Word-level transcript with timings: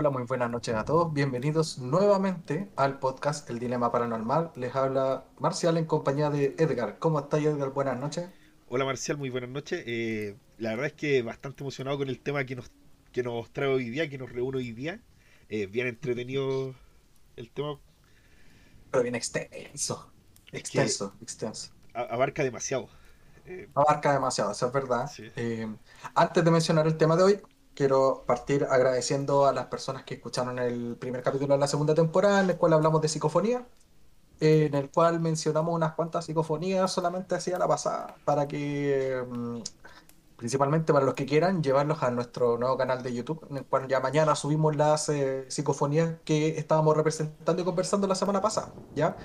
Hola, 0.00 0.10
muy 0.10 0.22
buenas 0.22 0.48
noches 0.48 0.76
a 0.76 0.84
todos. 0.84 1.12
Bienvenidos 1.12 1.78
nuevamente 1.78 2.70
al 2.76 3.00
podcast 3.00 3.50
El 3.50 3.58
Dilema 3.58 3.90
Paranormal. 3.90 4.52
Les 4.54 4.76
habla 4.76 5.24
Marcial 5.40 5.76
en 5.76 5.86
compañía 5.86 6.30
de 6.30 6.54
Edgar. 6.56 7.00
¿Cómo 7.00 7.18
está 7.18 7.38
Edgar? 7.38 7.70
Buenas 7.70 7.98
noches. 7.98 8.28
Hola 8.68 8.84
Marcial, 8.84 9.18
muy 9.18 9.28
buenas 9.28 9.50
noches. 9.50 9.82
Eh, 9.88 10.36
la 10.58 10.70
verdad 10.70 10.86
es 10.86 10.92
que 10.92 11.22
bastante 11.22 11.64
emocionado 11.64 11.98
con 11.98 12.08
el 12.08 12.20
tema 12.20 12.44
que 12.44 12.54
nos, 12.54 12.70
que 13.10 13.24
nos 13.24 13.50
trae 13.52 13.66
hoy 13.66 13.90
día, 13.90 14.08
que 14.08 14.18
nos 14.18 14.30
reúne 14.30 14.58
hoy 14.58 14.70
día. 14.70 15.00
Eh, 15.48 15.66
bien 15.66 15.88
entretenido 15.88 16.76
el 17.34 17.50
tema. 17.50 17.80
Pero 18.92 19.02
bien 19.02 19.16
extenso. 19.16 20.12
Extenso, 20.52 21.12
extenso. 21.20 21.72
Abarca 21.92 22.44
demasiado. 22.44 22.88
Eh, 23.46 23.68
abarca 23.74 24.12
demasiado, 24.12 24.52
eso 24.52 24.64
es 24.64 24.72
verdad. 24.72 25.10
antes 26.14 26.44
de 26.44 26.50
mencionar 26.52 26.86
el 26.86 26.96
tema 26.96 27.16
de 27.16 27.22
hoy, 27.24 27.40
quiero 27.78 28.24
partir 28.26 28.66
agradeciendo 28.68 29.46
a 29.46 29.52
las 29.52 29.66
personas 29.66 30.02
que 30.02 30.14
escucharon 30.14 30.58
el 30.58 30.96
primer 30.96 31.22
capítulo 31.22 31.54
de 31.54 31.60
la 31.60 31.68
segunda 31.68 31.94
temporada, 31.94 32.40
en 32.40 32.50
el 32.50 32.56
cual 32.56 32.72
hablamos 32.72 33.00
de 33.00 33.06
psicofonía, 33.06 33.64
en 34.40 34.74
el 34.74 34.90
cual 34.90 35.20
mencionamos 35.20 35.72
unas 35.72 35.94
cuantas 35.94 36.24
psicofonías 36.24 36.90
solamente 36.90 37.36
así 37.36 37.52
a 37.52 37.58
la 37.58 37.68
pasada, 37.68 38.16
para 38.24 38.48
que, 38.48 39.22
mm, 39.30 39.58
principalmente 40.36 40.92
para 40.92 41.04
los 41.04 41.14
que 41.14 41.24
quieran, 41.24 41.62
llevarlos 41.62 42.02
a 42.02 42.10
nuestro 42.10 42.58
nuevo 42.58 42.76
canal 42.76 43.00
de 43.04 43.14
YouTube, 43.14 43.46
en 43.48 43.58
el 43.58 43.64
cual 43.64 43.86
ya 43.86 44.00
mañana 44.00 44.34
subimos 44.34 44.74
las 44.74 45.08
eh, 45.08 45.44
psicofonías 45.48 46.16
que 46.24 46.58
estábamos 46.58 46.96
representando 46.96 47.62
y 47.62 47.64
conversando 47.64 48.08
la 48.08 48.16
semana 48.16 48.40
pasada, 48.40 48.72
¿ya? 48.96 49.16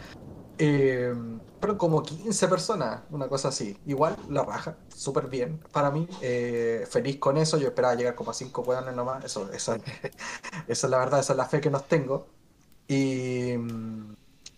Eh, 0.58 1.14
pero 1.60 1.78
como 1.78 2.04
15 2.04 2.48
personas, 2.48 3.02
una 3.10 3.28
cosa 3.28 3.50
así. 3.50 3.78
Igual 3.86 4.18
la 4.30 4.44
raja, 4.44 4.78
súper 4.96 5.28
bien 5.28 5.60
para 5.72 5.92
mí. 5.92 6.08
Eh, 6.22 6.86
feliz 6.90 7.18
con 7.18 7.38
eso. 7.38 7.58
Yo 7.58 7.68
esperaba 7.70 7.96
llegar 7.96 8.16
como 8.16 8.32
a 8.32 8.34
5 8.34 8.62
hueones 8.62 8.96
nomás. 8.96 9.24
Eso, 9.26 9.52
eso, 9.54 9.76
esa 10.68 10.88
es 10.88 10.92
la 10.92 10.98
verdad, 10.98 11.20
esa 11.20 11.34
es 11.34 11.38
la 11.38 11.46
fe 11.46 11.62
que 11.62 11.70
nos 11.70 11.88
tengo. 11.88 12.28
Y, 12.88 13.54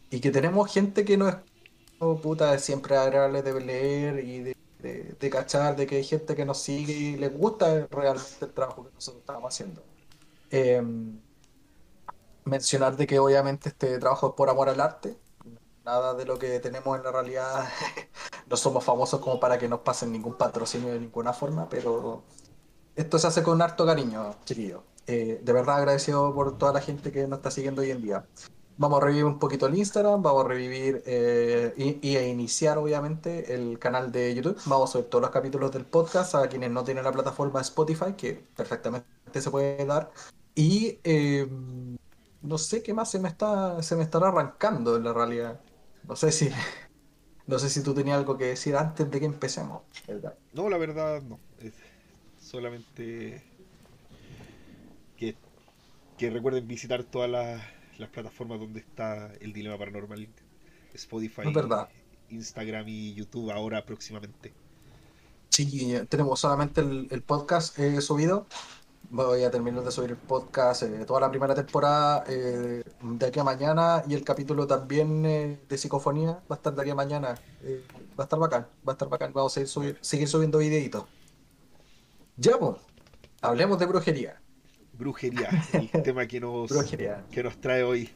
y 0.09 0.19
que 0.19 0.31
tenemos 0.31 0.71
gente 0.73 1.05
que 1.05 1.17
no 1.17 1.29
es 1.29 1.35
oh, 1.99 2.17
puta, 2.21 2.57
siempre 2.59 2.97
agradable 2.97 3.41
de 3.43 3.61
leer 3.61 4.19
y 4.25 4.39
de, 4.41 4.55
de, 5.19 5.29
cachar, 5.29 5.75
de 5.75 5.87
que 5.87 5.97
hay 5.97 6.03
gente 6.03 6.35
que 6.35 6.45
nos 6.45 6.59
sigue 6.61 6.93
y 6.93 7.17
les 7.17 7.35
gusta 7.35 7.87
realmente 7.91 8.45
el 8.45 8.53
trabajo 8.53 8.85
que 8.85 8.93
nosotros 8.93 9.21
estamos 9.21 9.53
haciendo. 9.53 9.83
Eh, 10.51 10.81
mencionar 12.45 12.95
de 12.95 13.07
que 13.07 13.19
obviamente 13.19 13.69
este 13.69 13.97
trabajo 13.99 14.29
es 14.29 14.33
por 14.35 14.49
amor 14.49 14.69
al 14.69 14.79
arte 14.79 15.17
Nada 15.85 16.15
de 16.15 16.25
lo 16.25 16.39
que 16.39 16.59
tenemos 16.59 16.97
en 16.97 17.03
la 17.03 17.11
realidad, 17.11 17.63
no 18.49 18.57
somos 18.57 18.83
famosos 18.83 19.19
como 19.19 19.39
para 19.39 19.59
que 19.59 19.67
nos 19.67 19.81
pasen 19.81 20.11
ningún 20.11 20.33
patrocinio 20.33 20.91
de 20.91 20.99
ninguna 20.99 21.31
forma, 21.31 21.69
pero 21.69 22.23
esto 22.95 23.19
se 23.19 23.27
hace 23.27 23.43
con 23.43 23.61
harto 23.61 23.85
cariño, 23.85 24.35
chiquillo. 24.45 24.83
Eh, 25.05 25.39
de 25.43 25.53
verdad 25.53 25.77
agradecido 25.77 26.33
por 26.33 26.57
toda 26.57 26.73
la 26.73 26.81
gente 26.81 27.11
que 27.11 27.27
nos 27.27 27.37
está 27.37 27.51
siguiendo 27.51 27.83
hoy 27.83 27.91
en 27.91 28.01
día. 28.01 28.25
Vamos 28.77 28.99
a 28.99 29.05
revivir 29.05 29.25
un 29.25 29.37
poquito 29.37 29.67
el 29.67 29.77
Instagram, 29.77 30.23
vamos 30.23 30.45
a 30.45 30.47
revivir 30.47 31.03
eh, 31.05 31.99
y, 32.01 32.15
a 32.17 32.27
iniciar 32.27 32.79
obviamente 32.79 33.53
el 33.53 33.77
canal 33.77 34.11
de 34.11 34.33
YouTube. 34.33 34.59
Vamos 34.65 34.89
a 34.89 34.93
subir 34.93 35.05
todos 35.09 35.21
los 35.21 35.31
capítulos 35.31 35.71
del 35.71 35.85
podcast 35.85 36.33
a 36.33 36.49
quienes 36.49 36.71
no 36.71 36.83
tienen 36.83 37.03
la 37.03 37.11
plataforma 37.11 37.61
Spotify, 37.61 38.13
que 38.17 38.33
perfectamente 38.55 39.05
se 39.39 39.51
puede 39.51 39.85
dar. 39.85 40.11
Y 40.55 40.99
eh, 41.03 41.47
no 42.41 42.57
sé 42.57 42.81
qué 42.81 42.93
más 42.93 43.11
se 43.11 43.19
me 43.19 43.29
está 43.29 43.81
se 43.83 43.95
me 43.95 44.03
estará 44.03 44.29
arrancando 44.29 44.95
en 44.95 45.03
la 45.03 45.13
realidad. 45.13 45.59
No 46.07 46.15
sé 46.15 46.31
si. 46.31 46.49
No 47.47 47.59
sé 47.59 47.69
si 47.69 47.83
tú 47.83 47.93
tenías 47.93 48.17
algo 48.17 48.37
que 48.37 48.45
decir 48.45 48.75
antes 48.75 49.09
de 49.09 49.19
que 49.19 49.25
empecemos, 49.25 49.83
¿verdad? 50.07 50.35
No, 50.53 50.67
la 50.67 50.77
verdad 50.77 51.21
no. 51.21 51.39
Es 51.59 51.73
solamente 52.39 53.43
que, 55.15 55.35
que 56.17 56.29
recuerden 56.31 56.67
visitar 56.67 57.03
todas 57.03 57.29
las, 57.29 58.09
plataformas 58.09 58.59
donde 58.59 58.79
está 58.79 59.31
el 59.39 59.53
Dilema 59.53 59.77
Paranormal. 59.77 60.27
Spotify, 60.93 61.41
Instagram 62.29 62.87
y 62.87 63.13
YouTube 63.13 63.51
ahora 63.51 63.85
próximamente. 63.85 64.53
Sí, 65.49 65.95
tenemos 66.09 66.39
solamente 66.39 66.81
el, 66.81 67.07
el 67.11 67.21
podcast 67.21 67.77
eh, 67.77 68.01
subido 68.01 68.47
Voy 69.09 69.43
a 69.43 69.51
terminar 69.51 69.83
de 69.83 69.91
subir 69.91 70.11
el 70.11 70.17
podcast, 70.17 70.83
eh, 70.83 71.05
toda 71.05 71.21
la 71.21 71.29
primera 71.29 71.53
temporada 71.53 72.23
eh, 72.27 72.83
de 73.01 73.25
aquí 73.25 73.39
a 73.39 73.43
mañana 73.43 74.03
y 74.07 74.13
el 74.13 74.23
capítulo 74.23 74.65
también 74.65 75.25
eh, 75.25 75.59
de 75.67 75.77
psicofonía 75.77 76.31
va 76.49 76.55
a 76.55 76.55
estar 76.55 76.73
de 76.73 76.81
aquí 76.81 76.91
a 76.91 76.95
mañana. 76.95 77.35
va 78.17 78.23
a 78.23 78.23
estar 78.23 78.39
bacán, 78.39 78.67
va 78.87 78.91
a 78.91 78.95
estar 78.95 79.09
bacán. 79.09 79.31
Vamos 79.33 79.57
a 79.57 79.65
seguir, 79.65 79.97
seguir 80.01 80.27
subiendo 80.27 80.57
videitos. 80.57 81.05
Ya, 82.37 82.57
pues, 82.57 82.77
hablemos 83.41 83.79
de 83.79 83.85
brujería. 83.85 84.41
Brujería, 84.93 85.49
el 85.73 85.89
tema 86.03 86.25
que 86.25 86.39
nos, 86.39 86.71
que 87.31 87.43
nos 87.43 87.61
trae 87.61 87.83
hoy. 87.83 88.09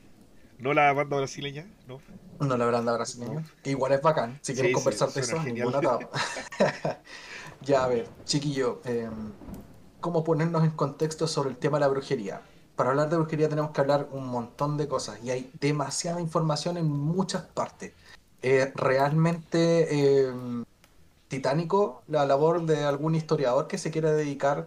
No 0.58 0.74
la 0.74 0.92
banda 0.92 1.18
brasileña, 1.18 1.66
¿no? 1.88 2.02
No 2.40 2.58
la 2.58 2.66
banda 2.66 2.94
brasileña. 2.94 3.46
Que 3.64 3.72
igual 3.72 3.94
es 3.94 4.02
bacán. 4.02 4.40
Si 4.42 4.54
quieren 4.54 4.74
conversar 4.74 5.10
de 5.10 5.22
eso, 5.22 5.42
ninguna 5.44 5.80
ya, 7.62 7.86
a 7.86 7.88
ver, 7.88 8.08
chiquillo. 8.26 8.82
Eh, 10.00 10.02
cómo 10.02 10.24
ponernos 10.24 10.64
en 10.64 10.72
contexto 10.72 11.28
sobre 11.28 11.50
el 11.50 11.58
tema 11.58 11.78
de 11.78 11.82
la 11.82 11.88
brujería. 11.90 12.42
Para 12.76 12.92
hablar 12.92 13.10
de 13.10 13.18
brujería 13.18 13.50
tenemos 13.50 13.72
que 13.72 13.82
hablar 13.82 14.08
un 14.12 14.28
montón 14.28 14.78
de 14.78 14.88
cosas 14.88 15.20
y 15.24 15.32
hay 15.32 15.52
demasiada 15.60 16.22
información 16.22 16.78
en 16.78 16.90
muchas 16.90 17.44
partes. 17.44 17.94
Es 18.42 18.74
realmente 18.76 19.88
eh, 20.28 20.34
titánico 21.28 22.04
la 22.08 22.26
labor 22.26 22.66
de 22.66 22.84
algún 22.84 23.16
historiador 23.16 23.68
que 23.68 23.78
se 23.78 23.92
quiera 23.92 24.12
dedicar 24.12 24.66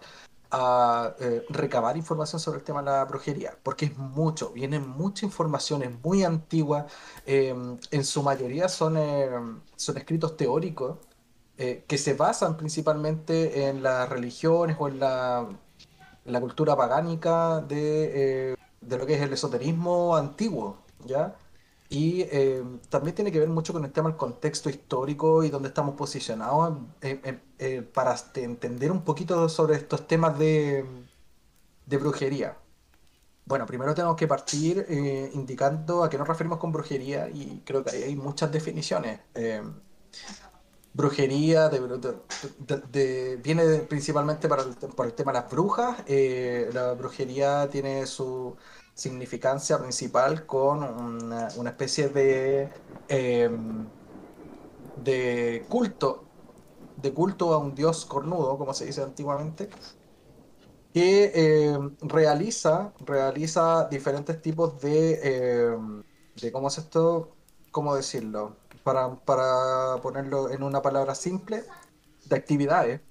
a 0.51 1.15
eh, 1.19 1.43
recabar 1.49 1.97
información 1.97 2.39
sobre 2.39 2.59
el 2.59 2.63
tema 2.63 2.81
de 2.83 2.91
la 2.91 3.05
brujería, 3.05 3.57
porque 3.63 3.85
es 3.85 3.97
mucho, 3.97 4.51
viene 4.51 4.79
mucha 4.79 5.25
información, 5.25 5.81
es 5.81 5.91
muy 6.03 6.23
antigua, 6.23 6.85
eh, 7.25 7.55
en 7.89 8.05
su 8.05 8.21
mayoría 8.21 8.69
son, 8.69 9.63
son 9.75 9.97
escritos 9.97 10.37
teóricos 10.37 10.97
eh, 11.57 11.85
que 11.87 11.99
se 11.99 12.15
basan 12.15 12.57
principalmente 12.57 13.67
en 13.67 13.83
las 13.83 14.09
religiones 14.09 14.75
o 14.79 14.87
en 14.87 14.99
la, 14.99 15.47
la 16.25 16.41
cultura 16.41 16.75
pagánica 16.75 17.61
de, 17.61 18.53
eh, 18.53 18.55
de, 18.81 18.97
lo 18.97 19.05
que 19.05 19.13
es 19.13 19.21
el 19.21 19.33
esoterismo 19.33 20.15
antiguo, 20.15 20.79
¿ya? 21.05 21.35
Y 21.89 22.21
eh, 22.31 22.63
también 22.89 23.15
tiene 23.15 23.31
que 23.31 23.39
ver 23.39 23.49
mucho 23.49 23.71
con 23.71 23.85
el 23.85 23.91
tema 23.91 24.09
del 24.09 24.17
contexto 24.17 24.69
histórico 24.69 25.43
y 25.43 25.49
dónde 25.49 25.67
estamos 25.67 25.95
posicionados 25.95 26.79
para 27.93 28.15
entender 28.35 28.91
un 28.91 29.03
poquito 29.03 29.47
sobre 29.47 29.75
estos 29.75 30.07
temas 30.07 30.39
de, 30.39 30.85
de 31.85 31.97
brujería. 31.97 32.57
Bueno, 33.45 33.67
primero 33.67 33.93
tenemos 33.93 34.15
que 34.15 34.27
partir 34.27 34.87
indicando 35.33 36.03
a 36.03 36.09
qué 36.09 36.17
nos 36.17 36.27
referimos 36.27 36.57
con 36.57 36.71
brujería 36.71 37.29
y 37.29 37.61
creo 37.65 37.83
que 37.83 37.91
hay 37.91 38.15
muchas 38.15 38.51
definiciones 38.51 39.19
brujería, 40.93 41.69
de, 41.69 43.37
viene 43.43 43.79
principalmente 43.79 44.47
para 44.47 44.63
el, 44.63 44.75
por 44.75 45.05
el 45.07 45.13
tema 45.13 45.31
de 45.31 45.39
las 45.39 45.49
brujas. 45.49 46.03
Eh, 46.07 46.69
la 46.73 46.93
brujería 46.93 47.69
tiene 47.69 48.05
su 48.05 48.55
significancia 48.93 49.79
principal 49.79 50.45
con 50.45 50.83
una, 50.83 51.69
especie 51.69 52.09
de, 52.09 52.69
em, 53.07 53.87
de 54.95 55.65
culto, 55.69 56.23
de 56.95 57.13
culto 57.13 57.53
a 57.53 57.57
un 57.57 57.75
dios 57.75 58.05
cornudo, 58.05 58.57
como 58.57 58.73
se 58.73 58.85
dice 58.85 59.01
antiguamente, 59.03 59.69
que 60.93 61.31
em, 61.73 61.95
realiza, 62.01 62.93
realiza 62.99 63.87
diferentes 63.89 64.41
tipos 64.41 64.79
de, 64.81 65.69
em, 65.73 66.03
de, 66.35 66.51
¿cómo 66.51 66.67
es 66.67 66.77
esto? 66.77 67.35
¿Cómo 67.71 67.95
decirlo? 67.95 68.55
Para, 68.83 70.01
ponerlo 70.01 70.49
en 70.49 70.63
una 70.63 70.81
palabra 70.81 71.15
simple, 71.15 71.63
de 72.25 72.35
actividades, 72.35 73.01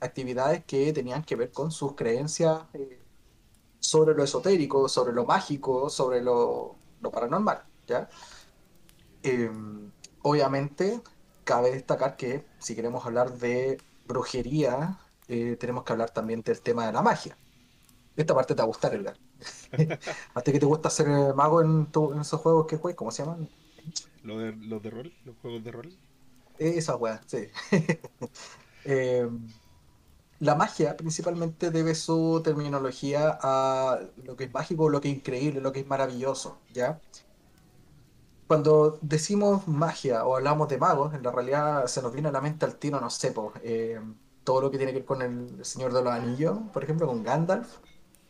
actividades 0.00 0.64
que 0.64 0.92
tenían 0.92 1.22
que 1.24 1.36
ver 1.36 1.52
con 1.52 1.70
sus 1.70 1.94
creencias 1.94 2.62
eh, 2.74 3.00
sobre 3.78 4.14
lo 4.14 4.24
esotérico, 4.24 4.88
sobre 4.88 5.12
lo 5.12 5.24
mágico, 5.24 5.88
sobre 5.90 6.22
lo, 6.22 6.76
paranormal, 7.12 7.64
¿ya? 7.86 8.08
Em, 9.22 9.90
obviamente, 10.22 11.00
cabe 11.44 11.72
destacar 11.72 12.16
que 12.16 12.46
si 12.58 12.74
queremos 12.74 13.04
hablar 13.06 13.32
de 13.32 13.78
brujería, 14.06 14.98
eh, 15.28 15.56
tenemos 15.58 15.84
que 15.84 15.92
hablar 15.92 16.10
también 16.10 16.42
del 16.42 16.60
tema 16.60 16.86
de 16.86 16.92
la 16.92 17.02
magia. 17.02 17.36
Esta 18.16 18.34
parte 18.34 18.54
te 18.54 18.62
va 18.62 18.64
a 18.64 18.66
gustar, 18.66 18.94
Edgar. 18.94 19.16
¿A 20.34 20.40
ti 20.42 20.52
que 20.52 20.60
te 20.60 20.66
gusta 20.66 20.90
ser 20.90 21.08
mago 21.34 21.62
en, 21.62 21.88
en 22.12 22.20
esos 22.20 22.40
juegos 22.40 22.66
que 22.66 22.76
juegas? 22.76 22.96
¿Cómo 22.98 23.10
se 23.10 23.22
llaman? 23.22 23.48
¿Los 24.22 24.82
de, 24.82 24.90
rol? 24.90 25.14
¿Los 25.24 25.36
juegos 25.38 25.62
de 25.64 25.72
rol? 25.72 25.98
Esa 26.58 26.96
weá, 26.96 27.22
sí. 27.26 27.48
Eh, 28.82 29.28
la 30.38 30.54
magia 30.56 30.96
principalmente 30.96 31.70
debe 31.70 31.94
su 31.94 32.40
terminología 32.42 33.38
a 33.42 34.00
lo 34.16 34.34
que 34.36 34.44
es 34.44 34.52
mágico, 34.52 34.88
lo 34.88 35.00
que 35.00 35.10
es 35.10 35.16
increíble, 35.18 35.60
lo 35.60 35.72
que 35.72 35.80
es 35.80 35.86
maravilloso, 35.86 36.64
¿ya? 36.70 37.00
Cuando 38.46 38.98
decimos 39.02 39.68
magia 39.68 40.24
o 40.26 40.34
hablamos 40.36 40.68
de 40.68 40.76
magos, 40.78 41.14
en 41.14 41.22
la 41.22 41.30
realidad 41.30 41.86
se 41.86 42.02
nos 42.02 42.12
viene 42.12 42.28
a 42.28 42.32
la 42.32 42.40
mente 42.40 42.64
al 42.66 42.78
tiro, 42.78 43.00
no 43.00 43.08
sé, 43.08 43.32
eh, 43.62 44.00
todo 44.42 44.60
lo 44.60 44.70
que 44.72 44.76
tiene 44.78 44.92
que 44.92 44.98
ver 45.00 45.06
con 45.06 45.22
el 45.22 45.64
Señor 45.64 45.92
de 45.92 46.02
los 46.02 46.12
Anillos, 46.12 46.58
por 46.72 46.82
ejemplo, 46.82 47.06
con 47.06 47.22
Gandalf, 47.22 47.78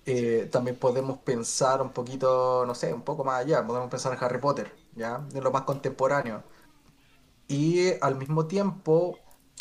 Eh, 0.06 0.48
también 0.52 0.78
podemos 0.80 1.20
pensar 1.20 1.82
un 1.82 1.92
poquito, 1.94 2.66
no 2.66 2.74
sé, 2.74 2.92
un 2.94 3.04
poco 3.04 3.24
más 3.24 3.40
allá, 3.42 3.66
podemos 3.66 3.90
pensar 3.90 4.12
en 4.14 4.24
Harry 4.24 4.40
Potter, 4.40 4.74
¿ya? 4.94 5.18
De 5.32 5.40
lo 5.40 5.50
más 5.50 5.62
contemporáneo. 5.62 6.42
Y 7.48 7.92
al 8.00 8.16
mismo 8.16 8.46
tiempo 8.46 9.18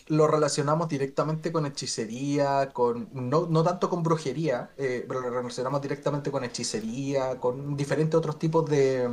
lo 0.08 0.28
relacionamos 0.28 0.90
directamente 0.90 1.52
con 1.52 1.66
hechicería, 1.66 2.72
con 2.74 3.10
no, 3.14 3.48
no 3.48 3.64
tanto 3.64 3.90
con 3.90 4.04
brujería, 4.04 4.72
eh, 4.78 5.06
pero 5.08 5.22
lo 5.22 5.30
relacionamos 5.30 5.82
directamente 5.82 6.32
con 6.32 6.44
hechicería, 6.44 7.40
con 7.40 7.78
diferentes 7.78 8.16
otros 8.18 8.40
tipos 8.40 8.70
de, 8.70 9.08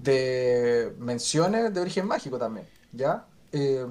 de 0.00 0.94
menciones 0.98 1.72
de 1.72 1.80
origen 1.80 2.06
mágico 2.06 2.38
también, 2.38 2.68
¿ya? 2.92 3.26
Eh, 3.52 3.86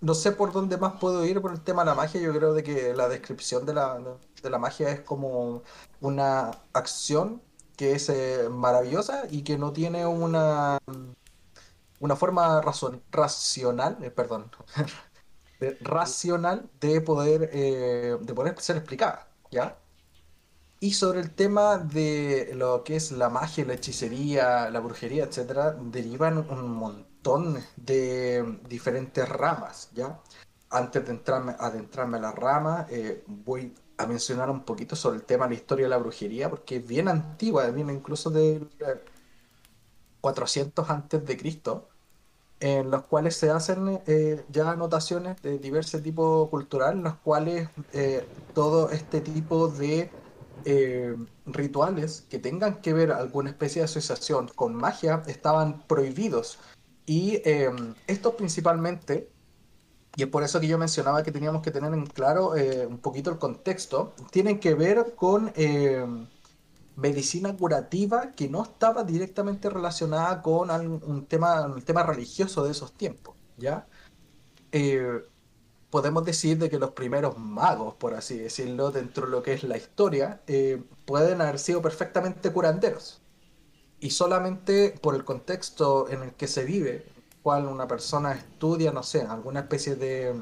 no 0.00 0.14
sé 0.14 0.32
por 0.32 0.52
dónde 0.52 0.76
más 0.78 0.94
puedo 1.00 1.24
ir 1.24 1.40
por 1.40 1.52
el 1.52 1.60
tema 1.62 1.82
de 1.82 1.90
la 1.90 1.94
magia. 1.94 2.20
Yo 2.20 2.32
creo 2.32 2.54
de 2.54 2.62
que 2.62 2.92
la 2.94 3.08
descripción 3.08 3.64
de 3.66 3.74
la, 3.74 4.00
de 4.42 4.50
la 4.50 4.58
magia 4.58 4.90
es 4.90 5.00
como 5.00 5.62
una 6.00 6.50
acción 6.72 7.40
que 7.82 7.94
es 7.94 8.08
eh, 8.10 8.48
maravillosa 8.48 9.24
y 9.28 9.42
que 9.42 9.58
no 9.58 9.72
tiene 9.72 10.06
una, 10.06 10.78
una 11.98 12.14
forma 12.14 12.60
racional, 13.10 13.98
eh, 14.04 14.10
perdón, 14.12 14.52
racional 15.80 16.70
de 16.80 17.00
poder, 17.00 17.50
eh, 17.52 18.16
de 18.20 18.34
poder 18.34 18.54
ser 18.60 18.76
explicada, 18.76 19.26
¿ya? 19.50 19.76
Y 20.78 20.92
sobre 20.92 21.18
el 21.18 21.32
tema 21.32 21.76
de 21.78 22.52
lo 22.54 22.84
que 22.84 22.94
es 22.94 23.10
la 23.10 23.28
magia, 23.28 23.64
la 23.64 23.74
hechicería, 23.74 24.70
la 24.70 24.78
brujería, 24.78 25.24
etcétera, 25.24 25.72
derivan 25.72 26.38
un 26.38 26.70
montón 26.70 27.58
de 27.74 28.60
diferentes 28.68 29.28
ramas, 29.28 29.90
¿ya? 29.92 30.20
Antes 30.70 31.04
de 31.04 31.10
entrarme, 31.10 31.56
adentrarme 31.58 32.18
a 32.18 32.20
las 32.20 32.34
ramas, 32.36 32.86
eh, 32.90 33.24
voy 33.26 33.74
a 34.02 34.06
mencionar 34.06 34.50
un 34.50 34.64
poquito 34.64 34.96
sobre 34.96 35.16
el 35.16 35.24
tema 35.24 35.46
de 35.46 35.50
la 35.50 35.56
historia 35.56 35.86
de 35.86 35.90
la 35.90 35.98
brujería, 35.98 36.50
porque 36.50 36.76
es 36.76 36.86
bien 36.86 37.08
antigua, 37.08 37.68
viene 37.70 37.92
incluso 37.92 38.30
de 38.30 38.66
400 40.20 40.90
antes 40.90 41.24
de 41.26 41.36
Cristo, 41.36 41.88
en 42.60 42.90
los 42.90 43.02
cuales 43.04 43.36
se 43.36 43.50
hacen 43.50 44.00
eh, 44.06 44.44
ya 44.50 44.70
anotaciones 44.70 45.42
de 45.42 45.58
diversos 45.58 46.02
tipos 46.02 46.48
cultural, 46.48 46.98
en 46.98 47.02
los 47.02 47.14
cuales 47.16 47.68
eh, 47.92 48.24
todo 48.54 48.90
este 48.90 49.20
tipo 49.20 49.66
de 49.68 50.10
eh, 50.64 51.16
rituales 51.46 52.24
que 52.30 52.38
tengan 52.38 52.80
que 52.80 52.92
ver 52.92 53.10
alguna 53.10 53.50
especie 53.50 53.80
de 53.80 53.86
asociación 53.86 54.48
con 54.54 54.76
magia 54.76 55.24
estaban 55.26 55.82
prohibidos. 55.88 56.58
Y 57.04 57.42
em, 57.44 57.94
esto 58.06 58.36
principalmente, 58.36 59.31
y 60.16 60.22
es 60.22 60.28
por 60.28 60.42
eso 60.42 60.60
que 60.60 60.68
yo 60.68 60.78
mencionaba 60.78 61.22
que 61.22 61.32
teníamos 61.32 61.62
que 61.62 61.70
tener 61.70 61.92
en 61.92 62.06
claro 62.06 62.56
eh, 62.56 62.86
un 62.86 62.98
poquito 62.98 63.30
el 63.30 63.38
contexto, 63.38 64.14
tienen 64.30 64.60
que 64.60 64.74
ver 64.74 65.14
con 65.16 65.52
em, 65.56 66.26
medicina 66.96 67.56
curativa 67.56 68.32
que 68.32 68.48
no 68.48 68.62
estaba 68.62 69.04
directamente 69.04 69.70
relacionada 69.70 70.42
con 70.42 70.70
un 70.70 71.26
tema, 71.26 71.66
un 71.66 71.82
tema 71.82 72.02
religioso 72.02 72.64
de 72.64 72.72
esos 72.72 72.92
tiempos, 72.92 73.36
¿ya? 73.56 73.86
Eh, 74.72 75.22
podemos 75.90 76.24
decir 76.24 76.58
de 76.58 76.70
que 76.70 76.78
los 76.78 76.92
primeros 76.92 77.38
magos, 77.38 77.94
por 77.96 78.14
así 78.14 78.38
decirlo, 78.38 78.90
dentro 78.90 79.26
de 79.26 79.32
lo 79.32 79.42
que 79.42 79.52
es 79.54 79.62
la 79.64 79.76
historia, 79.76 80.42
eh, 80.46 80.82
pueden 81.04 81.40
haber 81.42 81.58
sido 81.58 81.82
perfectamente 81.82 82.50
curanderos. 82.52 83.20
Y 84.00 84.10
solamente 84.10 84.98
por 85.02 85.14
el 85.14 85.24
contexto 85.24 86.08
en 86.08 86.22
el 86.22 86.32
que 86.34 86.48
se 86.48 86.64
vive, 86.64 87.11
cual 87.42 87.66
una 87.66 87.86
persona 87.86 88.32
estudia, 88.32 88.92
no 88.92 89.02
sé, 89.02 89.22
alguna 89.22 89.60
especie 89.60 89.96
de, 89.96 90.34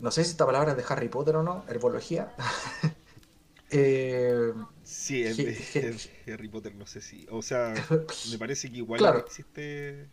no 0.00 0.10
sé 0.10 0.24
si 0.24 0.30
esta 0.30 0.46
palabra 0.46 0.72
es 0.72 0.76
de 0.76 0.84
Harry 0.88 1.08
Potter 1.08 1.36
o 1.36 1.42
no, 1.42 1.64
herbología. 1.68 2.34
eh, 3.70 4.52
sí, 4.82 5.24
es, 5.24 6.10
Harry 6.26 6.48
Potter, 6.48 6.74
no 6.74 6.86
sé 6.86 7.00
si, 7.00 7.26
o 7.30 7.42
sea, 7.42 7.74
me 8.30 8.38
parece 8.38 8.70
que 8.70 8.78
igual 8.78 9.04
existe 9.18 10.08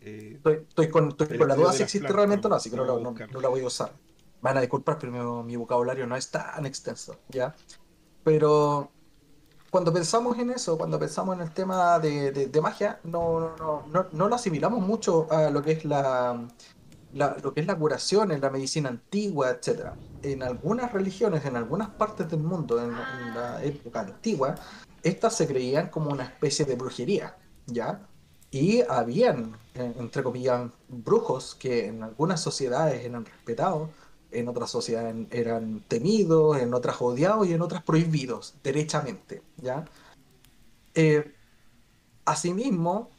eh, 0.00 0.38
estoy, 0.44 0.88
con, 0.88 1.14
la 1.18 1.54
duda 1.54 1.72
si 1.72 1.82
existe 1.82 2.08
realmente 2.08 2.46
o 2.46 2.50
no, 2.50 2.56
así 2.56 2.70
que 2.70 2.76
no, 2.76 2.84
la 3.40 3.48
voy 3.48 3.60
a 3.60 3.66
usar. 3.66 3.92
Van 4.40 4.56
a 4.56 4.60
disculpar, 4.60 4.98
pero 4.98 5.42
mi, 5.42 5.56
vocabulario 5.56 6.06
no 6.06 6.16
es 6.16 6.30
tan 6.30 6.64
extenso, 6.66 7.18
¿ya? 7.28 7.54
Pero 8.22 8.92
cuando 9.70 9.92
pensamos 9.92 10.38
en 10.38 10.50
eso, 10.50 10.78
cuando 10.78 10.98
pensamos 10.98 11.36
en 11.36 11.42
el 11.42 11.52
tema 11.52 11.98
de, 11.98 12.60
magia, 12.62 13.00
no, 13.04 13.84
no, 14.12 14.28
lo 14.28 14.34
asimilamos 14.34 14.80
mucho 14.80 15.26
a 15.30 15.50
lo 15.50 15.62
que 15.62 15.72
es 15.72 15.84
la, 15.84 16.48
lo 17.12 17.54
que 17.54 17.60
es 17.60 17.66
la 17.66 17.76
curación 17.76 18.32
en 18.32 18.40
la 18.40 18.50
medicina 18.50 18.88
antigua, 18.88 19.50
etcétera. 19.50 19.94
En 20.22 20.42
algunas 20.42 20.92
religiones, 20.92 21.44
en 21.44 21.56
algunas 21.56 21.88
partes 21.90 22.30
del 22.30 22.40
mundo, 22.40 22.78
en, 22.78 22.90
en 22.90 23.34
la 23.34 23.62
época 23.62 24.00
antigua, 24.00 24.54
estas 25.02 25.34
se 25.34 25.46
creían 25.46 25.88
como 25.88 26.10
una 26.10 26.24
especie 26.24 26.64
de 26.64 26.74
brujería, 26.74 27.36
¿ya? 27.66 28.00
Y 28.50 28.80
habían, 28.88 29.56
entre 29.74 30.22
comillas, 30.22 30.70
brujos 30.88 31.54
que 31.54 31.86
en 31.86 32.02
algunas 32.02 32.40
sociedades 32.40 33.04
eran 33.04 33.26
respetados, 33.26 33.90
en 34.30 34.48
otras 34.48 34.70
sociedades 34.70 35.26
eran 35.30 35.80
temidos, 35.88 36.58
en 36.58 36.74
otras 36.74 37.00
odiados 37.00 37.46
y 37.46 37.54
en 37.54 37.62
otras 37.62 37.82
prohibidos, 37.82 38.54
derechamente. 38.62 39.42
¿ya? 39.56 39.84
Eh, 40.94 41.34
asimismo, 42.24 43.10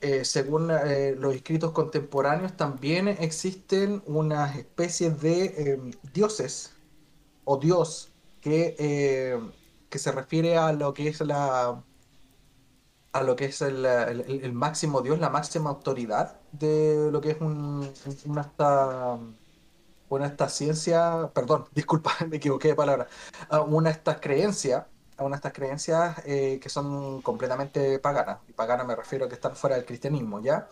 eh, 0.00 0.24
según 0.24 0.70
eh, 0.70 1.14
los 1.18 1.34
escritos 1.34 1.72
contemporáneos, 1.72 2.56
también 2.56 3.08
existen 3.08 4.02
unas 4.06 4.56
especies 4.56 5.20
de 5.20 5.92
dioses 6.12 6.74
o 7.44 7.56
dios 7.56 8.10
que, 8.40 9.40
que 9.88 9.98
se 9.98 10.12
refiere 10.12 10.56
a 10.56 10.72
lo 10.72 10.94
que 10.94 11.08
es 11.08 11.20
la 11.20 11.82
a 13.12 13.22
lo 13.22 13.36
que 13.36 13.46
es 13.46 13.62
el, 13.62 14.52
máximo 14.52 15.00
Dios, 15.00 15.18
la 15.18 15.30
máxima 15.30 15.70
autoridad 15.70 16.40
de 16.52 17.08
lo 17.10 17.20
que 17.20 17.30
es 17.30 17.40
un, 17.40 17.90
una, 18.26 18.52
una 20.08 20.26
esta 20.26 20.48
ciencia, 20.48 21.30
perdón, 21.34 21.66
disculpa, 21.74 22.12
me 22.28 22.36
equivoqué 22.36 22.68
de 22.68 22.74
palabra, 22.74 23.08
una 23.68 23.90
esta 23.90 24.20
creencia, 24.20 24.86
a 25.16 25.24
una 25.24 25.36
estas 25.36 25.52
creencias 25.52 26.22
eh, 26.24 26.60
que 26.62 26.68
son 26.68 27.20
completamente 27.22 27.98
paganas, 27.98 28.38
y 28.48 28.52
paganas 28.52 28.86
me 28.86 28.94
refiero 28.94 29.26
a 29.26 29.28
que 29.28 29.34
están 29.34 29.56
fuera 29.56 29.76
del 29.76 29.84
cristianismo, 29.84 30.40
¿ya? 30.40 30.68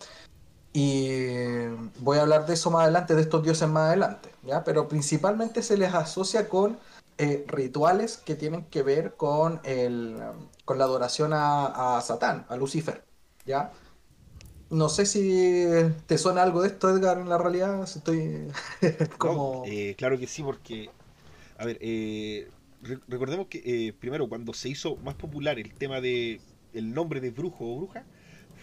Y 0.73 1.67
voy 1.99 2.17
a 2.17 2.21
hablar 2.21 2.45
de 2.45 2.53
eso 2.53 2.71
más 2.71 2.83
adelante, 2.83 3.15
de 3.15 3.21
estos 3.21 3.43
dioses 3.43 3.67
más 3.67 3.87
adelante, 3.87 4.29
¿ya? 4.43 4.63
Pero 4.63 4.87
principalmente 4.87 5.61
se 5.63 5.77
les 5.77 5.93
asocia 5.93 6.47
con 6.47 6.77
eh, 7.17 7.45
rituales 7.47 8.17
que 8.17 8.35
tienen 8.35 8.65
que 8.65 8.83
ver 8.83 9.15
con, 9.15 9.59
el, 9.63 10.21
con 10.65 10.77
la 10.77 10.83
adoración 10.85 11.31
a, 11.33 11.99
Satán, 12.01 12.45
a 12.47 12.55
Lucifer, 12.55 13.03
¿ya? 13.45 13.71
No 14.69 14.89
sé 14.89 15.05
si 15.05 15.65
te 16.05 16.17
suena 16.17 16.43
algo 16.43 16.61
de 16.61 16.67
esto, 16.67 16.89
Edgar, 16.89 17.19
en 17.19 17.29
la 17.29 17.37
realidad. 17.37 17.83
Estoy 17.83 18.47
como... 19.17 19.63
Eh, 19.65 19.95
claro 19.97 20.17
que 20.17 20.27
sí, 20.27 20.43
porque, 20.43 20.89
a 21.57 21.65
ver, 21.65 21.77
eh, 21.81 22.49
recordemos 23.07 23.47
que 23.47 23.93
primero 23.99 24.27
cuando 24.27 24.53
se 24.53 24.69
hizo 24.69 24.97
más 24.97 25.15
popular 25.15 25.59
el 25.59 25.73
tema 25.73 26.01
de 26.01 26.41
el 26.73 26.93
nombre 26.93 27.21
de 27.21 27.31
brujo 27.31 27.65
o 27.65 27.77
bruja, 27.77 28.03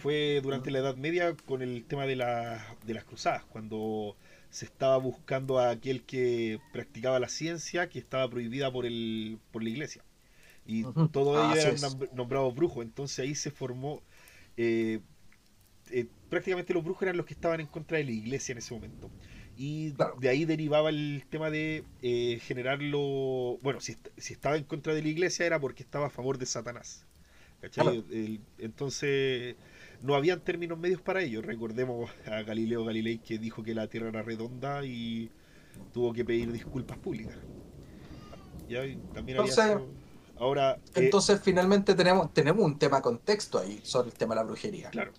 fue 0.01 0.39
durante 0.43 0.71
la 0.71 0.79
Edad 0.79 0.95
Media 0.95 1.35
con 1.45 1.61
el 1.61 1.83
tema 1.85 2.05
de, 2.05 2.15
de 2.15 2.93
las 2.93 3.03
cruzadas, 3.05 3.43
cuando 3.45 4.15
se 4.49 4.65
estaba 4.65 4.97
buscando 4.97 5.59
a 5.59 5.69
aquel 5.69 6.03
que 6.03 6.59
practicaba 6.71 7.19
la 7.19 7.27
ciencia 7.27 7.89
que 7.89 7.99
estaba 7.99 8.29
prohibida 8.29 8.71
por, 8.71 8.85
el, 8.85 9.39
por 9.51 9.63
la 9.63 9.69
iglesia. 9.69 10.03
Y 10.65 10.83
todos 11.11 11.57
ellos 11.57 11.83
eran 11.83 12.09
nombrados 12.15 12.55
brujos. 12.55 12.83
Entonces 12.85 13.19
ahí 13.19 13.35
se 13.35 13.51
formó. 13.51 14.01
Eh, 14.57 15.01
eh, 15.91 16.07
prácticamente 16.29 16.73
los 16.73 16.83
brujos 16.83 17.03
eran 17.03 17.17
los 17.17 17.25
que 17.25 17.33
estaban 17.33 17.59
en 17.59 17.67
contra 17.67 17.97
de 17.97 18.03
la 18.05 18.11
iglesia 18.11 18.53
en 18.53 18.57
ese 18.59 18.73
momento. 18.73 19.09
Y 19.57 19.93
de 20.19 20.29
ahí 20.29 20.43
derivaba 20.45 20.89
el 20.89 21.23
tema 21.29 21.49
de 21.49 21.83
eh, 22.01 22.39
generarlo. 22.41 23.57
Bueno, 23.61 23.79
si, 23.79 23.95
si, 24.17 24.33
estaba 24.33 24.57
en 24.57 24.65
contra 24.65 24.93
de 24.93 25.01
la 25.01 25.07
iglesia 25.07 25.45
era 25.45 25.59
porque 25.59 25.83
estaba 25.83 26.07
a 26.07 26.09
favor 26.09 26.37
de 26.37 26.45
Satanás. 26.45 27.05
entonces 28.59 29.55
no 30.01 30.15
habían 30.15 30.41
términos 30.41 30.77
medios 30.77 31.01
para 31.01 31.21
ello. 31.21 31.41
Recordemos 31.41 32.09
a 32.25 32.41
Galileo 32.41 32.85
Galilei 32.85 33.17
que 33.17 33.37
dijo 33.37 33.63
que 33.63 33.73
la 33.73 33.87
Tierra 33.87 34.09
era 34.09 34.21
redonda 34.23 34.85
y 34.85 35.29
tuvo 35.93 36.13
que 36.13 36.25
pedir 36.25 36.51
disculpas 36.51 36.97
públicas. 36.97 37.37
¿Ya? 38.67 38.81
también 39.13 39.37
entonces, 39.37 39.77
ahora, 40.37 40.73
eh, 40.73 41.03
entonces 41.03 41.39
finalmente 41.41 41.93
tenemos, 41.93 42.33
tenemos 42.33 42.65
un 42.65 42.79
tema 42.79 43.01
contexto 43.01 43.59
ahí 43.59 43.79
sobre 43.83 44.09
el 44.09 44.13
tema 44.15 44.33
de 44.33 44.41
la 44.41 44.45
brujería. 44.45 44.89
Claro. 44.89 45.11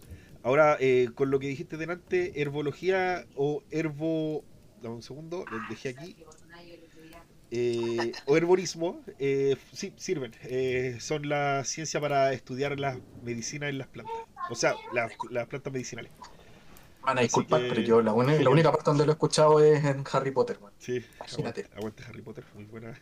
Ahora, 0.47 0.76
eh, 0.79 1.09
con 1.12 1.33
lo 1.33 1.41
que 1.41 1.49
dijiste 1.49 1.76
delante, 1.76 2.41
herbología 2.41 3.26
o 3.35 3.65
herbo... 3.73 4.45
Dame 4.81 4.95
un 4.95 5.03
segundo, 5.03 5.45
lo 5.50 5.59
dejé 5.69 5.88
aquí. 5.88 6.17
Eh, 7.50 8.12
o 8.26 8.37
herborismo, 8.37 9.00
sí, 9.73 9.93
sirven. 9.97 10.31
son 11.00 11.29
la 11.29 11.65
ciencia 11.65 12.00
para 12.00 12.33
estudiar 12.33 12.79
la 12.79 12.97
medicina 13.25 13.69
en 13.69 13.79
las 13.79 13.88
plantas. 13.88 14.15
O 14.49 14.55
sea, 14.55 14.76
las 14.93 15.47
plantas 15.49 15.73
medicinales. 15.73 16.12
Van 17.03 17.19
a 17.19 17.23
disculpar, 17.23 17.62
pero 17.69 17.81
yo 17.81 18.00
la, 18.00 18.12
la, 18.12 18.50
única 18.50 18.71
parte 18.71 18.88
donde 18.91 19.05
lo 19.05 19.11
he 19.11 19.15
escuchado 19.15 19.59
es 19.59 19.85
en 19.85 20.05
Harry 20.12 20.31
Potter, 20.31 20.61
man. 20.61 20.71
Sí, 20.79 21.05
imagínate. 21.17 21.67
Aguante, 21.76 22.05
Harry 22.09 22.23
Potter, 22.23 22.45
muy 22.55 22.67
buena. 22.67 22.97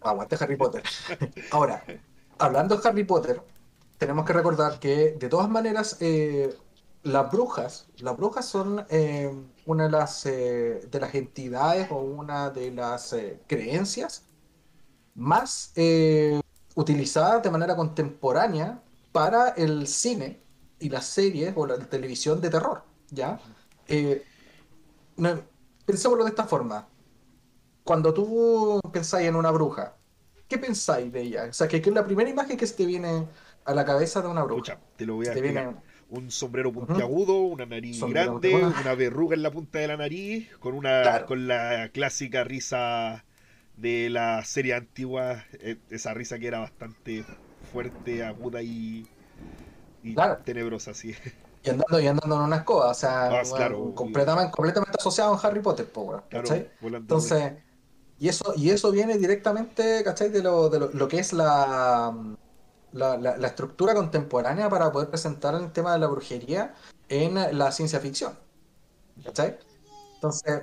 aguante 0.00 0.36
Harry 0.38 0.54
Potter. 0.54 0.84
Ahora, 1.50 1.82
hablando 2.38 2.76
de 2.76 2.88
Harry 2.88 3.02
Potter, 3.02 3.42
tenemos 3.96 4.24
que 4.24 4.32
recordar 4.32 4.78
que 4.78 5.16
de 5.18 5.28
todas 5.28 5.48
maneras 5.48 5.96
eh, 6.00 6.54
las 7.08 7.30
brujas, 7.30 7.86
las 7.98 8.16
brujas 8.16 8.46
son 8.46 8.84
eh, 8.88 9.32
una 9.66 9.84
de 9.84 9.90
las, 9.90 10.26
eh, 10.26 10.86
de 10.90 11.00
las 11.00 11.14
entidades 11.14 11.90
o 11.90 11.96
una 11.96 12.50
de 12.50 12.70
las 12.70 13.14
creencias 13.46 14.24
más 15.14 15.72
utilizadas 16.74 17.42
de 17.42 17.50
manera 17.50 17.74
contemporánea 17.74 18.80
para 19.10 19.48
el 19.50 19.86
cine 19.88 20.40
y 20.78 20.88
las 20.88 21.06
series 21.06 21.52
o 21.56 21.66
la 21.66 21.76
televisión 21.78 22.40
de 22.40 22.50
terror, 22.50 22.84
¿ya? 23.10 23.40
pensémoslo 25.88 26.24
de 26.24 26.30
esta 26.30 26.44
forma. 26.44 26.86
Cuando 27.82 28.12
tú 28.12 28.80
pensáis 28.92 29.26
en 29.26 29.34
una 29.34 29.50
bruja, 29.50 29.94
¿qué 30.46 30.58
pensáis 30.58 31.10
de 31.10 31.22
ella? 31.22 31.46
O 31.48 31.52
sea, 31.52 31.66
que, 31.66 31.78
es 31.78 31.86
la 31.86 32.04
primera 32.04 32.28
imagen 32.28 32.58
que 32.58 32.66
se 32.66 32.74
te 32.74 32.84
viene 32.84 33.26
a 33.64 33.74
la 33.74 33.84
cabeza 33.84 34.20
de 34.20 34.28
una 34.28 34.42
bruja. 34.44 34.78
te 34.96 35.06
lo 35.06 35.14
voy 35.14 35.26
a 35.26 35.34
decir. 35.34 35.58
Un 36.10 36.30
sombrero 36.30 36.72
puntiagudo, 36.72 37.40
una 37.40 37.66
nariz 37.66 38.02
grande, 38.02 38.54
una 38.54 38.94
verruga 38.94 39.34
en 39.36 39.42
la 39.42 39.50
punta 39.50 39.78
de 39.78 39.88
la 39.88 39.96
nariz, 39.96 40.48
con 40.58 40.74
una 40.74 41.26
con 41.26 41.46
la 41.46 41.90
clásica 41.92 42.44
risa 42.44 43.24
de 43.76 44.10
la 44.10 44.44
serie 44.44 44.74
antigua, 44.74 45.44
eh, 45.60 45.76
esa 45.90 46.14
risa 46.14 46.38
que 46.38 46.48
era 46.48 46.60
bastante 46.60 47.24
fuerte, 47.72 48.24
aguda 48.24 48.62
y, 48.62 49.06
tenebrosa, 50.44 50.94
sí. 50.94 51.14
Y 51.62 51.70
andando, 51.70 52.00
y 52.00 52.06
andando 52.06 52.36
en 52.36 52.42
una 52.42 52.56
escoba, 52.56 52.90
o 52.90 52.94
sea, 52.94 53.26
ah, 53.26 53.42
completamente, 53.94 54.52
completamente 54.52 54.96
asociado 54.98 55.34
a 55.34 55.40
Harry 55.40 55.60
Potter, 55.60 55.86
po, 55.90 56.22
Entonces, 56.80 57.52
y 58.18 58.28
eso, 58.28 58.52
y 58.56 58.70
eso 58.70 58.90
viene 58.90 59.18
directamente, 59.18 60.02
¿cachai? 60.04 60.30
De 60.30 60.42
lo, 60.42 60.68
de 60.68 60.78
lo 60.92 61.08
que 61.08 61.18
es 61.18 61.32
la 61.32 62.14
la, 62.92 63.46
estructura 63.46 63.94
contemporánea 63.94 64.68
para 64.68 64.90
poder 64.92 65.08
presentar 65.08 65.54
el 65.54 65.72
tema 65.72 65.92
de 65.92 65.98
la 65.98 66.06
brujería 66.06 66.74
en 67.08 67.34
la 67.56 67.72
ciencia 67.72 68.00
ficción. 68.00 68.38
¿Cachai? 69.24 69.58
Entonces, 70.14 70.62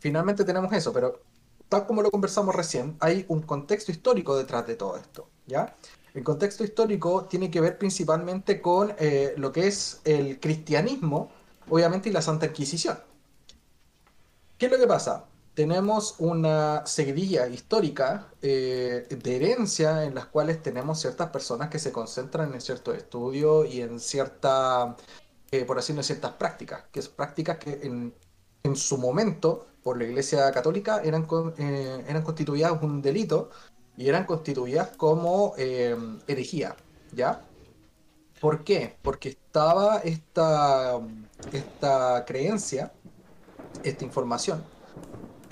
finalmente 0.00 0.44
tenemos 0.44 0.72
eso, 0.72 0.92
pero 0.92 1.20
tal 1.68 1.86
como 1.86 2.02
lo 2.02 2.10
conversamos 2.10 2.54
recién, 2.54 2.96
hay 3.00 3.24
un 3.28 3.42
contexto 3.42 3.90
histórico 3.92 4.36
detrás 4.36 4.66
de 4.66 4.76
todo 4.76 4.96
esto, 4.96 5.28
¿ya? 5.46 5.74
El 6.14 6.22
contexto 6.22 6.62
histórico 6.62 7.24
tiene 7.24 7.50
que 7.50 7.60
ver 7.60 7.76
principalmente 7.76 8.60
con 8.60 8.94
eh, 8.98 9.34
lo 9.36 9.50
que 9.50 9.66
es 9.66 10.00
el 10.04 10.38
cristianismo, 10.38 11.32
obviamente, 11.68 12.08
y 12.08 12.12
la 12.12 12.22
Santa 12.22 12.46
Inquisición. 12.46 12.98
¿Qué 14.56 14.66
es 14.66 14.72
lo 14.72 14.78
que 14.78 14.86
pasa? 14.86 15.24
Tenemos 15.54 16.16
una 16.18 16.84
seguidilla 16.84 17.46
histórica 17.46 18.28
eh, 18.42 19.06
de 19.08 19.36
herencia 19.36 20.04
en 20.04 20.14
las 20.14 20.26
cuales 20.26 20.60
tenemos 20.62 21.00
ciertas 21.00 21.30
personas 21.30 21.70
que 21.70 21.78
se 21.78 21.92
concentran 21.92 22.52
en 22.52 22.60
ciertos 22.60 22.96
estudios 22.96 23.72
y 23.72 23.80
en 23.80 24.00
cierta, 24.00 24.96
eh, 25.52 25.64
por 25.64 25.78
así 25.78 25.92
decirlo, 25.92 26.02
ciertas 26.02 26.32
prácticas, 26.32 26.84
que 26.90 27.00
es 27.00 27.08
prácticas 27.08 27.58
que 27.58 27.80
en, 27.82 28.12
en, 28.64 28.76
su 28.76 28.98
momento, 28.98 29.66
por 29.84 29.96
la 29.96 30.04
Iglesia 30.04 30.50
Católica, 30.50 31.00
eran, 31.04 31.26
eh, 31.58 32.04
eran 32.08 32.22
constituidas 32.22 32.72
un 32.82 33.00
delito 33.00 33.50
y 33.96 34.08
eran 34.08 34.26
constituidas 34.26 34.88
como 34.96 35.54
herejía, 35.56 36.74
¿ya? 37.12 37.42
¿Por 38.40 38.64
qué? 38.64 38.96
Porque 39.02 39.28
estaba 39.30 39.98
esta, 39.98 40.98
esta 41.52 42.24
creencia, 42.26 42.92
esta 43.84 44.04
información, 44.04 44.64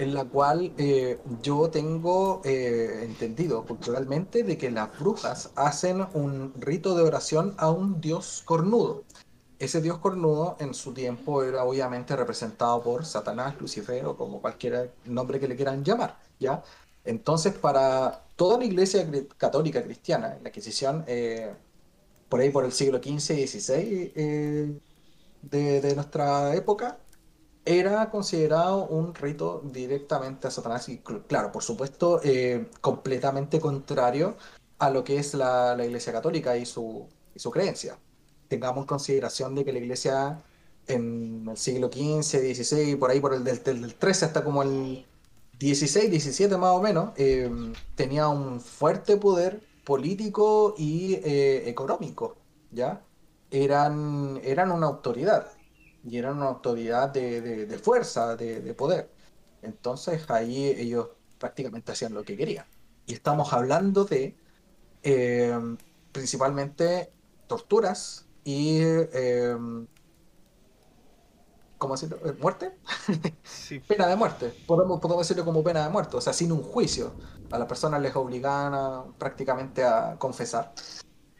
en 0.02 0.14
la 0.14 0.24
cual 0.24 0.72
eh, 0.78 1.18
yo 1.42 1.70
tengo 1.70 2.42
eh, 2.44 3.04
entendido 3.04 3.64
culturalmente 3.64 4.42
de 4.42 4.58
que 4.58 4.70
las 4.70 4.98
brujas 4.98 5.50
hacen 5.54 6.06
un 6.14 6.52
rito 6.58 6.96
de 6.96 7.04
oración 7.04 7.54
a 7.58 7.70
un 7.70 8.00
dios 8.00 8.42
cornudo. 8.44 9.04
Ese 9.58 9.80
dios 9.80 9.98
cornudo 9.98 10.56
en 10.58 10.74
su 10.74 10.92
tiempo 10.92 11.44
era 11.44 11.64
obviamente 11.64 12.16
representado 12.16 12.82
por 12.82 13.04
Satanás, 13.04 13.54
Lucifer 13.60 14.04
o 14.06 14.16
como 14.16 14.40
cualquier 14.40 14.92
nombre 15.04 15.38
que 15.38 15.46
le 15.46 15.54
quieran 15.54 15.84
llamar, 15.84 16.18
¿ya? 16.40 16.62
Entonces, 17.04 17.54
para 17.54 18.24
toda 18.34 18.58
la 18.58 18.64
iglesia 18.64 19.08
católica 19.36 19.82
cristiana, 19.84 20.36
la 20.42 20.48
Inquisición, 20.48 21.04
eh, 21.06 21.52
por 22.28 22.40
ahí 22.40 22.50
por 22.50 22.64
el 22.64 22.72
siglo 22.72 22.98
XV 22.98 23.38
y 23.38 23.46
XVI 23.46 24.80
de 25.42 25.94
nuestra 25.94 26.54
época, 26.54 26.98
era 27.64 28.10
considerado 28.10 28.86
un 28.86 29.14
rito 29.14 29.62
directamente 29.64 30.48
a 30.48 30.50
Satanás 30.50 30.88
y 30.88 30.98
claro, 30.98 31.52
por 31.52 31.62
supuesto, 31.62 32.20
eh, 32.24 32.68
completamente 32.80 33.60
contrario 33.60 34.36
a 34.78 34.90
lo 34.90 35.04
que 35.04 35.18
es 35.18 35.34
la, 35.34 35.76
Iglesia 35.84 36.12
Católica 36.12 36.56
y 36.56 36.66
su, 36.66 37.08
y 37.34 37.38
su 37.38 37.50
creencia. 37.50 37.98
Tengamos 38.48 38.82
en 38.82 38.86
consideración 38.86 39.54
de 39.54 39.64
que 39.64 39.72
la 39.72 39.78
Iglesia 39.78 40.42
en 40.88 41.46
el 41.48 41.56
siglo 41.56 41.88
XV, 41.88 42.54
XVI, 42.54 42.96
por 42.96 43.10
ahí 43.10 43.20
por 43.20 43.34
el 43.34 43.44
del, 43.44 43.62
del 43.62 43.94
13 43.94 44.24
hasta 44.26 44.42
como 44.42 44.62
el 44.62 45.06
16, 45.58 46.10
17 46.10 46.56
más 46.56 46.70
o 46.70 46.82
menos, 46.82 47.12
eh, 47.16 47.48
tenía 47.94 48.28
un 48.28 48.60
fuerte 48.60 49.16
poder 49.16 49.62
político 49.84 50.74
y 50.76 51.14
eh, 51.24 51.68
económico, 51.68 52.36
¿ya? 52.72 53.02
Eran, 53.50 54.40
eran 54.42 54.72
una 54.72 54.86
autoridad 54.86 55.46
y 56.04 56.18
eran 56.18 56.36
una 56.36 56.46
autoridad 56.46 57.10
de, 57.10 57.80
fuerza, 57.82 58.36
de, 58.36 58.74
poder. 58.74 59.10
Entonces 59.62 60.28
ahí 60.30 60.66
ellos 60.66 61.08
prácticamente 61.38 61.92
hacían 61.92 62.14
lo 62.14 62.24
que 62.24 62.36
querían. 62.36 62.66
Y 63.06 63.14
estamos 63.14 63.52
hablando 63.52 64.04
de 64.04 64.36
eh, 65.02 65.58
principalmente 66.12 67.12
torturas 67.46 68.26
y... 68.44 68.78
Eh, 68.80 69.56
¿Cómo 71.78 71.94
decirlo? 71.94 72.18
¿Eh, 72.24 72.36
¿Muerte? 72.40 72.78
pena 73.88 74.06
de 74.06 74.14
muerte. 74.14 74.54
Podemos, 74.68 75.00
podemos 75.00 75.26
decirlo 75.26 75.44
como 75.44 75.64
pena 75.64 75.82
de 75.82 75.90
muerte. 75.90 76.16
O 76.16 76.20
sea, 76.20 76.32
sin 76.32 76.52
un 76.52 76.62
juicio. 76.62 77.12
A 77.50 77.58
las 77.58 77.66
personas 77.66 78.00
les 78.00 78.14
obligaban 78.14 79.14
prácticamente 79.14 79.82
a 79.82 80.14
confesar 80.16 80.72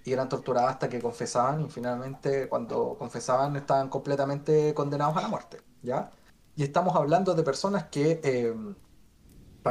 y 0.04 0.12
eran 0.12 0.28
torturadas 0.28 0.72
hasta 0.72 0.88
que 0.88 1.00
confesaban 1.00 1.60
y 1.62 1.70
finalmente 1.70 2.48
cuando 2.48 2.96
confesaban 2.98 3.56
estaban 3.56 3.88
completamente 3.88 4.74
condenados 4.74 5.16
a 5.16 5.22
la 5.22 5.28
muerte, 5.28 5.60
¿ya? 5.82 6.10
Y 6.56 6.64
estamos 6.64 6.94
hablando 6.96 7.34
de 7.34 7.42
personas 7.42 7.84
que, 7.84 8.20
eh, 8.22 8.54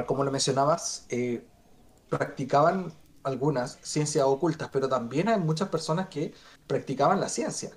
como 0.06 0.24
lo 0.24 0.32
mencionabas, 0.32 1.06
eh, 1.10 1.46
practicaban 2.10 2.94
algunas 3.24 3.78
ciencias 3.82 4.26
ocultas, 4.26 4.70
pero 4.72 4.90
también 4.90 5.30
hay 5.30 5.40
muchas 5.40 5.70
personas 5.70 6.08
que 6.08 6.34
practicaban 6.68 7.20
la 7.20 7.30
ciencia, 7.30 7.72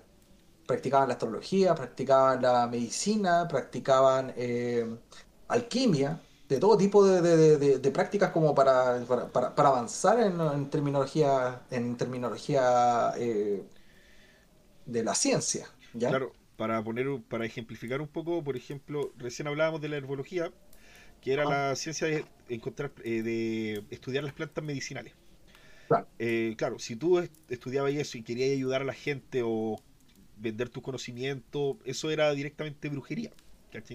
practicaban 0.66 1.08
la 1.08 1.14
astrología, 1.14 1.74
practicaban 1.74 2.42
la 2.42 2.66
medicina, 2.66 3.46
practicaban 3.48 4.32
eh, 4.36 4.98
alquimia, 5.48 6.20
de 6.48 6.58
todo 6.58 6.76
tipo 6.76 7.06
de, 7.06 7.90
prácticas 7.90 8.30
como 8.30 8.54
para, 8.54 9.02
para, 9.32 9.68
avanzar 9.68 10.20
en, 10.20 10.68
terminología, 10.70 11.62
en 11.70 11.96
terminología 11.96 13.12
eh, 13.16 13.62
de 14.84 15.04
la 15.04 15.14
ciencia. 15.14 15.66
¿ya? 15.94 16.10
Claro, 16.10 16.32
para 16.56 16.82
poner, 16.82 17.06
para 17.28 17.46
ejemplificar 17.46 18.00
un 18.00 18.08
poco, 18.08 18.44
por 18.44 18.56
ejemplo, 18.56 19.12
recién 19.16 19.48
hablábamos 19.48 19.80
de 19.80 19.88
la 19.88 19.96
herbología, 19.96 20.52
que 21.22 21.32
era 21.32 21.44
la 21.44 21.74
ciencia 21.76 22.06
de 22.06 22.26
encontrar, 22.50 22.92
eh, 23.02 23.22
de 23.22 23.84
estudiar 23.90 24.24
las 24.24 24.34
plantas 24.34 24.62
medicinales. 24.62 25.14
Claro. 25.88 26.06
Eh, 26.18 26.54
claro, 26.58 26.78
si 26.78 26.96
tú 26.96 27.26
estudiabas 27.48 27.92
eso 27.92 28.18
y 28.18 28.22
querías 28.22 28.50
ayudar 28.50 28.82
a 28.82 28.84
la 28.84 28.94
gente 28.94 29.42
o 29.44 29.80
vender 30.36 30.68
tu 30.68 30.82
conocimiento, 30.82 31.78
eso 31.84 32.10
era 32.10 32.32
directamente 32.32 32.88
brujería. 32.90 33.30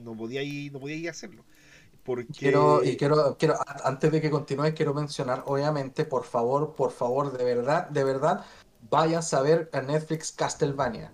No 0.04 0.16
podías 0.16 0.46
no 0.74 0.80
podía 0.80 1.12
hacerlo. 1.12 1.46
Quiero, 2.38 2.84
y 2.84 2.98
quiero, 2.98 3.38
quiero, 3.38 3.56
antes 3.84 4.12
de 4.12 4.22
que 4.22 4.30
continúes, 4.30 4.74
quiero 4.74 4.94
mencionar, 4.94 5.44
obviamente, 5.46 6.06
por 6.06 6.24
favor, 6.24 6.74
por 6.76 6.92
favor, 6.92 7.38
de 7.38 7.44
verdad, 7.44 7.88
de 7.90 8.04
verdad, 8.04 8.46
vayan 8.90 9.22
a 9.32 9.42
ver 9.42 9.70
a 9.74 9.82
Netflix 9.82 10.32
Castlevania. 10.32 11.12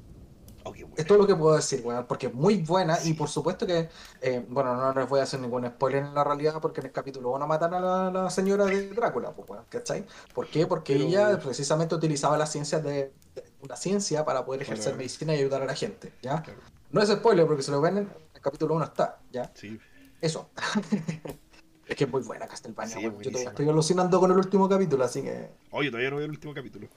Oh, 0.63 0.73
Esto 0.97 1.13
es 1.13 1.19
lo 1.19 1.27
que 1.27 1.35
puedo 1.35 1.55
decir, 1.55 1.83
bueno, 1.83 2.07
porque 2.07 2.27
es 2.27 2.33
muy 2.33 2.57
buena 2.57 2.97
y 3.03 3.13
por 3.13 3.29
supuesto 3.29 3.67
que, 3.67 3.87
eh, 4.21 4.43
bueno, 4.49 4.75
no 4.75 4.99
les 4.99 5.07
voy 5.07 5.19
a 5.19 5.23
hacer 5.23 5.39
ningún 5.39 5.67
spoiler 5.67 6.03
en 6.03 6.15
la 6.15 6.23
realidad 6.23 6.59
porque 6.59 6.79
en 6.81 6.87
el 6.87 6.91
capítulo 6.91 7.31
1 7.33 7.45
matan 7.45 7.75
a 7.75 8.09
la, 8.09 8.29
señora 8.31 8.65
de 8.65 8.89
Drácula, 8.89 9.31
pues, 9.31 9.47
bueno, 9.47 9.65
¿cachai? 9.69 10.05
¿Por 10.33 10.47
qué? 10.47 10.65
Porque 10.65 10.95
ella 10.95 11.39
precisamente 11.39 11.93
utilizaba 11.93 12.35
la 12.35 12.47
ciencia 12.47 12.79
de, 12.79 13.13
una 13.61 13.75
ciencia 13.75 14.25
para 14.25 14.43
poder 14.43 14.63
ejercer 14.63 14.95
medicina 14.95 15.35
y 15.35 15.39
ayudar 15.39 15.61
a 15.61 15.65
la 15.65 15.75
gente, 15.75 16.13
¿ya? 16.23 16.43
No 16.89 17.01
es 17.01 17.09
spoiler 17.09 17.45
porque 17.45 17.61
si 17.61 17.69
lo 17.69 17.79
ven 17.79 17.97
en 17.97 18.09
el 18.33 18.41
capítulo 18.41 18.73
1 18.73 18.85
está, 18.85 19.19
¿ya? 19.31 19.51
Sí. 19.53 19.79
Eso. 20.21 20.49
es 21.87 21.95
que 21.95 22.03
es 22.03 22.09
muy 22.09 22.23
buena 22.23 22.47
Castlevania. 22.47 22.99
yo 22.99 23.11
todavía 23.11 23.49
estoy 23.49 23.69
alucinando 23.69 24.19
con 24.19 24.31
el 24.31 24.37
último 24.37 24.67
capítulo, 24.67 25.03
así 25.03 25.21
que. 25.21 25.49
Oye, 25.71 25.89
todavía 25.89 26.09
no 26.09 26.17
veo 26.17 26.25
el 26.25 26.31
último 26.31 26.53
capítulo. 26.53 26.87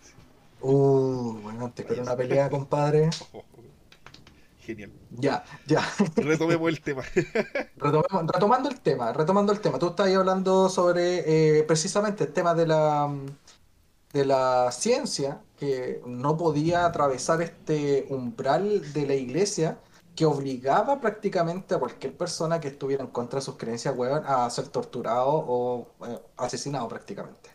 Uh, 0.60 1.38
bueno, 1.42 1.66
antes 1.66 1.86
que 1.86 2.00
una 2.00 2.16
pelea, 2.16 2.50
compadre. 2.50 3.10
Genial. 4.60 4.92
Ya, 5.10 5.44
ya. 5.66 5.82
Retomemos 6.16 6.68
el 6.68 6.80
tema. 6.80 7.02
retomando 7.76 8.68
el 8.68 8.80
tema, 8.80 9.12
retomando 9.12 9.52
el 9.52 9.60
tema. 9.60 9.78
Tú 9.78 9.88
estás 9.88 10.14
hablando 10.14 10.68
sobre 10.68 11.58
eh, 11.58 11.62
precisamente 11.62 12.24
el 12.24 12.32
tema 12.32 12.54
de 12.54 12.66
la, 12.66 13.10
de 14.12 14.24
la 14.26 14.70
ciencia, 14.72 15.40
que 15.58 16.02
no 16.06 16.36
podía 16.36 16.84
atravesar 16.86 17.40
este 17.40 18.06
umbral 18.10 18.92
de 18.92 19.06
la 19.06 19.14
iglesia 19.14 19.78
que 20.18 20.24
obligaba 20.24 21.00
prácticamente 21.00 21.76
a 21.76 21.78
cualquier 21.78 22.12
persona 22.16 22.58
que 22.58 22.66
estuviera 22.66 23.04
en 23.04 23.10
contra 23.10 23.38
de 23.38 23.44
sus 23.44 23.56
creencias 23.56 23.94
a 24.26 24.50
ser 24.50 24.66
torturado 24.66 25.28
o 25.30 25.94
eh, 26.08 26.18
asesinado 26.36 26.88
prácticamente. 26.88 27.50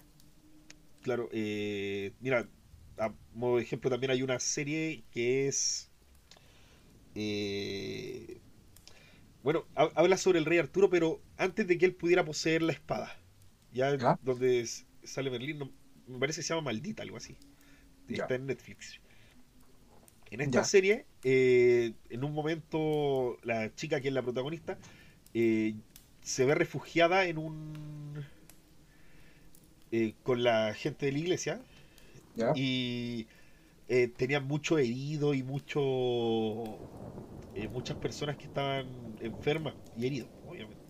Claro, 1.02 1.28
eh, 1.34 2.14
mira, 2.22 2.48
a 2.98 3.12
modo 3.34 3.58
de 3.58 3.64
ejemplo 3.64 3.90
también 3.90 4.12
hay 4.12 4.24
una 4.24 4.40
serie 4.40 5.04
que 5.12 5.50
es... 5.50 5.92
Eh, 7.16 8.40
bueno, 9.44 9.66
habla 9.76 10.16
sobre 10.16 10.40
el 10.40 10.46
rey 10.46 10.58
Arturo, 10.60 10.90
pero 10.90 11.20
antes 11.36 11.68
de 11.68 11.78
que 11.78 11.84
él 11.84 11.94
pudiera 11.94 12.24
poseer 12.24 12.62
la 12.62 12.72
espada. 12.72 13.14
Ya, 13.74 14.18
donde 14.22 14.66
sale 15.04 15.30
Merlín, 15.30 15.70
me 16.08 16.18
parece 16.18 16.40
que 16.40 16.44
se 16.44 16.54
llama 16.54 16.62
Maldita, 16.62 17.04
algo 17.04 17.18
así. 17.18 17.36
Está 18.08 18.36
en 18.36 18.46
Netflix. 18.46 19.02
En 20.32 20.40
esta 20.40 20.64
serie, 20.64 21.06
eh, 21.24 21.94
en 22.10 22.24
un 22.24 22.34
momento, 22.34 23.38
la 23.44 23.74
chica 23.76 24.02
que 24.02 24.10
es 24.10 24.14
la 24.14 24.22
protagonista 24.22 24.78
eh, 25.34 25.76
se 26.22 26.46
ve 26.46 26.56
refugiada 26.56 27.26
en 27.26 27.38
un. 27.38 28.26
Eh, 29.92 30.14
con 30.24 30.44
la 30.44 30.74
gente 30.74 31.06
de 31.06 31.12
la 31.12 31.20
iglesia. 31.20 31.62
Y 32.56 33.28
tenía 34.18 34.40
mucho 34.40 34.78
herido 34.80 35.34
y 35.34 35.44
mucho. 35.44 35.82
muchas 37.72 37.98
personas 37.98 38.38
que 38.38 38.46
estaban 38.46 38.88
enfermas 39.22 39.76
y 39.96 40.08
heridos, 40.08 40.30
obviamente. 40.48 40.82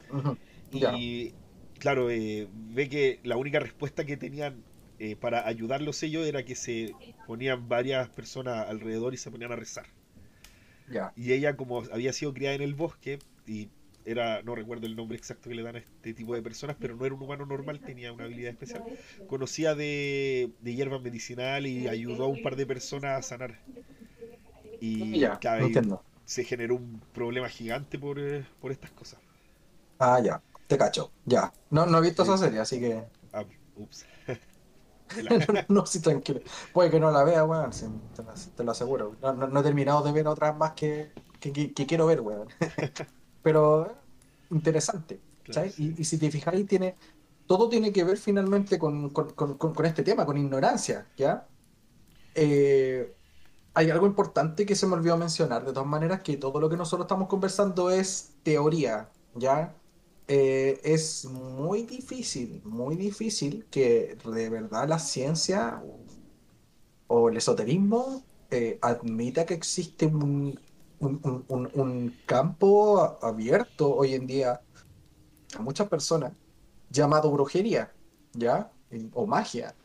Y 0.97 1.33
claro, 1.79 2.05
ve 2.05 2.89
que 2.89 3.19
la 3.23 3.35
única 3.35 3.59
respuesta 3.59 4.05
que 4.05 4.15
tenían 4.15 4.63
eh, 4.99 5.17
para 5.17 5.47
ayudarlos 5.47 6.01
ellos 6.03 6.25
era 6.25 6.45
que 6.45 6.55
se 6.55 6.95
ponían 7.27 7.67
varias 7.67 8.07
personas 8.09 8.69
alrededor 8.69 9.13
y 9.13 9.17
se 9.17 9.31
ponían 9.31 9.51
a 9.51 9.55
rezar. 9.57 9.85
Y 11.15 11.33
ella, 11.33 11.55
como 11.57 11.83
había 11.91 12.13
sido 12.13 12.33
criada 12.33 12.55
en 12.55 12.61
el 12.61 12.75
bosque, 12.75 13.19
y 13.45 13.69
era, 14.05 14.41
no 14.43 14.55
recuerdo 14.55 14.85
el 14.87 14.95
nombre 14.95 15.17
exacto 15.17 15.49
que 15.49 15.55
le 15.55 15.63
dan 15.63 15.75
a 15.77 15.79
este 15.79 16.13
tipo 16.13 16.33
de 16.35 16.41
personas, 16.41 16.77
pero 16.79 16.95
no 16.95 17.05
era 17.05 17.15
un 17.15 17.21
humano 17.21 17.45
normal, 17.45 17.81
tenía 17.81 18.11
una 18.13 18.25
habilidad 18.25 18.51
especial. 18.51 18.83
Conocía 19.27 19.75
de, 19.75 20.51
de 20.59 20.75
hierbas 20.75 21.01
medicinales 21.01 21.71
y 21.71 21.87
ayudó 21.87 22.25
a 22.25 22.27
un 22.27 22.39
par 22.39 22.55
de 22.55 22.65
personas 22.65 23.19
a 23.19 23.21
sanar. 23.21 23.59
Y 24.79 25.19
ya, 25.19 25.39
se 26.25 26.43
generó 26.43 26.75
un 26.75 27.01
problema 27.11 27.49
gigante 27.49 27.97
por, 27.99 28.19
eh, 28.19 28.45
por 28.59 28.71
estas 28.71 28.91
cosas. 28.91 29.19
Ah, 29.99 30.19
ya, 30.19 30.41
te 30.67 30.77
cacho, 30.77 31.11
ya. 31.25 31.51
No, 31.71 31.85
no 31.85 31.97
he 31.97 32.01
visto 32.01 32.23
esa 32.23 32.37
serie, 32.37 32.59
así 32.59 32.79
que. 32.79 33.03
Ah, 33.31 33.45
ups. 33.75 34.05
no, 35.69 35.85
sí, 35.85 36.01
tranquilo. 36.01 36.41
Puede 36.73 36.89
que 36.89 36.99
no 36.99 37.11
la 37.11 37.23
vea, 37.23 37.45
weón, 37.45 37.71
te, 38.55 38.63
lo 38.63 38.71
aseguro. 38.71 39.15
No, 39.21 39.59
he 39.59 39.63
terminado 39.63 40.03
de 40.03 40.11
ver 40.11 40.27
otras 40.27 40.55
más 40.57 40.73
que, 40.73 41.11
que, 41.39 41.85
quiero 41.87 42.05
ver, 42.05 42.21
weón. 42.21 42.47
Pero 43.43 43.95
interesante. 44.49 45.19
Y, 45.77 46.03
si 46.03 46.17
te 46.17 46.31
fijáis, 46.31 46.65
tiene, 46.67 46.95
todo 47.47 47.69
tiene 47.69 47.91
que 47.91 48.03
ver 48.03 48.17
finalmente 48.17 48.79
con, 48.79 49.11
este 49.83 50.03
tema, 50.03 50.25
con 50.25 50.37
ignorancia, 50.37 51.07
¿ya? 51.17 51.47
Eh, 52.35 53.15
hay 53.73 53.89
algo 53.89 54.05
importante 54.05 54.65
que 54.65 54.75
se 54.75 54.87
me 54.87 54.93
olvidó 54.93 55.17
mencionar, 55.17 55.65
de 55.65 55.73
todas 55.73 55.87
maneras, 55.87 56.21
que 56.21 56.37
todo 56.37 56.59
lo 56.59 56.69
que 56.69 56.77
nosotros 56.77 57.05
estamos 57.05 57.27
conversando 57.27 57.89
es 57.89 58.35
teoría, 58.43 59.09
¿ya? 59.35 59.75
Eh, 60.27 60.79
es 60.83 61.25
muy 61.25 61.83
difícil, 61.83 62.61
muy 62.63 62.95
difícil 62.95 63.65
que 63.69 64.17
de 64.23 64.49
verdad 64.49 64.87
la 64.87 64.97
ciencia 64.97 65.83
o 67.07 67.29
el 67.29 67.37
esoterismo 67.37 68.23
eh, 68.49 68.79
admita 68.81 69.45
que 69.45 69.53
existe 69.53 70.05
un, 70.05 70.57
campo 72.25 73.17
abierto 73.21 73.93
hoy 73.93 74.13
en 74.13 74.25
día 74.25 74.61
a 75.57 75.61
muchas 75.61 75.89
personas 75.89 76.31
llamado 76.89 77.29
brujería, 77.31 77.91
¿ya? 78.33 78.71
O 79.13 79.25
magia. 79.27 79.75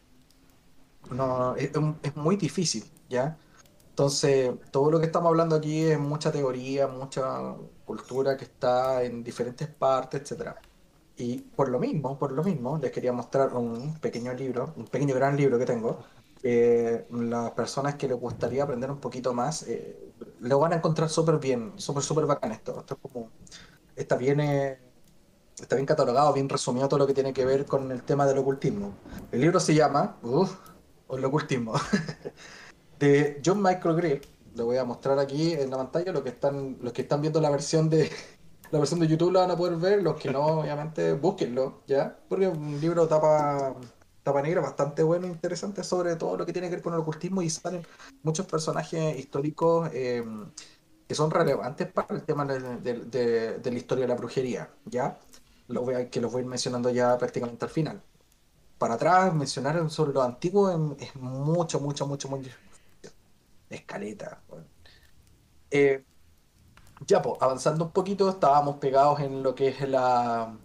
No, 1.11 1.57
es, 1.57 1.70
es 2.03 2.16
muy 2.16 2.37
difícil, 2.37 2.85
¿ya? 3.09 3.37
Entonces, 3.90 4.53
todo 4.70 4.90
lo 4.92 5.01
que 5.01 5.07
estamos 5.07 5.29
hablando 5.31 5.57
aquí 5.57 5.83
es 5.83 5.98
mucha 5.98 6.31
teoría, 6.31 6.87
mucha 6.87 7.57
cultura 7.88 8.37
que 8.37 8.44
está 8.44 9.03
en 9.03 9.24
diferentes 9.24 9.66
partes, 9.68 10.20
etcétera. 10.22 10.61
Y 11.16 11.38
por 11.38 11.68
lo 11.70 11.79
mismo, 11.81 12.18
por 12.18 12.33
lo 12.33 12.44
mismo, 12.44 12.79
les 12.79 12.92
quería 12.92 13.12
mostrar 13.12 13.55
un 13.55 13.98
pequeño 13.98 14.33
libro, 14.35 14.74
un 14.77 14.87
pequeño 14.87 15.14
gran 15.14 15.37
libro 15.37 15.59
que 15.59 15.66
tengo. 15.66 15.90
las 17.11 17.51
personas 17.53 17.96
que 17.96 18.07
les 18.09 18.18
gustaría 18.27 18.62
aprender 18.62 18.90
un 18.90 19.01
poquito 19.01 19.33
más, 19.35 19.64
eh, 19.64 20.12
lo 20.40 20.59
van 20.61 20.72
a 20.72 20.77
encontrar 20.77 21.09
súper 21.09 21.38
bien, 21.38 21.72
súper, 21.77 22.03
súper 22.03 22.27
bacán 22.27 22.53
esto. 22.53 22.81
Esto 22.81 22.96
como, 22.98 23.31
está 23.96 24.16
bien, 24.16 24.38
eh, 24.40 24.79
está 25.61 25.74
bien 25.77 25.87
catalogado, 25.87 26.33
bien 26.33 26.48
resumido 26.48 26.88
todo 26.88 27.01
lo 27.01 27.07
que 27.07 27.14
tiene 27.14 27.33
que 27.33 27.44
ver 27.44 27.66
con 27.66 27.90
el 27.90 28.03
tema 28.03 28.27
del 28.27 28.38
ocultismo. 28.38 28.94
El 29.33 29.40
libro 29.40 29.59
se 29.61 29.74
llama, 29.74 30.18
uff, 30.22 30.55
el 31.11 31.24
ocultismo. 31.24 31.74
de 33.01 33.40
John 33.44 33.62
Michael 33.62 33.96
Greer. 33.96 34.38
Lo 34.57 34.67
voy 34.67 34.77
a 34.77 34.85
mostrar 34.85 35.19
aquí 35.19 35.53
en 35.53 35.71
la 35.71 35.77
pantalla. 35.77 36.13
Los 36.13 36.23
que 36.23 36.31
están, 36.31 36.79
los 36.81 36.93
que 36.93 37.03
están 37.03 37.21
viendo 37.21 37.41
la 37.41 37.51
versión 37.51 37.89
de 37.89 38.11
la 38.71 38.79
versión 38.79 39.01
de 39.01 39.09
YouTube 39.09 39.33
la 39.33 39.41
van 39.41 39.51
a 39.51 39.57
poder 39.57 39.77
ver. 39.77 40.03
Los 40.03 40.17
que 40.17 40.31
no, 40.31 40.45
obviamente, 40.61 41.13
búsquenlo, 41.13 41.83
¿ya? 41.87 42.19
Porque 42.29 42.47
es 42.47 42.57
un 42.57 42.81
libro 42.81 43.07
tapa, 43.09 43.75
tapa 44.23 44.43
negra 44.43 44.61
bastante 44.61 45.03
bueno 45.03 45.27
e 45.27 45.31
interesante 45.31 45.83
sobre 45.83 46.17
todo 46.17 46.37
lo 46.37 46.47
que 46.47 46.53
tiene 46.53 46.69
que 46.69 46.77
ver 46.77 46.83
con 46.83 46.95
el 46.95 47.01
ocultismo 47.01 47.43
y 47.43 47.51
salen 47.51 47.87
muchos 48.23 48.47
personajes 48.47 49.19
históricos 49.19 49.91
eh, 49.93 50.25
que 51.09 51.15
son 51.15 51.31
relevantes 51.31 51.91
para 51.91 52.15
el 52.15 52.23
tema 52.23 52.45
de, 52.45 53.61
la 53.65 53.79
historia 53.79 54.05
de 54.05 54.09
la 54.09 54.15
brujería, 54.15 54.71
¿ya? 54.85 55.19
Lo 55.69 55.83
voy 55.83 55.95
a, 55.95 56.11
que 56.11 56.21
los 56.21 56.31
voy 56.31 56.41
a 56.41 56.43
ir 56.43 56.49
mencionando 56.51 56.91
ya 56.91 57.17
prácticamente 57.17 57.65
al 57.65 57.71
final. 57.71 58.03
Para 58.77 58.95
atrás, 58.95 59.35
mencionar 59.35 59.91
sobre 59.91 60.13
lo 60.13 60.23
antiguo 60.23 60.71
es, 60.71 61.17
mucho, 61.17 61.81
mucho, 61.81 62.07
mucho, 62.07 62.29
mucho, 62.29 62.51
escaleta. 63.70 64.42
Eh, 65.70 66.04
ya, 67.07 67.22
pues, 67.22 67.37
avanzando 67.40 67.85
un 67.87 67.92
poquito, 67.92 68.28
estábamos 68.28 68.76
pegados 68.76 69.20
en 69.20 69.42
lo 69.42 69.54
que 69.54 69.68
es 69.68 69.88
la, 69.88 70.59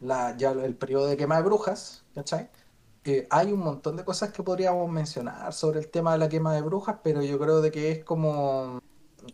ya 0.00 0.50
el 0.52 0.76
periodo 0.76 1.06
de 1.06 1.16
quema 1.16 1.36
de 1.36 1.42
brujas, 1.42 2.04
¿cachai? 2.14 2.50
Eh, 3.04 3.26
hay 3.30 3.52
un 3.52 3.60
montón 3.60 3.96
de 3.96 4.04
cosas 4.04 4.32
que 4.32 4.42
podríamos 4.42 4.90
mencionar 4.90 5.52
sobre 5.52 5.80
el 5.80 5.90
tema 5.90 6.12
de 6.12 6.18
la 6.18 6.28
quema 6.28 6.54
de 6.54 6.62
brujas, 6.62 6.96
pero 7.02 7.22
yo 7.22 7.38
creo 7.38 7.60
de 7.60 7.70
que 7.70 7.92
es 7.92 8.04
como 8.04 8.80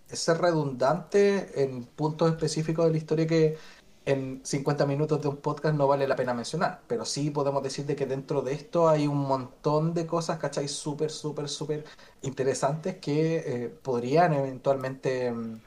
ser 0.06 0.38
redundante 0.38 1.62
en 1.62 1.84
puntos 1.84 2.30
específicos 2.30 2.86
de 2.86 2.92
la 2.92 2.98
historia 2.98 3.26
que 3.26 3.58
en 4.06 4.40
50 4.44 4.86
minutos 4.86 5.20
de 5.20 5.28
un 5.28 5.36
podcast 5.36 5.74
no 5.74 5.86
vale 5.86 6.08
la 6.08 6.16
pena 6.16 6.32
mencionar, 6.32 6.80
pero 6.86 7.04
sí 7.04 7.30
podemos 7.30 7.62
decir 7.62 7.84
de 7.86 7.96
que 7.96 8.06
dentro 8.06 8.42
de 8.42 8.54
esto 8.54 8.88
hay 8.88 9.06
un 9.06 9.18
montón 9.18 9.92
de 9.94 10.06
cosas, 10.06 10.38
¿cachai? 10.38 10.68
Súper, 10.68 11.10
súper, 11.10 11.48
súper 11.48 11.84
interesantes 12.22 12.96
que 12.96 13.36
eh, 13.46 13.68
podrían 13.68 14.32
eventualmente 14.32 15.30
mm, 15.30 15.60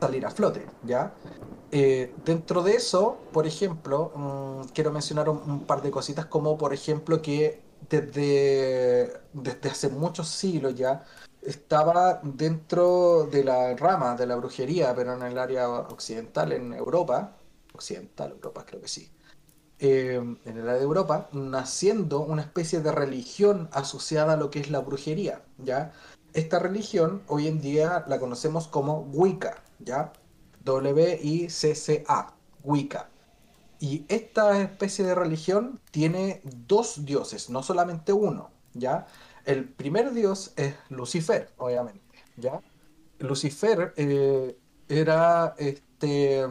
salir 0.00 0.24
a 0.24 0.30
flote, 0.30 0.66
¿ya? 0.84 1.12
Eh, 1.72 2.14
dentro 2.24 2.62
de 2.62 2.74
eso, 2.74 3.18
por 3.32 3.46
ejemplo, 3.46 4.12
mm, 4.14 4.68
quiero 4.72 4.92
mencionar 4.92 5.28
un, 5.28 5.64
par 5.66 5.82
de 5.82 5.90
cositas 5.90 6.26
como, 6.26 6.56
por 6.58 6.72
ejemplo, 6.72 7.20
que 7.22 7.60
desde, 7.88 9.12
desde 9.32 9.70
hace 9.70 9.88
muchos 9.88 10.28
siglos 10.28 10.74
ya 10.74 11.04
estaba 11.42 12.20
dentro 12.22 13.24
de 13.30 13.44
la 13.44 13.74
rama 13.76 14.14
de 14.14 14.26
la 14.26 14.36
brujería, 14.36 14.94
pero 14.94 15.14
en 15.14 15.22
el 15.22 15.38
área 15.38 15.68
occidental, 15.68 16.52
en 16.52 16.72
Europa, 16.74 17.36
occidental, 17.80 18.30
Europa 18.32 18.64
creo 18.66 18.80
que 18.82 18.88
sí, 18.88 19.10
eh, 19.82 20.16
en 20.16 20.58
el 20.58 20.68
área 20.68 20.74
de 20.74 20.84
Europa, 20.84 21.30
naciendo 21.32 22.20
una 22.20 22.42
especie 22.42 22.80
de 22.80 22.92
religión 22.92 23.70
asociada 23.72 24.34
a 24.34 24.36
lo 24.36 24.50
que 24.50 24.60
es 24.60 24.70
la 24.70 24.80
brujería, 24.80 25.42
¿ya? 25.58 25.92
Esta 26.34 26.58
religión 26.58 27.22
hoy 27.28 27.48
en 27.48 27.60
día 27.62 28.04
la 28.06 28.18
conocemos 28.20 28.68
como 28.68 29.00
Wicca, 29.12 29.62
¿ya? 29.78 30.12
W-I-C-C-A, 30.64 32.34
Wicca. 32.62 33.08
Y 33.78 34.04
esta 34.08 34.60
especie 34.60 35.04
de 35.06 35.14
religión 35.14 35.80
tiene 35.90 36.42
dos 36.44 37.06
dioses, 37.06 37.48
no 37.48 37.62
solamente 37.62 38.12
uno, 38.12 38.50
¿ya? 38.74 39.06
El 39.46 39.66
primer 39.66 40.12
dios 40.12 40.52
es 40.56 40.74
Lucifer, 40.90 41.50
obviamente, 41.56 42.18
¿ya? 42.36 42.60
Lucifer 43.18 43.94
eh, 43.96 44.58
era 44.88 45.54
este 45.58 46.46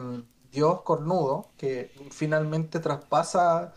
Dios 0.50 0.82
cornudo 0.82 1.50
que 1.56 1.92
finalmente 2.10 2.80
traspasa 2.80 3.72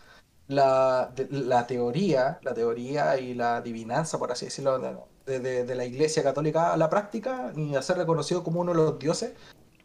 la, 0.48 1.12
la, 1.30 1.66
teoría, 1.66 2.38
la 2.42 2.54
teoría 2.54 3.18
y 3.18 3.34
la 3.34 3.56
adivinanza, 3.56 4.18
por 4.18 4.32
así 4.32 4.46
decirlo, 4.46 5.06
de, 5.26 5.74
la 5.74 5.84
Iglesia 5.84 6.22
Católica 6.22 6.72
a 6.72 6.76
la 6.76 6.90
práctica 6.90 7.52
y 7.56 7.74
a 7.74 7.82
ser 7.82 7.96
reconocido 7.98 8.44
como 8.44 8.60
uno 8.60 8.72
de 8.72 8.78
los 8.78 8.98
dioses 8.98 9.34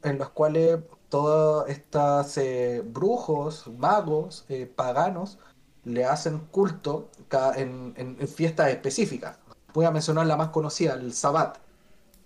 en 0.03 0.17
los 0.17 0.29
cuales 0.29 0.79
todos 1.09 1.67
estos 1.69 2.37
eh, 2.37 2.81
brujos, 2.85 3.67
magos, 3.77 4.45
eh, 4.49 4.65
paganos, 4.65 5.39
le 5.83 6.05
hacen 6.05 6.39
culto 6.51 7.09
en, 7.55 7.93
en, 7.97 8.27
fiestas 8.27 8.69
específicas. 8.69 9.39
Voy 9.73 9.85
a 9.85 9.91
mencionar 9.91 10.27
la 10.27 10.37
más 10.37 10.49
conocida, 10.49 10.93
el 10.93 11.13
Sabbat, 11.13 11.57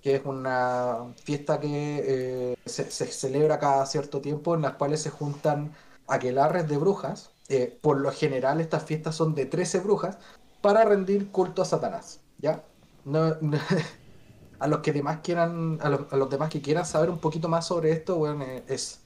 que 0.03 0.15
es 0.15 0.25
una 0.25 1.13
fiesta 1.23 1.59
que 1.59 2.51
eh, 2.51 2.55
se, 2.65 2.83
celebra 2.91 3.57
cada 3.59 3.85
cierto 3.87 4.21
tiempo, 4.21 4.53
en 4.55 4.61
las 4.61 4.73
cuales 4.73 5.01
se 5.01 5.09
juntan 5.09 5.73
aquelarres 6.07 6.67
de 6.69 6.77
brujas. 6.77 7.31
por 7.81 7.99
lo 7.99 8.11
general, 8.11 8.61
estas 8.61 8.83
fiestas 8.83 9.15
son 9.15 9.33
de 9.35 9.45
13 9.45 9.79
brujas 9.79 10.17
para 10.61 10.85
rendir 10.85 11.31
culto 11.31 11.61
a 11.61 11.65
Satanás. 11.65 12.19
¿Ya? 12.39 12.63
No, 13.05 13.35
a 14.59 14.67
los 14.67 14.79
que 14.79 14.93
demás 14.93 15.19
quieran, 15.21 15.77
a 15.81 15.89
los, 15.89 16.29
demás 16.29 16.49
que 16.49 16.61
quieran 16.61 16.85
saber 16.85 17.09
un 17.09 17.19
poquito 17.19 17.49
más 17.49 17.67
sobre 17.67 17.91
esto, 17.91 18.15
bueno, 18.15 18.43
eh, 18.45 18.63
es 18.67 19.01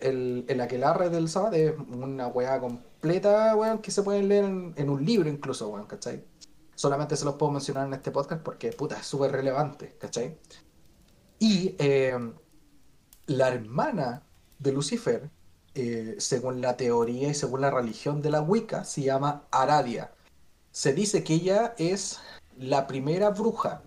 el, 0.00 0.44
el 0.48 0.60
aquelarre 0.60 1.10
del 1.10 1.28
Sabbath 1.28 1.54
es 1.54 1.74
una 1.78 2.26
weá 2.26 2.60
completa, 2.60 3.54
weón, 3.54 3.78
que 3.78 3.92
se 3.92 4.02
pueden 4.02 4.28
leer 4.28 4.44
en, 4.44 4.90
un 4.90 5.04
libro 5.04 5.28
incluso, 5.28 5.68
weón, 5.68 5.86
¿cachai? 5.86 6.24
Solamente 6.76 7.16
se 7.16 7.24
los 7.24 7.34
puedo 7.34 7.50
mencionar 7.50 7.88
en 7.88 7.94
este 7.94 8.12
podcast 8.12 8.42
porque, 8.42 8.70
puta, 8.70 8.98
es 8.98 9.06
súper 9.06 9.32
relevante, 9.32 9.96
¿cachai? 9.98 10.38
Y 11.38 11.74
eh, 11.78 12.16
la 13.26 13.48
hermana 13.48 14.22
de 14.58 14.72
Lucifer, 14.72 15.30
eh, 15.74 16.16
según 16.18 16.60
la 16.60 16.76
teoría 16.76 17.28
y 17.28 17.34
según 17.34 17.62
la 17.62 17.70
religión 17.70 18.22
de 18.22 18.30
la 18.30 18.42
Wicca, 18.42 18.84
se 18.84 19.02
llama 19.02 19.46
Aradia. 19.50 20.12
Se 20.70 20.92
dice 20.92 21.24
que 21.24 21.34
ella 21.34 21.74
es 21.78 22.20
la 22.56 22.86
primera 22.86 23.30
bruja 23.30 23.82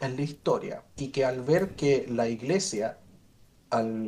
en 0.00 0.16
la 0.16 0.22
historia 0.22 0.84
y 0.96 1.08
que 1.08 1.24
al 1.24 1.42
ver 1.42 1.74
que 1.74 2.06
la 2.08 2.28
iglesia 2.28 2.98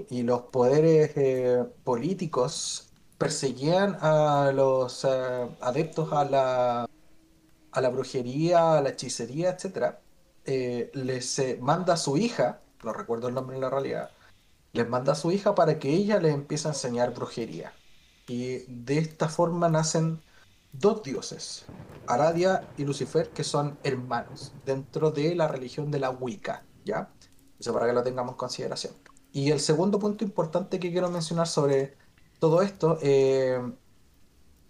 y 0.08 0.22
los 0.22 0.42
poderes 0.42 1.12
eh, 1.16 1.64
políticos 1.84 2.90
perseguían 3.18 3.98
a 4.00 4.50
los 4.54 5.04
eh, 5.04 5.48
adeptos 5.60 6.12
a 6.12 6.24
la, 6.24 6.88
a 7.72 7.80
la 7.80 7.88
brujería, 7.88 8.78
a 8.78 8.82
la 8.82 8.90
hechicería, 8.90 9.50
etc., 9.50 9.96
eh, 10.44 10.90
les 10.94 11.40
manda 11.60 11.94
a 11.94 11.96
su 11.96 12.16
hija, 12.16 12.60
no 12.82 12.92
recuerdo 12.92 13.28
el 13.28 13.34
nombre 13.34 13.56
en 13.56 13.62
la 13.62 13.70
realidad, 13.70 14.10
les 14.72 14.88
manda 14.88 15.12
a 15.12 15.16
su 15.16 15.30
hija 15.30 15.54
para 15.54 15.78
que 15.78 15.90
ella 15.90 16.18
les 16.18 16.34
empiece 16.34 16.68
a 16.68 16.72
enseñar 16.72 17.14
brujería. 17.14 17.72
Y 18.26 18.58
de 18.68 18.98
esta 18.98 19.28
forma 19.28 19.68
nacen 19.68 20.22
dos 20.72 21.02
dioses, 21.02 21.64
Aradia 22.06 22.68
y 22.76 22.84
Lucifer, 22.84 23.30
que 23.30 23.44
son 23.44 23.78
hermanos 23.82 24.52
dentro 24.64 25.10
de 25.10 25.34
la 25.34 25.48
religión 25.48 25.90
de 25.90 25.98
la 25.98 26.10
Wicca, 26.10 26.64
¿ya? 26.84 27.10
Eso 27.58 27.72
para 27.72 27.86
que 27.86 27.92
lo 27.92 28.02
tengamos 28.02 28.32
en 28.32 28.38
consideración. 28.38 28.94
Y 29.32 29.50
el 29.50 29.60
segundo 29.60 29.98
punto 29.98 30.24
importante 30.24 30.78
que 30.80 30.90
quiero 30.90 31.10
mencionar 31.10 31.46
sobre 31.46 31.96
todo 32.38 32.62
esto 32.62 32.98
eh, 33.02 33.60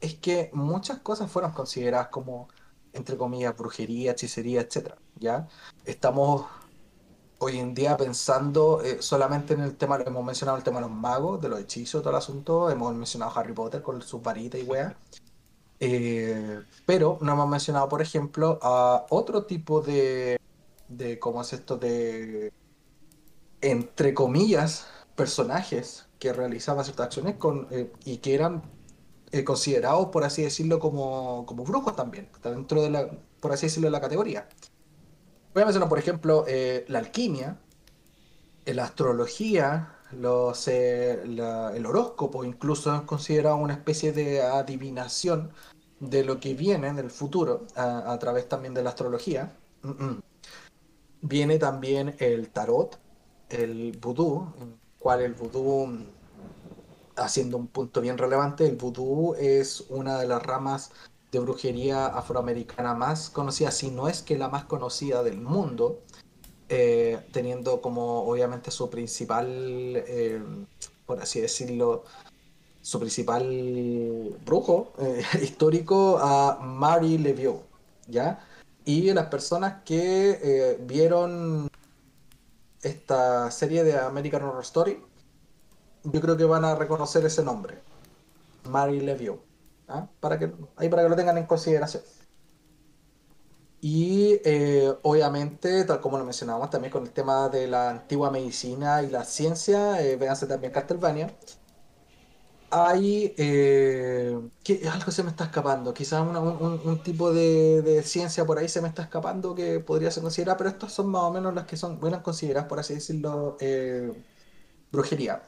es 0.00 0.14
que 0.16 0.50
muchas 0.52 0.98
cosas 0.98 1.30
fueron 1.30 1.52
consideradas 1.52 2.08
como, 2.08 2.48
entre 2.92 3.16
comillas, 3.16 3.56
brujería, 3.56 4.12
hechicería, 4.12 4.60
etc. 4.60 4.94
¿ya? 5.16 5.48
Estamos 5.84 6.46
hoy 7.38 7.58
en 7.58 7.74
día 7.74 7.96
pensando 7.96 8.82
eh, 8.82 9.00
solamente 9.00 9.54
en 9.54 9.60
el 9.60 9.76
tema, 9.76 9.98
hemos 10.06 10.24
mencionado 10.24 10.58
el 10.58 10.64
tema 10.64 10.80
de 10.80 10.88
los 10.88 10.96
magos, 10.96 11.40
de 11.40 11.48
los 11.48 11.60
hechizos, 11.60 12.02
todo 12.02 12.10
el 12.10 12.18
asunto, 12.18 12.70
hemos 12.70 12.94
mencionado 12.94 13.32
Harry 13.34 13.54
Potter 13.54 13.82
con 13.82 14.02
sus 14.02 14.22
varitas 14.22 14.60
y 14.60 14.64
weas. 14.64 14.94
Eh, 15.80 16.60
pero 16.84 17.18
no 17.22 17.32
hemos 17.32 17.48
mencionado, 17.48 17.88
por 17.88 18.02
ejemplo, 18.02 18.58
a 18.62 19.06
otro 19.08 19.44
tipo 19.44 19.80
de, 19.80 20.38
de 20.88 21.18
¿cómo 21.18 21.40
es 21.40 21.52
esto? 21.54 21.78
De, 21.78 22.52
entre 23.62 24.12
comillas, 24.12 24.86
personajes 25.16 26.06
que 26.18 26.34
realizaban 26.34 26.84
ciertas 26.84 27.06
acciones 27.06 27.36
con, 27.36 27.66
eh, 27.70 27.90
y 28.04 28.18
que 28.18 28.34
eran 28.34 28.62
eh, 29.32 29.44
considerados, 29.44 30.08
por 30.08 30.24
así 30.24 30.42
decirlo, 30.42 30.78
como, 30.78 31.44
como 31.46 31.64
brujos 31.64 31.96
también, 31.96 32.28
dentro 32.42 32.82
de 32.82 32.90
la, 32.90 33.10
por 33.40 33.52
así 33.52 33.66
decirlo, 33.66 33.88
de 33.88 33.92
la 33.92 34.00
categoría. 34.00 34.48
Voy 35.54 35.62
a 35.62 35.66
mencionar, 35.66 35.88
por 35.88 35.98
ejemplo, 35.98 36.44
la 36.86 36.98
alquimia, 37.00 37.58
la 38.66 38.84
astrología, 38.84 39.96
los, 40.12 40.68
el 40.68 41.86
horóscopo 41.86 42.44
incluso 42.44 42.94
es 42.94 43.02
considerado 43.02 43.56
una 43.56 43.74
especie 43.74 44.12
de 44.12 44.42
adivinación 44.42 45.52
de 46.00 46.24
lo 46.24 46.40
que 46.40 46.54
viene 46.54 46.88
en 46.88 46.98
el 46.98 47.10
futuro 47.10 47.66
a, 47.76 48.18
través 48.18 48.48
también 48.48 48.74
de 48.74 48.82
la 48.82 48.90
astrología. 48.90 49.52
Viene 51.22 51.58
también 51.58 52.16
el 52.18 52.48
tarot, 52.48 52.98
el 53.50 53.96
vudú, 54.00 54.52
cual 54.98 55.20
el 55.20 55.34
vudú, 55.34 56.06
haciendo 57.16 57.56
un 57.56 57.66
punto 57.66 58.00
bien 58.00 58.18
relevante, 58.18 58.66
el 58.66 58.76
vudú 58.76 59.34
es 59.34 59.84
una 59.88 60.18
de 60.18 60.26
las 60.26 60.42
ramas 60.42 60.92
de 61.32 61.38
brujería 61.38 62.06
afroamericana 62.06 62.94
más 62.94 63.30
conocida, 63.30 63.70
si 63.70 63.90
no 63.90 64.08
es 64.08 64.22
que 64.22 64.36
la 64.36 64.48
más 64.48 64.64
conocida 64.64 65.22
del 65.22 65.40
mundo, 65.40 66.00
eh, 66.68 67.20
teniendo 67.32 67.80
como 67.80 68.22
obviamente 68.22 68.70
su 68.70 68.90
principal, 68.90 69.48
eh, 69.48 70.42
por 71.06 71.20
así 71.20 71.40
decirlo, 71.40 72.04
su 72.82 72.98
principal 72.98 74.38
brujo 74.44 74.92
eh, 74.98 75.22
histórico 75.42 76.18
a 76.20 76.58
Mary 76.62 77.18
Levieux, 77.18 77.60
¿ya? 78.08 78.46
Y 78.84 79.12
las 79.12 79.26
personas 79.26 79.82
que 79.84 80.78
vieron 80.80 81.68
esta 82.82 83.50
serie 83.50 83.84
de 83.84 83.98
American 83.98 84.42
Horror 84.42 84.62
Story, 84.62 85.02
yo 86.04 86.20
creo 86.20 86.36
que 86.36 86.44
van 86.44 86.64
a 86.64 86.74
reconocer 86.74 87.24
ese 87.24 87.42
nombre, 87.42 87.78
Mary 88.68 89.00
Levieux, 89.00 89.38
¿ah? 89.88 90.08
para 90.20 90.38
que, 90.38 90.52
ahí 90.76 90.88
para 90.88 91.02
que 91.02 91.08
lo 91.08 91.16
tengan 91.16 91.38
en 91.38 91.46
consideración. 91.46 92.02
Y 93.82 94.40
eh, 94.44 94.94
obviamente, 95.02 95.84
tal 95.84 96.00
como 96.00 96.18
lo 96.18 96.24
mencionábamos 96.24 96.70
también 96.70 96.92
con 96.92 97.02
el 97.04 97.10
tema 97.12 97.48
de 97.48 97.66
la 97.66 97.90
antigua 97.90 98.30
medicina 98.30 99.02
y 99.02 99.08
la 99.08 99.24
ciencia, 99.24 100.02
eh, 100.02 100.16
véanse 100.16 100.46
también 100.46 100.72
Castlevania, 100.72 101.32
hay 102.70 103.34
eh, 103.36 104.38
que 104.62 104.88
algo 104.88 105.10
se 105.10 105.24
me 105.24 105.30
está 105.30 105.44
escapando, 105.44 105.92
quizás 105.92 106.20
un, 106.22 107.02
tipo 107.02 107.32
de, 107.32 108.02
ciencia 108.04 108.44
por 108.46 108.58
ahí 108.58 108.68
se 108.68 108.80
me 108.80 108.88
está 108.88 109.02
escapando 109.02 109.54
que 109.54 109.80
podría 109.80 110.10
ser 110.10 110.22
considerada, 110.22 110.56
pero 110.56 110.70
estos 110.70 110.92
son 110.92 111.08
más 111.08 111.22
o 111.22 111.32
menos 111.32 111.52
las 111.54 111.66
que 111.66 111.76
son 111.76 111.98
buenas 112.00 112.22
consideradas, 112.22 112.68
por 112.68 112.78
así 112.78 112.94
decirlo, 112.94 113.56
eh, 113.60 114.12
brujería. 114.92 115.42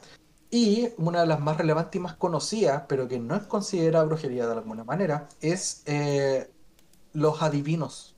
Y 0.53 0.93
una 0.97 1.21
de 1.21 1.25
las 1.25 1.39
más 1.39 1.57
relevantes 1.57 1.95
y 1.95 1.99
más 1.99 2.13
conocidas, 2.13 2.83
pero 2.87 3.07
que 3.07 3.19
no 3.19 3.35
es 3.35 3.41
considerada 3.47 4.05
brujería 4.05 4.45
de 4.45 4.53
alguna 4.53 4.83
manera, 4.83 5.27
es 5.41 5.81
eh, 5.87 6.47
los 7.11 7.41
adivinos. 7.41 8.15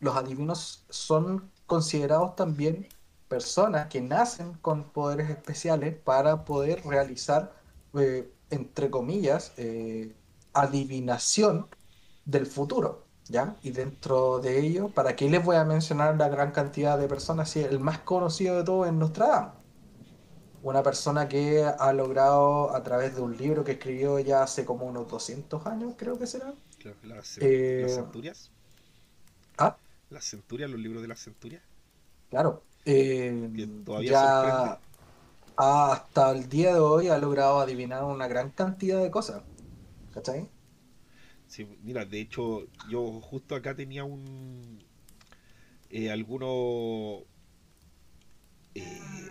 Los 0.00 0.16
adivinos 0.16 0.84
son 0.90 1.52
considerados 1.66 2.34
también 2.34 2.88
personas 3.28 3.86
que 3.86 4.00
nacen 4.00 4.54
con 4.54 4.90
poderes 4.90 5.30
especiales 5.30 5.94
para 5.96 6.44
poder 6.44 6.84
realizar 6.84 7.54
eh, 7.94 8.28
entre 8.50 8.90
comillas, 8.90 9.52
eh, 9.56 10.16
adivinación 10.52 11.68
del 12.24 12.46
futuro. 12.46 13.06
¿Ya? 13.28 13.56
Y 13.62 13.70
dentro 13.70 14.40
de 14.40 14.60
ello, 14.66 14.88
¿para 14.94 15.14
qué 15.16 15.30
les 15.30 15.44
voy 15.44 15.56
a 15.56 15.64
mencionar 15.64 16.16
la 16.16 16.28
gran 16.28 16.50
cantidad 16.52 16.98
de 16.98 17.08
personas? 17.08 17.50
Si 17.50 17.60
el 17.60 17.78
más 17.80 18.00
conocido 18.00 18.56
de 18.56 18.64
todos 18.64 18.88
es 18.88 18.92
Nostradamus. 18.94 19.65
Una 20.62 20.82
persona 20.82 21.28
que 21.28 21.64
ha 21.64 21.92
logrado, 21.92 22.74
a 22.74 22.82
través 22.82 23.14
de 23.14 23.20
un 23.20 23.36
libro 23.36 23.62
que 23.62 23.72
escribió 23.72 24.18
ya 24.18 24.42
hace 24.42 24.64
como 24.64 24.86
unos 24.86 25.08
200 25.08 25.66
años, 25.66 25.94
creo 25.96 26.18
que 26.18 26.26
será. 26.26 26.54
las, 27.02 27.38
eh, 27.40 27.86
centurias. 27.88 28.50
¿Ah? 29.58 29.76
Las 30.10 30.24
centurias, 30.24 30.70
los 30.70 30.80
libros 30.80 31.02
de 31.02 31.08
las 31.08 31.20
centurias. 31.20 31.62
Claro. 32.30 32.62
todavía 33.84 34.10
ya, 34.10 34.80
hasta 35.56 36.32
el 36.32 36.48
día 36.48 36.74
de 36.74 36.80
hoy 36.80 37.08
ha 37.08 37.18
logrado 37.18 37.60
adivinar 37.60 38.04
una 38.04 38.28
gran 38.28 38.50
cantidad 38.50 39.02
de 39.02 39.10
cosas. 39.10 39.42
¿Cachai? 40.12 40.48
Sí, 41.48 41.66
mira, 41.82 42.04
de 42.04 42.20
hecho, 42.20 42.66
yo 42.90 43.20
justo 43.20 43.54
acá 43.54 43.74
tenía 43.74 44.04
un. 44.04 44.82
Eh, 45.90 46.10
algunos. 46.10 47.24
Eh, 48.74 49.30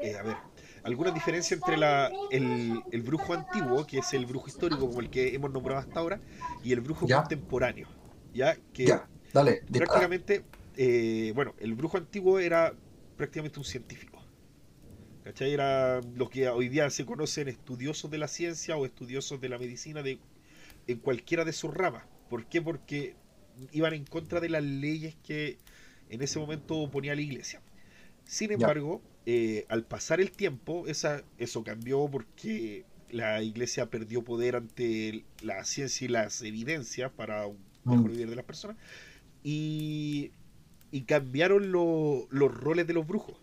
eh, 0.00 0.16
a 0.16 0.22
ver, 0.22 0.36
alguna 0.82 1.10
diferencia 1.10 1.54
entre 1.54 1.76
la, 1.76 2.10
el, 2.30 2.82
el, 2.92 3.02
brujo 3.02 3.34
antiguo, 3.34 3.86
que 3.86 3.98
es 3.98 4.12
el 4.12 4.26
brujo 4.26 4.48
histórico 4.48 4.86
como 4.86 5.00
el 5.00 5.10
que 5.10 5.34
hemos 5.34 5.50
nombrado 5.50 5.80
hasta 5.80 6.00
ahora, 6.00 6.20
y 6.62 6.72
el 6.72 6.80
brujo 6.80 7.06
contemporáneo. 7.06 7.88
Ya, 8.34 8.56
que 8.72 8.86
ya, 8.86 9.08
dale, 9.32 9.62
prácticamente, 9.72 10.44
eh, 10.76 11.32
bueno, 11.34 11.54
el 11.58 11.74
brujo 11.74 11.96
antiguo 11.96 12.38
era 12.38 12.74
prácticamente 13.16 13.58
un 13.58 13.64
científico. 13.64 14.22
¿Cachai? 15.24 15.52
Era 15.52 16.00
lo 16.14 16.30
que 16.30 16.48
hoy 16.48 16.68
día 16.68 16.88
se 16.90 17.04
conocen 17.04 17.48
estudiosos 17.48 18.10
de 18.10 18.18
la 18.18 18.28
ciencia 18.28 18.76
o 18.76 18.86
estudiosos 18.86 19.40
de 19.40 19.48
la 19.48 19.58
medicina 19.58 20.02
de, 20.02 20.18
en 20.86 20.98
cualquiera 20.98 21.44
de 21.44 21.52
sus 21.52 21.74
ramas. 21.74 22.04
¿Por 22.30 22.46
qué? 22.46 22.62
Porque 22.62 23.14
iban 23.72 23.92
en 23.92 24.04
contra 24.04 24.40
de 24.40 24.48
las 24.48 24.62
leyes 24.62 25.16
que 25.22 25.58
en 26.10 26.22
ese 26.22 26.38
momento 26.38 26.90
ponía 26.90 27.14
la 27.14 27.20
iglesia. 27.20 27.60
Sin 28.24 28.52
embargo, 28.52 29.00
eh, 29.26 29.64
al 29.68 29.84
pasar 29.84 30.20
el 30.20 30.30
tiempo, 30.30 30.86
esa, 30.86 31.22
eso 31.38 31.64
cambió 31.64 32.08
porque 32.10 32.84
la 33.10 33.42
iglesia 33.42 33.86
perdió 33.86 34.22
poder 34.22 34.56
ante 34.56 35.24
la 35.42 35.64
ciencia 35.64 36.04
y 36.04 36.08
las 36.08 36.42
evidencias 36.42 37.10
para 37.12 37.46
un 37.46 37.58
mejor 37.84 38.10
mm. 38.10 38.12
vivir 38.12 38.30
de 38.30 38.36
las 38.36 38.44
personas. 38.44 38.76
Y, 39.42 40.32
y 40.90 41.02
cambiaron 41.02 41.72
los 41.72 42.54
roles 42.54 42.86
de 42.86 42.92
los 42.92 43.06
brujos. 43.06 43.36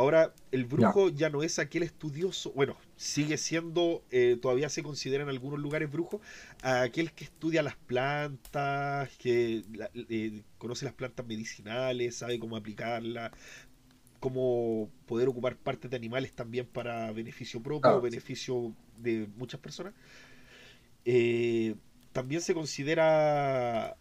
Ahora, 0.00 0.32
el 0.50 0.64
brujo 0.64 1.10
ya 1.10 1.28
no 1.28 1.42
es 1.42 1.58
aquel 1.58 1.82
estudioso, 1.82 2.52
bueno, 2.52 2.74
sigue 2.96 3.36
siendo, 3.36 4.02
eh, 4.10 4.38
todavía 4.40 4.70
se 4.70 4.82
considera 4.82 5.24
en 5.24 5.28
algunos 5.28 5.60
lugares 5.60 5.92
brujo, 5.92 6.22
aquel 6.62 7.12
que 7.12 7.24
estudia 7.24 7.62
las 7.62 7.76
plantas, 7.76 9.10
que 9.18 9.62
eh, 9.92 10.42
conoce 10.56 10.86
las 10.86 10.94
plantas 10.94 11.26
medicinales, 11.26 12.16
sabe 12.16 12.38
cómo 12.38 12.56
aplicarlas, 12.56 13.30
cómo 14.20 14.88
poder 15.04 15.28
ocupar 15.28 15.58
partes 15.58 15.90
de 15.90 15.98
animales 15.98 16.32
también 16.32 16.64
para 16.64 17.12
beneficio 17.12 17.62
propio 17.62 17.98
o 17.98 18.00
beneficio 18.00 18.74
de 18.96 19.28
muchas 19.36 19.60
personas. 19.60 19.92
Eh, 21.04 21.74
también 22.12 22.40
se 22.40 22.54
considera, 22.54 23.98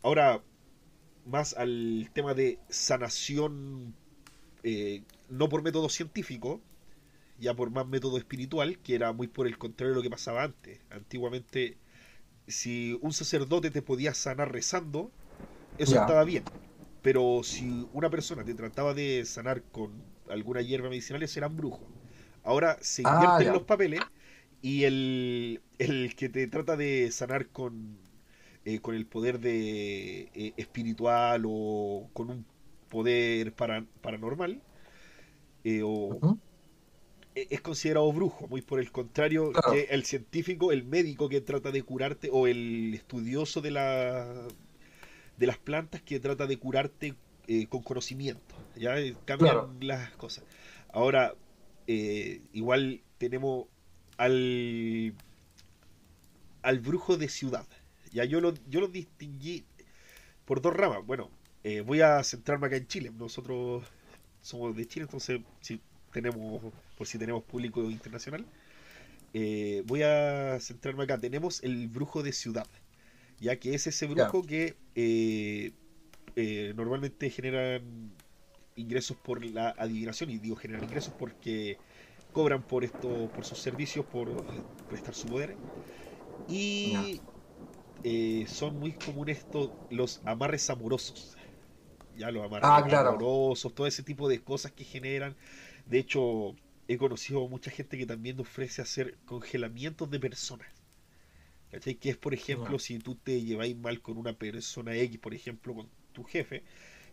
ahora, 0.00 0.42
más 1.26 1.52
al 1.52 2.08
tema 2.14 2.32
de 2.32 2.58
sanación 2.70 3.94
eh, 4.64 5.02
no 5.28 5.48
por 5.48 5.62
método 5.62 5.88
científico, 5.88 6.60
ya 7.38 7.54
por 7.54 7.70
más 7.70 7.86
método 7.86 8.18
espiritual, 8.18 8.78
que 8.78 8.94
era 8.94 9.12
muy 9.12 9.28
por 9.28 9.46
el 9.46 9.58
contrario 9.58 9.92
de 9.92 9.96
lo 9.96 10.02
que 10.02 10.10
pasaba 10.10 10.42
antes. 10.42 10.80
Antiguamente, 10.90 11.76
si 12.48 12.98
un 13.02 13.12
sacerdote 13.12 13.70
te 13.70 13.82
podía 13.82 14.14
sanar 14.14 14.50
rezando, 14.52 15.10
eso 15.78 16.00
estaba 16.00 16.24
bien. 16.24 16.44
Pero 17.02 17.42
si 17.42 17.86
una 17.92 18.08
persona 18.08 18.44
te 18.44 18.54
trataba 18.54 18.94
de 18.94 19.24
sanar 19.26 19.62
con 19.64 19.92
alguna 20.30 20.62
hierba 20.62 20.88
medicinal, 20.88 21.22
eso 21.22 21.38
era 21.38 21.48
un 21.48 21.56
brujo. 21.56 21.80
Ahora 22.42 22.78
se 22.80 23.02
ah, 23.04 23.14
invierten 23.14 23.52
los 23.52 23.62
papeles 23.64 24.00
y 24.62 24.84
el, 24.84 25.60
el, 25.78 26.14
que 26.16 26.30
te 26.30 26.46
trata 26.46 26.76
de 26.76 27.10
sanar 27.10 27.48
con, 27.48 27.98
eh, 28.64 28.80
con 28.80 28.94
el 28.94 29.04
poder 29.06 29.40
de 29.40 30.30
eh, 30.34 30.54
espiritual 30.56 31.44
o 31.46 32.08
con 32.14 32.30
un 32.30 32.46
poder 32.88 33.52
paranormal, 33.52 34.60
eh, 35.64 35.82
e, 37.34 37.46
es 37.50 37.60
considerado 37.60 38.12
brujo, 38.12 38.46
muy 38.48 38.62
por 38.62 38.80
el 38.80 38.92
contrario 38.92 39.52
que 39.72 39.88
el 39.90 40.04
científico, 40.04 40.72
el 40.72 40.84
médico 40.84 41.28
que 41.28 41.40
trata 41.40 41.70
de 41.70 41.82
curarte, 41.82 42.28
o 42.32 42.46
el 42.46 42.94
estudioso 42.94 43.60
de, 43.60 43.70
la, 43.70 44.46
de 45.36 45.46
las 45.46 45.58
plantas 45.58 46.02
que 46.02 46.20
trata 46.20 46.46
de 46.46 46.58
curarte 46.58 47.14
eh, 47.46 47.66
con 47.66 47.82
conocimiento. 47.82 48.54
Ya 48.76 48.98
eh, 48.98 49.16
cambian 49.24 49.78
las 49.80 50.10
cosas. 50.16 50.44
Ahora, 50.92 51.34
igual 51.86 53.02
tenemos 53.18 53.66
al, 54.16 55.14
al 56.62 56.80
brujo 56.80 57.16
de 57.16 57.28
ciudad. 57.28 57.66
Ya 58.12 58.24
yo 58.24 58.40
lo, 58.40 58.54
yo 58.68 58.80
lo 58.80 58.88
distinguí 58.88 59.64
por 60.44 60.60
dos 60.60 60.74
ramas. 60.74 61.04
Bueno, 61.04 61.30
eh, 61.64 61.80
voy 61.80 62.02
a 62.02 62.22
centrarme 62.24 62.66
acá 62.68 62.76
en 62.76 62.86
Chile. 62.86 63.10
Nosotros 63.12 63.84
somos 64.42 64.76
de 64.76 64.86
Chile, 64.86 65.04
entonces 65.04 65.40
si 65.60 65.80
tenemos, 66.12 66.62
por 66.96 67.06
si 67.06 67.18
tenemos 67.18 67.44
público 67.44 67.82
internacional, 67.90 68.46
eh, 69.32 69.82
voy 69.86 70.02
a 70.02 70.58
centrarme 70.60 71.04
acá. 71.04 71.18
Tenemos 71.20 71.62
el 71.64 71.88
brujo 71.88 72.22
de 72.22 72.32
ciudad, 72.32 72.68
ya 73.40 73.58
que 73.58 73.74
es 73.74 73.86
ese 73.86 74.06
brujo 74.06 74.46
que 74.46 74.76
eh, 74.94 75.72
normalmente 76.76 77.30
generan 77.30 78.14
ingresos 78.76 79.16
por 79.18 79.44
la 79.44 79.70
adivinación 79.78 80.30
y 80.30 80.38
digo 80.38 80.56
generan 80.56 80.84
ingresos 80.84 81.14
porque 81.14 81.78
cobran 82.32 82.62
por 82.64 82.84
esto, 82.84 83.30
por 83.32 83.44
sus 83.46 83.60
servicios, 83.60 84.06
por 84.06 84.44
prestar 84.88 85.14
su 85.14 85.28
poder 85.28 85.58
y 86.46 87.22
son 88.48 88.78
muy 88.78 88.94
comunes 88.94 89.38
estos 89.38 89.72
los 89.88 90.20
amarres 90.24 90.68
amorosos 90.70 91.36
ya 92.16 92.30
los 92.30 92.44
amarres 92.44 92.68
ah, 92.68 93.08
amorosos, 93.08 93.74
todo 93.74 93.86
ese 93.86 94.02
tipo 94.02 94.28
de 94.28 94.40
cosas 94.40 94.72
que 94.72 94.84
generan. 94.84 95.36
De 95.86 95.98
hecho, 95.98 96.54
he 96.88 96.96
conocido 96.96 97.46
mucha 97.48 97.70
gente 97.70 97.98
que 97.98 98.06
también 98.06 98.38
ofrece 98.40 98.82
hacer 98.82 99.16
congelamientos 99.24 100.10
de 100.10 100.20
personas. 100.20 100.68
¿Cachai? 101.70 101.96
Que 101.96 102.10
es, 102.10 102.16
por 102.16 102.34
ejemplo, 102.34 102.78
si 102.78 102.98
tú 102.98 103.16
te 103.16 103.42
lleváis 103.42 103.76
mal 103.76 104.00
con 104.00 104.16
una 104.16 104.32
persona 104.32 104.94
X, 104.96 105.18
por 105.18 105.34
ejemplo, 105.34 105.74
con 105.74 105.88
tu 106.12 106.22
jefe, 106.22 106.62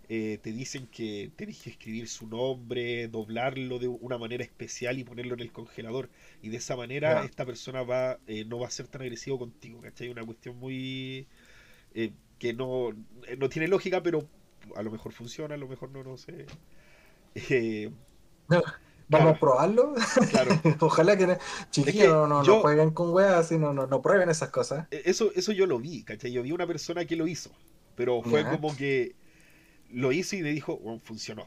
eh, 0.09 0.39
te 0.41 0.51
dicen 0.51 0.87
que 0.87 1.31
tenés 1.35 1.61
que 1.61 1.69
escribir 1.71 2.07
su 2.07 2.27
nombre, 2.27 3.07
doblarlo 3.07 3.79
de 3.79 3.87
una 3.87 4.17
manera 4.17 4.43
especial 4.43 4.99
y 4.99 5.03
ponerlo 5.03 5.33
en 5.33 5.39
el 5.39 5.51
congelador. 5.51 6.09
Y 6.41 6.49
de 6.49 6.57
esa 6.57 6.75
manera 6.75 7.23
esta 7.23 7.45
persona 7.45 7.81
va 7.83 8.19
eh, 8.27 8.45
no 8.45 8.59
va 8.59 8.67
a 8.67 8.71
ser 8.71 8.87
tan 8.87 9.01
agresivo 9.01 9.39
contigo, 9.39 9.81
¿cachai? 9.81 10.09
Una 10.09 10.23
cuestión 10.25 10.57
muy... 10.57 11.27
Eh, 11.93 12.11
que 12.39 12.53
no, 12.53 12.89
no 13.37 13.49
tiene 13.49 13.67
lógica, 13.67 14.01
pero 14.01 14.27
a 14.75 14.83
lo 14.83 14.91
mejor 14.91 15.13
funciona, 15.13 15.55
a 15.55 15.57
lo 15.57 15.67
mejor 15.67 15.91
no, 15.91 16.03
no 16.03 16.17
sé. 16.17 16.45
Eh, 17.33 17.89
Vamos 19.11 19.35
a 19.35 19.39
probarlo. 19.39 19.93
Claro. 20.29 20.51
Ojalá 20.79 21.17
que 21.17 21.37
chiquillos 21.69 22.29
no, 22.29 22.43
no, 22.43 22.61
jueguen 22.61 22.91
con 22.91 23.11
weas 23.13 23.51
y 23.51 23.57
no, 23.57 23.73
no, 23.73 23.85
no, 23.85 24.01
prueben 24.01 24.29
esas 24.29 24.49
cosas. 24.49 24.87
E, 24.89 25.01
eso, 25.05 25.31
eso 25.35 25.51
yo 25.51 25.65
lo 25.65 25.79
vi, 25.79 26.03
¿cachai? 26.03 26.31
Yo 26.31 26.43
vi 26.43 26.53
una 26.53 26.65
persona 26.65 27.03
que 27.05 27.17
lo 27.17 27.27
hizo, 27.27 27.51
pero 27.95 28.21
fue 28.21 28.45
como 28.45 28.75
que 28.75 29.15
lo 29.89 30.13
hizo 30.13 30.37
y 30.37 30.41
me 30.41 30.51
dijo, 30.51 30.77
bueno, 30.77 31.01
funcionó. 31.03 31.45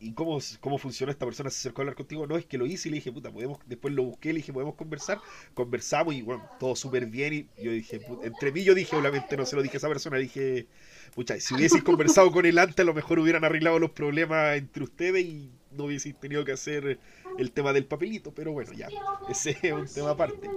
¿Y 0.00 0.12
cómo, 0.12 0.38
cómo 0.60 0.78
funcionó 0.78 1.12
esta 1.12 1.24
persona? 1.24 1.50
Se 1.50 1.58
acercó 1.58 1.80
a 1.80 1.82
hablar 1.82 1.96
contigo. 1.96 2.26
No, 2.26 2.36
es 2.36 2.46
que 2.46 2.58
lo 2.58 2.66
hice 2.66 2.88
y 2.88 2.92
le 2.92 2.96
dije, 2.96 3.12
puta, 3.12 3.30
podemos, 3.30 3.58
después 3.66 3.94
lo 3.94 4.04
busqué, 4.04 4.32
le 4.32 4.38
dije, 4.38 4.52
podemos 4.52 4.74
conversar. 4.74 5.20
Conversamos 5.54 6.14
y 6.14 6.22
bueno, 6.22 6.48
todo 6.58 6.76
súper 6.76 7.06
bien. 7.06 7.32
Y 7.34 7.48
yo 7.62 7.72
dije, 7.72 8.00
entre 8.22 8.52
mí 8.52 8.64
yo 8.64 8.74
dije, 8.74 8.96
obviamente 8.96 9.36
no 9.36 9.46
se 9.46 9.56
lo 9.56 9.62
dije 9.62 9.76
a 9.76 9.78
esa 9.78 9.88
persona, 9.88 10.16
dije, 10.18 10.66
pucha, 11.14 11.38
si 11.38 11.54
hubieseis 11.54 11.82
conversado 11.82 12.30
con 12.30 12.46
él 12.46 12.58
antes, 12.58 12.80
a 12.80 12.84
lo 12.84 12.94
mejor 12.94 13.18
hubieran 13.18 13.44
arreglado 13.44 13.78
los 13.78 13.90
problemas 13.90 14.56
entre 14.56 14.82
ustedes 14.82 15.24
y 15.24 15.50
no 15.72 15.84
hubieseis 15.84 16.18
tenido 16.18 16.44
que 16.44 16.52
hacer 16.52 16.98
el 17.38 17.52
tema 17.52 17.72
del 17.72 17.86
papelito. 17.86 18.32
Pero 18.34 18.52
bueno, 18.52 18.72
ya, 18.72 18.88
ese 19.28 19.56
es 19.62 19.72
un 19.72 19.86
tema 19.86 20.10
aparte. 20.10 20.50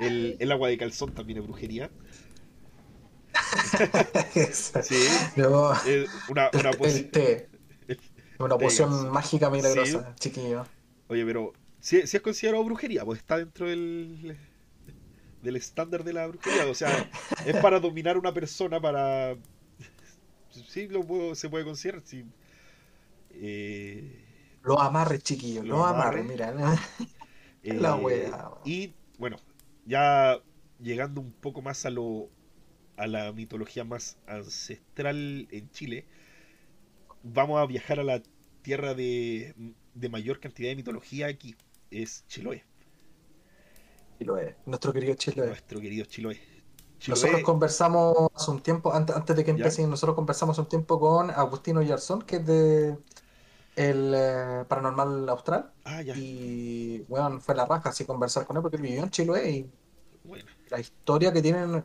El, 0.00 0.36
el 0.38 0.52
agua 0.52 0.68
de 0.68 0.78
calzón 0.78 1.12
también 1.14 1.38
es 1.38 1.44
brujería. 1.44 1.90
sí, 4.52 4.96
una, 6.28 6.50
una 6.52 6.70
una 8.46 8.58
poción 8.58 9.10
mágica 9.10 9.50
milagrosa, 9.50 10.14
chiquillo. 10.16 10.66
Oye, 11.08 11.24
pero 11.24 11.52
si, 11.80 11.98
es 11.98 12.20
considerado 12.20 12.64
brujería, 12.64 13.04
pues 13.04 13.18
está 13.18 13.38
dentro 13.38 13.68
del, 13.68 14.36
del 15.42 15.56
estándar 15.56 16.04
de 16.04 16.12
la 16.12 16.26
brujería. 16.26 16.66
O 16.66 16.74
sea, 16.74 17.10
es 17.46 17.56
para 17.56 17.80
dominar 17.80 18.16
a 18.16 18.18
una 18.18 18.32
persona, 18.32 18.80
para. 18.80 19.36
Sí, 20.68 20.88
lo 20.88 21.02
puedo, 21.02 21.34
se 21.34 21.48
puede 21.48 21.64
considerar. 21.64 22.02
Sí. 22.04 22.24
Eh... 23.30 24.24
Los 24.62 24.80
amarres, 24.80 25.22
chiquillos, 25.22 25.66
los 25.66 25.84
amarres, 25.84 26.24
mira. 26.24 26.52
la 27.62 27.96
eh, 27.96 28.00
wea. 28.00 28.50
Y 28.64 28.94
bueno, 29.18 29.36
ya 29.86 30.40
llegando 30.80 31.20
un 31.20 31.32
poco 31.32 31.62
más 31.62 31.84
a 31.84 31.90
lo 31.90 32.28
a 32.96 33.06
la 33.06 33.32
mitología 33.32 33.84
más 33.84 34.18
ancestral 34.26 35.48
en 35.50 35.70
Chile, 35.70 36.06
vamos 37.22 37.60
a 37.60 37.66
viajar 37.66 38.00
a 38.00 38.04
la 38.04 38.22
tierra 38.62 38.94
de, 38.94 39.54
mayor 40.10 40.40
cantidad 40.40 40.70
de 40.70 40.76
mitología 40.76 41.26
aquí, 41.26 41.54
es 41.90 42.24
Chiloé. 42.26 42.64
Chiloé, 44.18 44.56
nuestro 44.66 44.92
querido 44.92 45.14
Chiloé. 45.14 45.46
Nuestro 45.48 45.80
querido 45.80 46.04
Chiloé. 46.06 46.40
Nosotros 47.08 47.42
conversamos 47.42 48.30
hace 48.34 48.50
un 48.50 48.62
tiempo, 48.62 48.92
antes, 48.92 49.16
antes 49.16 49.34
de 49.34 49.44
que 49.44 49.50
empiecen, 49.50 49.90
nosotros 49.90 50.14
conversamos 50.14 50.56
un 50.58 50.68
tiempo 50.68 51.00
con 51.00 51.30
Agustino 51.30 51.82
Yarzón, 51.82 52.22
que 52.22 52.36
es 52.36 52.46
de 52.46 52.96
el 53.74 54.12
eh, 54.14 54.64
Paranormal 54.68 55.28
Austral. 55.28 55.72
Ah, 55.84 56.02
ya. 56.02 56.14
Y 56.16 57.04
bueno, 57.08 57.40
fue 57.40 57.56
la 57.56 57.66
raja 57.66 57.88
así 57.88 58.04
conversar 58.04 58.46
con 58.46 58.56
él 58.56 58.62
porque 58.62 58.76
él 58.76 58.82
vivió 58.82 59.02
en 59.02 59.10
Chiloé 59.10 59.50
y 59.50 59.70
bueno. 60.24 60.44
la 60.70 60.78
historia 60.78 61.32
que 61.32 61.42
tienen 61.42 61.84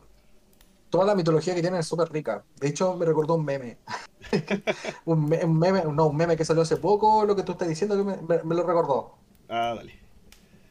toda 0.89 1.05
la 1.05 1.15
mitología 1.15 1.55
que 1.55 1.61
tienen 1.61 1.79
es 1.79 1.87
súper 1.87 2.11
rica. 2.11 2.43
De 2.59 2.67
hecho, 2.67 2.95
me 2.95 3.05
recordó 3.05 3.35
un 3.35 3.45
meme. 3.45 3.77
un, 5.05 5.27
meme, 5.27 5.83
no, 5.93 6.07
un 6.07 6.17
meme 6.17 6.37
que 6.37 6.45
salió 6.45 6.63
hace 6.63 6.77
poco, 6.77 7.25
lo 7.25 7.35
que 7.35 7.43
tú 7.43 7.53
estás 7.53 7.67
diciendo, 7.67 7.97
que 7.97 8.43
me, 8.43 8.55
lo 8.55 8.63
recordó. 8.63 9.17
Ah, 9.49 9.73
dale. 9.75 9.99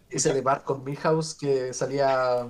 Ese 0.09 0.33
de 0.33 0.41
Bart 0.41 0.65
con 0.65 0.85
Milhouse 0.85 1.35
que 1.35 1.73
salía, 1.73 2.49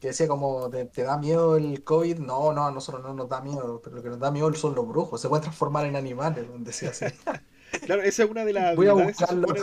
que 0.00 0.08
decía 0.08 0.28
como, 0.28 0.68
¿te, 0.70 1.02
da 1.02 1.16
miedo 1.16 1.56
el 1.56 1.84
COVID? 1.84 2.18
No, 2.18 2.52
no, 2.52 2.66
a 2.66 2.70
nosotros 2.70 3.02
no 3.02 3.14
nos 3.14 3.28
da 3.28 3.40
miedo, 3.40 3.80
pero 3.82 3.96
lo 3.96 4.02
que 4.02 4.08
nos 4.10 4.18
da 4.18 4.30
miedo 4.30 4.52
son 4.54 4.74
los 4.74 4.86
brujos, 4.86 5.20
se 5.20 5.28
pueden 5.28 5.42
transformar 5.42 5.86
en 5.86 5.96
animales, 5.96 6.48
donde 6.48 6.72
sea 6.72 6.90
así. 6.90 7.06
claro, 7.86 8.02
esa 8.02 8.24
es 8.24 8.30
una 8.30 8.44
de 8.44 8.52
las... 8.52 8.76
Voy 8.76 8.88
a 8.88 8.92
buscarlo. 8.92 9.48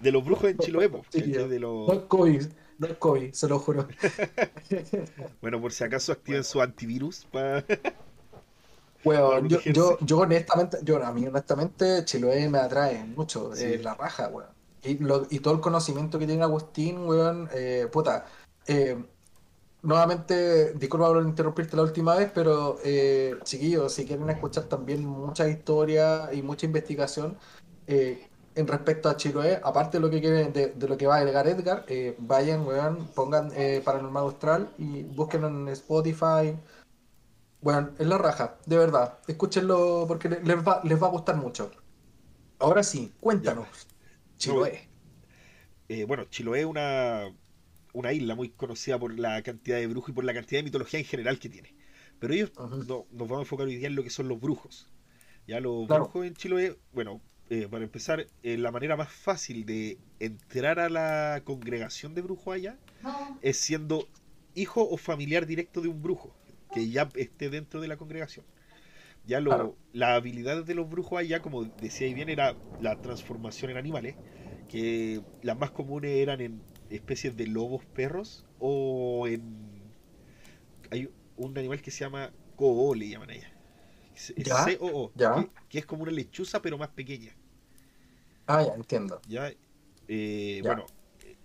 De 0.00 0.10
los, 0.10 0.24
brujos 0.24 0.48
en 0.48 0.56
Chiloé, 0.56 0.88
de 0.88 1.60
los... 1.60 2.04
COVID 2.04 2.46
No 2.80 2.86
es 2.86 2.96
COVID, 2.96 3.32
se 3.34 3.46
lo 3.46 3.58
juro. 3.58 3.86
bueno, 5.42 5.60
por 5.60 5.70
si 5.70 5.84
acaso 5.84 6.12
activen 6.12 6.42
su 6.42 6.60
antivirus 6.60 7.26
para... 7.30 7.64
Bueno, 9.02 9.46
yo, 9.46 9.60
yo, 9.60 9.96
yo, 10.02 10.18
honestamente, 10.18 10.76
yo 10.82 11.02
a 11.02 11.10
mí 11.10 11.26
honestamente 11.26 12.04
Chiloé 12.04 12.50
me 12.50 12.58
atrae 12.58 13.02
mucho, 13.02 13.54
eh, 13.54 13.80
la 13.82 13.94
raja, 13.94 14.28
weón. 14.28 14.50
Y, 14.82 14.98
lo, 14.98 15.26
y 15.30 15.38
todo 15.38 15.54
el 15.54 15.60
conocimiento 15.60 16.18
que 16.18 16.26
tiene 16.26 16.42
Agustín, 16.42 16.98
weón, 17.06 17.48
eh, 17.54 17.88
puta. 17.90 18.26
Eh, 18.66 19.02
nuevamente, 19.80 20.74
disculpa 20.74 21.06
por 21.08 21.22
interrumpirte 21.22 21.76
la 21.76 21.82
última 21.82 22.14
vez, 22.14 22.30
pero 22.34 22.78
eh, 22.84 23.36
chiquillos, 23.42 23.90
si 23.92 24.04
quieren 24.04 24.28
escuchar 24.28 24.64
también 24.64 25.06
mucha 25.06 25.48
historia 25.48 26.28
y 26.34 26.42
mucha 26.42 26.66
investigación 26.66 27.38
eh, 27.86 28.28
en 28.54 28.66
respecto 28.66 29.08
a 29.08 29.16
Chiloé, 29.16 29.60
aparte 29.62 29.98
de 29.98 30.00
lo 30.02 30.10
que 30.10 30.20
quieren, 30.20 30.52
de, 30.52 30.74
lo 30.88 30.96
que 30.96 31.06
va 31.06 31.16
a 31.16 31.18
agregar 31.18 31.46
Edgar, 31.46 31.84
eh, 31.88 32.16
vayan, 32.18 32.66
weón, 32.66 33.08
pongan 33.14 33.52
Paranormal 33.84 34.24
Austral 34.24 34.70
y 34.78 35.02
búsquenlo 35.02 35.48
en 35.48 35.68
Spotify. 35.68 36.56
Bueno, 37.60 37.90
es 37.98 38.06
la 38.06 38.18
raja, 38.18 38.58
de 38.66 38.78
verdad. 38.78 39.18
Escúchenlo 39.26 40.04
porque 40.08 40.28
les 40.28 40.66
va, 40.66 40.80
les 40.84 41.00
va 41.00 41.06
a 41.06 41.10
gustar 41.10 41.36
mucho. 41.36 41.70
Ahora 42.58 42.82
sí, 42.82 43.12
cuéntanos. 43.20 43.66
Chiloé. 44.36 44.88
bueno, 46.06 46.24
Chiloé 46.24 46.60
es 46.60 46.66
una 46.66 47.30
una 47.92 48.12
isla 48.12 48.34
muy 48.34 48.50
conocida 48.50 48.98
por 48.98 49.18
la 49.18 49.42
cantidad 49.42 49.78
de 49.78 49.86
brujos 49.86 50.10
y 50.10 50.12
por 50.12 50.24
la 50.24 50.34
cantidad 50.34 50.60
de 50.60 50.64
mitología 50.64 51.00
en 51.00 51.06
general 51.06 51.38
que 51.38 51.48
tiene. 51.48 51.74
Pero 52.18 52.34
ellos 52.34 52.52
no, 52.56 53.06
nos 53.10 53.28
vamos 53.28 53.38
a 53.38 53.40
enfocar 53.40 53.66
hoy 53.66 53.76
día 53.76 53.88
en 53.88 53.96
lo 53.96 54.02
que 54.02 54.10
son 54.10 54.28
los 54.28 54.40
brujos. 54.40 54.88
Ya 55.46 55.60
los 55.60 55.88
brujos 55.88 56.26
en 56.26 56.34
Chiloé, 56.34 56.78
bueno, 56.92 57.20
eh, 57.50 57.66
para 57.68 57.82
empezar, 57.82 58.28
eh, 58.44 58.56
la 58.56 58.70
manera 58.70 58.96
más 58.96 59.12
fácil 59.12 59.66
de 59.66 59.98
entrar 60.20 60.78
a 60.78 60.88
la 60.88 61.42
congregación 61.42 62.14
de 62.14 62.22
brujos 62.22 62.54
allá 62.54 62.78
es 63.42 63.56
siendo 63.56 64.06
hijo 64.54 64.88
o 64.88 64.96
familiar 64.96 65.46
directo 65.46 65.80
de 65.80 65.88
un 65.88 66.00
brujo 66.00 66.32
que 66.72 66.88
ya 66.90 67.08
esté 67.16 67.50
dentro 67.50 67.80
de 67.80 67.88
la 67.88 67.96
congregación. 67.96 68.44
Ya 69.26 69.40
lo, 69.40 69.76
las 69.92 70.10
habilidades 70.10 70.64
de 70.64 70.76
los 70.76 70.88
brujos 70.88 71.18
allá, 71.18 71.42
como 71.42 71.64
decía 71.64 72.12
bien, 72.14 72.28
era 72.28 72.54
la 72.80 73.02
transformación 73.02 73.72
en 73.72 73.76
animales, 73.78 74.14
que 74.68 75.20
las 75.42 75.58
más 75.58 75.72
comunes 75.72 76.12
eran 76.12 76.40
en 76.40 76.62
especies 76.88 77.36
de 77.36 77.48
lobos 77.48 77.84
perros 77.84 78.46
o 78.60 79.26
en... 79.26 79.42
Hay 80.92 81.10
un 81.36 81.58
animal 81.58 81.82
que 81.82 81.90
se 81.90 82.04
llama 82.04 82.30
Coo, 82.54 82.94
le 82.94 83.08
llaman 83.08 83.30
a 83.30 83.34
ella. 83.34 83.52
c 84.14 84.78
o 84.80 85.10
que, 85.68 85.78
es 85.78 85.86
como 85.86 86.04
una 86.04 86.12
lechuza 86.12 86.62
pero 86.62 86.78
más 86.78 86.90
pequeña. 86.90 87.34
Ah, 88.52 88.62
ya, 88.62 88.74
entiendo. 88.74 89.22
Ya, 89.26 89.52
eh, 90.08 90.62
bueno, 90.64 90.92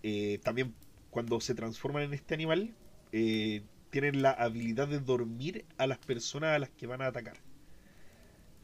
eh, 0.03 0.39
también 0.43 0.75
cuando 1.09 1.39
se 1.41 1.55
transforman 1.55 2.03
en 2.03 2.13
este 2.13 2.33
animal, 2.33 2.77
eh, 3.11 3.65
tienen 3.91 4.21
la 4.21 4.31
habilidad 4.31 4.87
de 4.87 4.99
dormir 4.99 5.67
a 5.77 5.87
las 5.87 5.99
personas 5.99 6.55
a 6.55 6.59
las 6.59 6.71
que 6.71 6.87
van 6.87 7.01
a 7.01 7.07
atacar. 7.07 7.37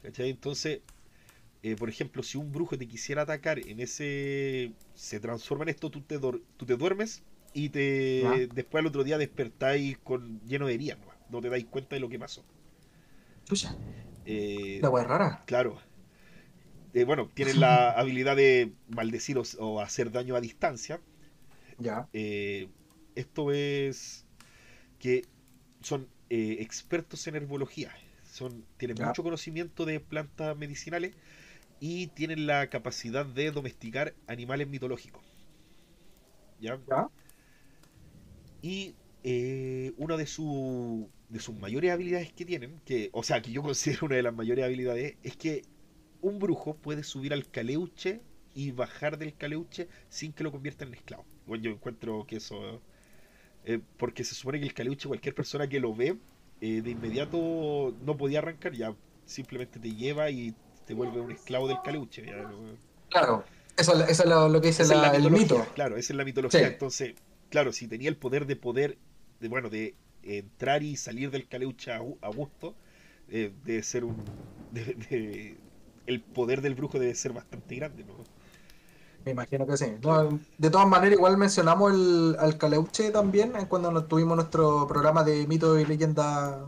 ¿Cachai? 0.01 0.29
Entonces, 0.29 0.81
eh, 1.63 1.75
por 1.77 1.89
ejemplo, 1.89 2.23
si 2.23 2.37
un 2.37 2.51
brujo 2.51 2.77
te 2.77 2.87
quisiera 2.87 3.23
atacar 3.23 3.59
en 3.59 3.79
ese. 3.79 4.73
se 4.93 5.19
transforma 5.19 5.63
en 5.65 5.69
esto, 5.71 5.91
tú 5.91 6.01
te, 6.03 6.19
tú 6.19 6.65
te 6.65 6.77
duermes 6.77 7.23
y 7.53 7.69
te 7.69 8.49
después 8.53 8.81
al 8.81 8.87
otro 8.87 9.03
día 9.03 9.17
despertáis 9.17 9.97
con 9.99 10.41
lleno 10.41 10.67
de 10.67 10.75
heridas, 10.75 10.99
¿no? 11.29 11.41
te 11.41 11.49
dais 11.49 11.65
cuenta 11.67 11.95
de 11.95 11.99
lo 12.01 12.09
que 12.09 12.19
pasó. 12.19 12.45
Eh, 14.25 14.81
la 14.81 14.89
hueá 14.89 15.03
rara. 15.05 15.29
Claro. 15.45 15.79
Eh, 16.93 17.03
bueno, 17.03 17.29
tienes 17.33 17.57
la 17.57 17.91
habilidad 17.99 18.35
de 18.35 18.73
maldecir 18.89 19.37
o, 19.37 19.81
hacer 19.81 20.11
daño 20.11 20.35
a 20.35 20.41
distancia. 20.41 20.99
Ya. 21.77 22.07
Eh, 22.13 22.69
esto 23.15 23.51
es 23.51 24.25
que 24.99 25.25
son 25.81 26.07
expertos 26.29 27.27
en 27.27 27.35
herbología. 27.35 27.91
Son, 28.31 28.63
tienen 28.77 28.97
mucho 29.03 29.23
conocimiento 29.23 29.85
de 29.85 29.99
plantas 29.99 30.55
medicinales 30.55 31.13
y 31.81 32.07
tienen 32.07 32.45
la 32.45 32.69
capacidad 32.69 33.25
de 33.25 33.51
domesticar 33.51 34.13
animales 34.27 34.67
mitológicos. 34.67 35.23
¿Ya? 36.61 36.79
Y 38.61 38.93
eh, 39.23 39.93
una 39.97 40.15
de, 40.15 40.27
su, 40.27 41.09
de 41.29 41.39
sus 41.39 41.55
mayores 41.55 41.91
habilidades 41.91 42.31
que 42.33 42.45
tienen, 42.45 42.79
que, 42.85 43.09
o 43.13 43.23
sea, 43.23 43.41
que 43.41 43.51
yo 43.51 43.63
considero 43.63 44.05
una 44.05 44.15
de 44.15 44.23
las 44.23 44.33
mayores 44.33 44.63
habilidades, 44.63 45.15
es 45.23 45.35
que 45.35 45.63
un 46.21 46.39
brujo 46.39 46.75
puede 46.75 47.03
subir 47.03 47.33
al 47.33 47.49
caleuche 47.49 48.21
y 48.53 48.71
bajar 48.71 49.17
del 49.17 49.33
caleuche 49.33 49.87
sin 50.09 50.33
que 50.33 50.43
lo 50.43 50.51
convierta 50.51 50.85
en 50.85 50.93
esclavo. 50.93 51.25
Bueno, 51.45 51.63
yo 51.63 51.71
encuentro 51.71 52.25
que 52.27 52.37
eso... 52.37 52.81
Eh, 53.63 53.79
porque 53.97 54.23
se 54.23 54.33
supone 54.33 54.59
que 54.59 54.65
el 54.65 54.73
caleuche, 54.73 55.07
cualquier 55.07 55.35
persona 55.35 55.67
que 55.67 55.79
lo 55.79 55.95
ve, 55.95 56.17
eh, 56.61 56.81
de 56.81 56.91
inmediato 56.91 57.93
no 58.03 58.17
podía 58.17 58.39
arrancar, 58.39 58.73
ya 58.73 58.95
simplemente 59.25 59.79
te 59.79 59.93
lleva 59.93 60.31
y 60.31 60.53
te 60.85 60.93
vuelve 60.93 61.21
un 61.21 61.31
esclavo 61.31 61.67
del 61.67 61.77
caleuche. 61.83 62.25
Claro, 63.09 63.43
eso, 63.77 64.05
es 64.05 64.25
lo, 64.25 64.61
que 64.61 64.67
dice 64.67 64.83
el 64.83 65.31
mito. 65.31 65.65
Claro, 65.75 65.95
esa 65.97 66.13
es 66.13 66.17
la 66.17 66.25
mitología. 66.25 66.67
Entonces, 66.67 67.13
claro, 67.49 67.71
si 67.71 67.87
tenía 67.87 68.09
el 68.09 68.17
poder 68.17 68.45
de 68.45 68.55
poder, 68.55 68.97
de, 69.39 69.47
bueno, 69.47 69.69
de 69.69 69.95
entrar 70.23 70.83
y 70.83 70.97
salir 70.97 71.31
del 71.31 71.47
caleuche 71.47 71.91
a, 71.91 71.99
gusto, 71.99 72.75
eh, 73.29 73.51
debe 73.63 73.83
ser 73.83 74.03
un. 74.03 74.17
El 76.05 76.21
poder 76.21 76.61
del 76.61 76.75
brujo 76.75 76.99
debe 76.99 77.15
ser 77.15 77.33
bastante 77.33 77.75
grande, 77.75 78.03
¿no? 78.03 78.15
Me 79.25 79.31
imagino 79.31 79.67
que 79.67 79.77
sí. 79.77 79.85
de 80.57 80.69
todas 80.69 80.87
maneras, 80.87 81.13
igual 81.17 81.37
mencionamos 81.37 81.93
el, 81.93 82.35
al 82.39 82.57
Caleuche 82.57 83.11
también 83.11 83.53
cuando 83.67 84.03
tuvimos 84.05 84.35
nuestro 84.35 84.87
programa 84.87 85.23
de 85.23 85.45
mito 85.45 85.77
y 85.79 85.85
leyenda 85.85 86.65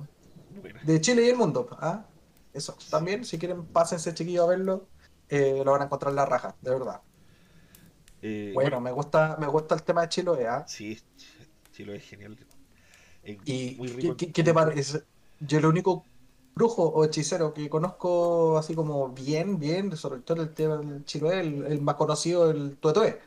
de 0.84 1.02
Chile 1.02 1.26
y 1.26 1.30
el 1.30 1.36
mundo. 1.36 1.68
¿ah? 1.80 2.06
Eso, 2.54 2.78
también, 2.92 3.26
si 3.26 3.40
quieren, 3.40 3.66
pásense 3.66 4.14
chiquillo 4.14 4.44
a 4.44 4.48
verlo, 4.48 4.88
eh, 5.30 5.64
lo 5.66 5.72
van 5.72 5.82
a 5.82 5.86
encontrar 5.86 6.12
en 6.12 6.18
la 6.18 6.26
raja, 6.26 6.56
de 6.62 6.70
verdad. 6.70 7.02
Eh, 8.22 8.52
bueno, 8.54 8.80
me 8.80 8.92
gusta 8.92 9.36
me 9.40 9.48
gusta 9.48 9.76
el 9.76 9.84
tema 9.84 10.02
de 10.02 10.10
Chiloé, 10.10 10.48
¿ah? 10.48 10.64
Sí, 10.68 11.00
Chiloé 11.72 11.98
es 11.98 12.04
genial. 12.04 12.38
¿Y 13.24 14.16
¿qué, 14.16 14.44
te 14.44 14.54
parece? 14.54 15.04
Yo 15.40 15.58
el 15.58 15.66
único 15.66 16.06
brujo 16.56 16.84
o 16.84 17.04
hechicero 17.04 17.54
que 17.54 17.70
conozco 17.70 18.58
así 18.58 18.76
como 18.76 19.10
bien, 19.10 19.60
bien, 19.60 19.96
sobre 19.98 20.22
todo 20.22 20.42
el 20.42 20.54
tema 20.54 20.78
del 20.78 21.06
Chiloé, 21.06 21.40
el, 21.40 21.82
más 21.82 21.96
conocido, 21.96 22.52
el 22.52 22.78
Tuetué, 22.78 23.20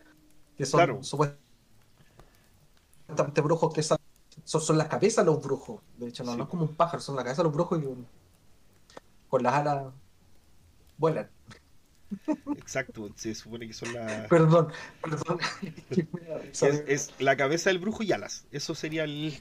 que 0.56 0.66
son 0.66 0.78
claro. 0.78 1.02
supuestamente 1.02 1.40
brujos 3.42 3.72
que 3.74 3.82
son, 3.82 3.98
son, 4.44 4.78
las 4.78 4.88
cabezas 4.88 5.24
de 5.24 5.32
los 5.32 5.42
brujos. 5.42 5.80
De 5.98 6.08
hecho, 6.08 6.24
no, 6.24 6.36
no 6.36 6.44
es 6.44 6.48
como 6.50 6.64
un 6.64 6.74
pájaro, 6.74 7.00
son 7.00 7.16
la 7.16 7.24
cabeza 7.24 7.42
de 7.42 7.48
los 7.48 7.54
brujos 7.54 7.82
y 7.82 7.86
un, 7.86 8.06
con 9.28 9.42
las 9.42 9.54
alas 9.54 9.92
vuelan. 10.98 11.28
Exacto, 12.56 13.10
se 13.16 13.34
supone 13.34 13.66
que 13.66 13.72
son 13.72 13.92
las. 13.92 14.28
Perdón, 14.28 14.72
perdón. 15.02 15.38
es, 16.86 17.12
la 17.18 17.36
cabeza 17.36 17.70
del 17.70 17.78
brujo 17.78 18.02
y 18.02 18.12
alas. 18.12 18.46
Eso 18.52 18.74
sería 18.74 19.04
el. 19.04 19.40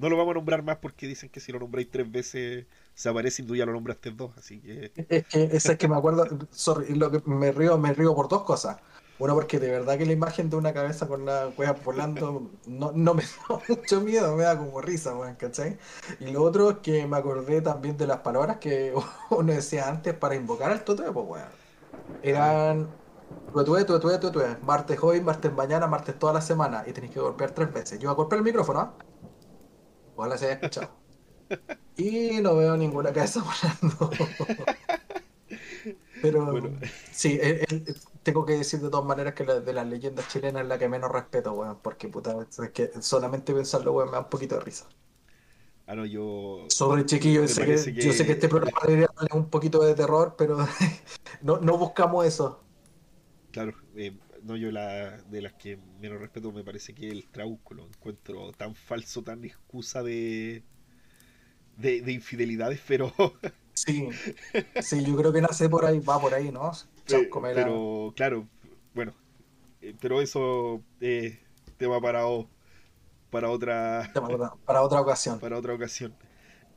No 0.00 0.08
lo 0.08 0.16
vamos 0.16 0.32
a 0.32 0.34
nombrar 0.34 0.62
más 0.62 0.78
porque 0.78 1.06
dicen 1.06 1.28
que 1.28 1.40
si 1.40 1.52
lo 1.52 1.58
nombráis 1.58 1.90
tres 1.90 2.10
veces 2.10 2.66
se 2.94 3.08
aparece 3.08 3.42
y 3.42 3.46
tú 3.46 3.54
ya 3.54 3.66
lo 3.66 3.72
nombraste 3.72 4.10
dos, 4.10 4.32
así 4.38 4.60
que. 4.60 4.92
Es 5.08 5.26
que, 5.26 5.44
es 5.52 5.76
que 5.76 5.88
me 5.88 5.96
acuerdo. 5.96 6.26
Lo 6.88 7.10
que 7.10 7.22
me 7.26 7.52
río, 7.52 7.76
me 7.78 7.92
río 7.92 8.14
por 8.14 8.28
dos 8.28 8.42
cosas. 8.42 8.78
Bueno, 9.18 9.34
porque 9.34 9.58
de 9.58 9.70
verdad 9.70 9.98
que 9.98 10.06
la 10.06 10.12
imagen 10.12 10.48
de 10.48 10.56
una 10.56 10.72
cabeza 10.72 11.06
con 11.06 11.26
la 11.26 11.50
cueva 11.54 11.72
volando 11.84 12.50
no, 12.66 12.92
no 12.92 13.12
me 13.12 13.22
da 13.48 13.60
mucho 13.68 14.00
miedo, 14.00 14.34
me 14.34 14.44
da 14.44 14.56
como 14.56 14.80
risa, 14.80 15.14
weón, 15.14 15.34
¿cachai? 15.34 15.76
Y 16.20 16.30
lo 16.30 16.42
otro 16.42 16.70
es 16.70 16.76
que 16.78 17.06
me 17.06 17.18
acordé 17.18 17.60
también 17.60 17.98
de 17.98 18.06
las 18.06 18.20
palabras 18.20 18.56
que 18.56 18.94
uno 19.30 19.52
decía 19.52 19.86
antes 19.88 20.14
para 20.14 20.34
invocar 20.34 20.70
al 20.72 20.82
tuetue, 20.84 21.12
pues, 21.12 21.26
weón. 21.28 21.48
Eran 22.22 22.88
tuetue, 23.52 23.84
tuetue, 23.84 24.18
tuetue, 24.18 24.56
martes 24.62 24.98
hoy, 25.02 25.20
martes 25.20 25.52
mañana, 25.52 25.86
martes 25.86 26.18
toda 26.18 26.32
la 26.32 26.40
semana, 26.40 26.84
y 26.86 26.92
tenéis 26.94 27.12
que 27.12 27.20
golpear 27.20 27.50
tres 27.52 27.72
veces. 27.72 27.98
Yo 27.98 28.08
voy 28.08 28.14
a 28.14 28.16
golpear 28.16 28.38
el 28.38 28.44
micrófono, 28.44 28.80
¿ah? 28.80 28.94
Ojalá 30.20 30.36
se 30.36 30.44
haya 30.44 30.54
escuchado. 30.54 30.90
Y 31.96 32.42
no 32.42 32.54
veo 32.56 32.76
ninguna 32.76 33.10
cabeza 33.10 33.42
volando. 33.42 34.10
Pero 36.20 36.52
sí, 37.10 37.40
tengo 38.22 38.44
que 38.44 38.52
decir 38.52 38.80
de 38.80 38.90
todas 38.90 39.06
maneras 39.06 39.32
que 39.32 39.46
la, 39.46 39.60
de 39.60 39.72
las 39.72 39.86
leyendas 39.86 40.28
chilenas 40.28 40.62
es 40.62 40.68
la 40.68 40.78
que 40.78 40.90
menos 40.90 41.10
respeto, 41.10 41.54
weón, 41.54 41.78
porque 41.80 42.08
puta, 42.08 42.36
es 42.42 42.70
que 42.70 42.90
solamente 43.00 43.54
pensarlo, 43.54 43.92
weón, 43.92 44.10
me 44.10 44.16
da 44.16 44.20
un 44.20 44.28
poquito 44.28 44.56
de 44.56 44.60
risa. 44.60 44.86
Ah, 45.86 45.94
no, 45.94 46.04
yo. 46.04 46.66
Sobre 46.68 47.06
chiquillo, 47.06 47.46
yo 47.46 47.48
sé 47.48 48.26
que 48.26 48.32
este 48.32 48.48
programa 48.50 48.78
debería 48.86 49.08
darle 49.16 49.30
un 49.32 49.48
poquito 49.48 49.82
de 49.82 49.94
terror, 49.94 50.34
pero 50.36 50.58
no, 51.40 51.60
no 51.60 51.78
buscamos 51.78 52.26
eso. 52.26 52.60
Claro, 53.52 53.72
eh, 53.96 54.14
no, 54.42 54.56
yo 54.56 54.70
la 54.70 55.22
de 55.22 55.42
las 55.42 55.54
que 55.54 55.78
menos 56.00 56.20
respeto 56.20 56.52
me 56.52 56.64
parece 56.64 56.94
que 56.94 57.08
el 57.08 57.28
Trauco 57.28 57.74
lo 57.74 57.86
encuentro 57.86 58.52
tan 58.52 58.74
falso, 58.74 59.22
tan 59.22 59.44
excusa 59.44 60.02
de, 60.02 60.62
de, 61.76 62.02
de 62.02 62.12
infidelidades, 62.12 62.80
pero 62.86 63.12
Sí, 63.84 64.08
sí, 64.82 65.04
yo 65.04 65.16
creo 65.16 65.32
que 65.32 65.40
nace 65.40 65.68
por 65.68 65.86
ahí, 65.86 66.00
va 66.00 66.20
por 66.20 66.34
ahí, 66.34 66.50
¿no? 66.52 66.70
pero, 67.06 68.12
claro, 68.14 68.46
bueno, 68.94 69.14
eh, 69.80 69.94
pero 70.00 70.20
eso, 70.20 70.82
eh, 71.00 71.38
tema 71.78 72.00
para, 72.00 72.24
para 73.30 73.50
otra... 73.50 74.10
para 74.66 74.82
otra 74.82 75.00
ocasión. 75.00 75.38
Para 75.40 75.58
otra 75.58 75.74
ocasión. 75.74 76.14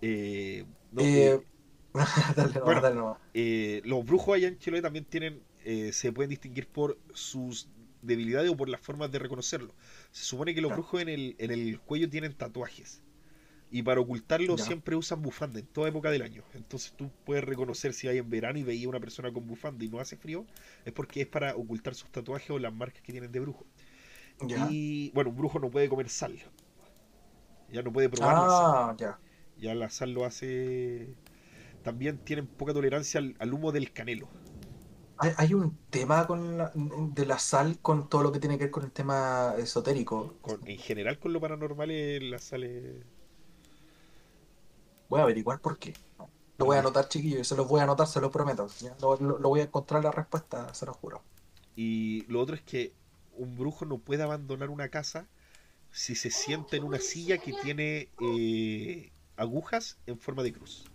Eh, 0.02 0.66
eh, 0.98 1.42
bueno, 2.64 3.20
los 3.84 4.06
brujos 4.06 4.36
allá 4.36 4.48
en 4.48 4.58
Chile 4.58 4.82
también 4.82 5.06
tienen, 5.06 5.42
se 5.92 6.12
pueden 6.12 6.30
distinguir 6.30 6.68
por 6.68 6.98
sus 7.14 7.70
debilidades 8.02 8.52
o 8.52 8.58
por 8.58 8.70
las 8.70 8.82
formas 8.82 9.12
de 9.12 9.20
reconocerlo. 9.20 9.74
Se 10.12 10.24
supone 10.26 10.54
que 10.54 10.62
los 10.62 10.72
brujos 10.72 11.02
en 11.02 11.10
el, 11.10 11.36
en 11.40 11.52
el 11.52 11.80
cuello 11.80 12.10
tienen 12.10 12.34
tatuajes. 12.34 13.02
Y 13.72 13.82
para 13.82 14.02
ocultarlo 14.02 14.56
siempre 14.60 14.96
usan 14.96 15.24
bufanda 15.24 15.60
en 15.60 15.66
toda 15.66 15.90
época 15.90 16.12
del 16.12 16.22
año. 16.22 16.44
Entonces 16.54 16.94
tú 16.96 17.10
puedes 17.26 17.44
reconocer 17.44 17.94
si 17.94 18.08
hay 18.08 18.20
en 18.20 18.30
verano 18.30 18.60
y 18.60 18.64
veía 18.64 18.88
una 18.88 19.00
persona 19.00 19.34
con 19.34 19.48
bufanda 19.48 19.84
y 19.84 19.90
no 19.90 20.00
hace 20.00 20.16
frío, 20.16 20.46
es 20.86 20.94
porque 20.94 21.22
es 21.22 21.28
para 21.28 21.56
ocultar 21.56 21.96
sus 21.96 22.12
tatuajes 22.12 22.52
o 22.52 22.60
las 22.60 22.72
marcas 22.72 23.02
que 23.02 23.12
tienen 23.12 23.32
de 23.32 23.40
brujo. 23.40 23.66
Y 24.70 25.10
bueno, 25.16 25.32
un 25.32 25.38
brujo 25.38 25.58
no 25.58 25.72
puede 25.72 25.90
comer 25.90 26.08
sal. 26.10 26.38
Ya 27.72 27.82
no 27.82 27.92
puede 27.92 28.10
probar 28.10 28.36
ah, 28.38 28.96
Ya. 29.00 29.20
ya 29.58 29.74
la 29.74 29.90
sal 29.90 30.12
lo 30.12 30.26
hace. 30.26 31.16
También 31.82 32.20
tienen 32.20 32.46
poca 32.46 32.74
tolerancia 32.74 33.22
al, 33.40 33.54
humo 33.54 33.72
del 33.72 33.92
canelo. 33.92 34.30
Hay, 35.18 35.54
un 35.54 35.78
tema 35.90 36.28
con 36.28 37.14
de 37.14 37.26
la 37.26 37.40
sal 37.40 37.78
con 37.82 38.10
todo 38.10 38.24
lo 38.24 38.32
que 38.32 38.40
tiene 38.40 38.58
que 38.58 38.66
ver 38.66 38.72
con 38.72 38.84
el 38.84 38.92
tema 38.92 39.54
esotérico. 39.58 40.34
en 40.66 40.78
general 40.78 41.20
con 41.20 41.32
lo 41.32 41.40
paranormal 41.40 42.30
la 42.30 42.40
sal 42.40 42.64
es 42.64 43.06
Voy 45.14 45.20
a 45.20 45.24
averiguar 45.24 45.60
por 45.60 45.78
qué. 45.78 45.94
Lo 46.58 46.66
voy 46.66 46.78
a 46.78 46.80
anotar, 46.80 47.08
chiquillos, 47.08 47.48
se 47.48 47.56
los 47.56 47.68
voy 47.68 47.82
a 47.82 47.84
anotar, 47.84 48.08
se 48.08 48.20
los 48.20 48.32
prometo. 48.32 48.68
Lo, 49.00 49.38
voy 49.48 49.60
a 49.60 49.64
encontrar 49.66 50.04
la 50.04 50.10
respuesta, 50.10 50.74
se 50.74 50.88
los 50.88 50.98
juro. 50.98 51.22
Y 51.76 52.26
lo 52.28 52.42
otro 52.42 52.56
es 52.56 52.64
que 52.64 52.94
un 53.38 53.56
brujo 53.56 53.86
no 53.86 54.00
puede 54.00 54.24
abandonar 54.24 54.72
una 54.72 54.90
casa 54.90 55.28
si 55.92 56.16
se 56.16 56.32
sienta 56.32 56.78
en 56.78 56.84
una 56.84 57.00
silla 57.00 57.38
que 57.38 57.54
tiene 57.54 58.10
eh, 58.22 59.12
agujas 59.38 60.00
en 60.08 60.18
forma 60.18 60.42
de 60.42 60.54
cruz. 60.54 60.86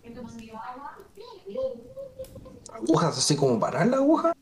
¿Agujas 2.72 3.18
así 3.18 3.36
como 3.36 3.58
parar 3.58 3.86
la 3.86 3.98
aguja? 3.98 4.32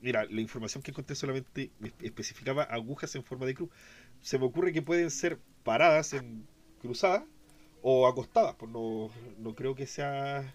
Mira, 0.00 0.24
la 0.24 0.40
información 0.40 0.82
que 0.82 0.90
encontré 0.92 1.14
solamente 1.14 1.70
especificaba 2.02 2.62
agujas 2.62 3.14
en 3.16 3.24
forma 3.24 3.46
de 3.46 3.54
cruz. 3.54 3.70
Se 4.20 4.38
me 4.38 4.46
ocurre 4.46 4.72
que 4.72 4.82
pueden 4.82 5.10
ser 5.10 5.38
paradas 5.62 6.14
en 6.14 6.46
cruzada 6.80 7.24
o 7.82 8.06
acostadas, 8.06 8.54
pues 8.56 8.70
no, 8.70 9.10
no 9.38 9.54
creo 9.54 9.74
que 9.74 9.86
sea. 9.86 10.54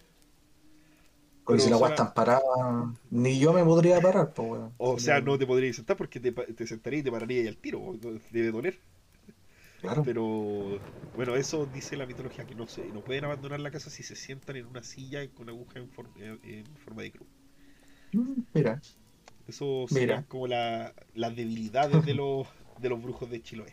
Porque 1.44 1.62
si 1.62 1.70
la 1.70 1.76
agua 1.76 1.90
están 1.90 2.12
paradas, 2.12 2.42
ni 3.10 3.38
yo 3.38 3.52
me 3.52 3.64
podría 3.64 4.00
parar, 4.00 4.32
pues, 4.34 4.62
O 4.78 4.98
sea, 4.98 5.20
no 5.20 5.38
te 5.38 5.46
podrías 5.46 5.76
sentar 5.76 5.96
porque 5.96 6.18
te, 6.18 6.32
te 6.32 6.66
sentaría 6.66 7.00
y 7.00 7.02
te 7.04 7.12
pararía 7.12 7.42
y 7.42 7.46
al 7.46 7.56
tiro, 7.56 7.94
debe 8.32 8.50
doler. 8.50 8.80
Claro. 9.86 10.02
Pero 10.04 10.80
bueno, 11.14 11.36
eso 11.36 11.64
dice 11.66 11.96
la 11.96 12.06
mitología, 12.06 12.44
que 12.44 12.56
no 12.56 12.66
se, 12.66 12.90
no 12.90 13.02
pueden 13.02 13.24
abandonar 13.24 13.60
la 13.60 13.70
casa 13.70 13.88
si 13.88 14.02
se 14.02 14.16
sientan 14.16 14.56
en 14.56 14.66
una 14.66 14.82
silla 14.82 15.24
con 15.30 15.48
aguja 15.48 15.78
en, 15.78 15.88
forma 16.84 17.02
de 17.02 17.12
cruz. 17.12 17.28
Mm, 18.12 18.40
mira. 18.52 18.82
Eso 19.46 19.86
sería 19.88 20.24
como 20.24 20.48
la, 20.48 20.92
las 21.14 21.36
debilidades 21.36 22.04
de 22.04 22.14
los, 22.14 22.48
de 22.80 22.88
los 22.88 23.00
brujos 23.00 23.30
de 23.30 23.40
Chiloé. 23.40 23.72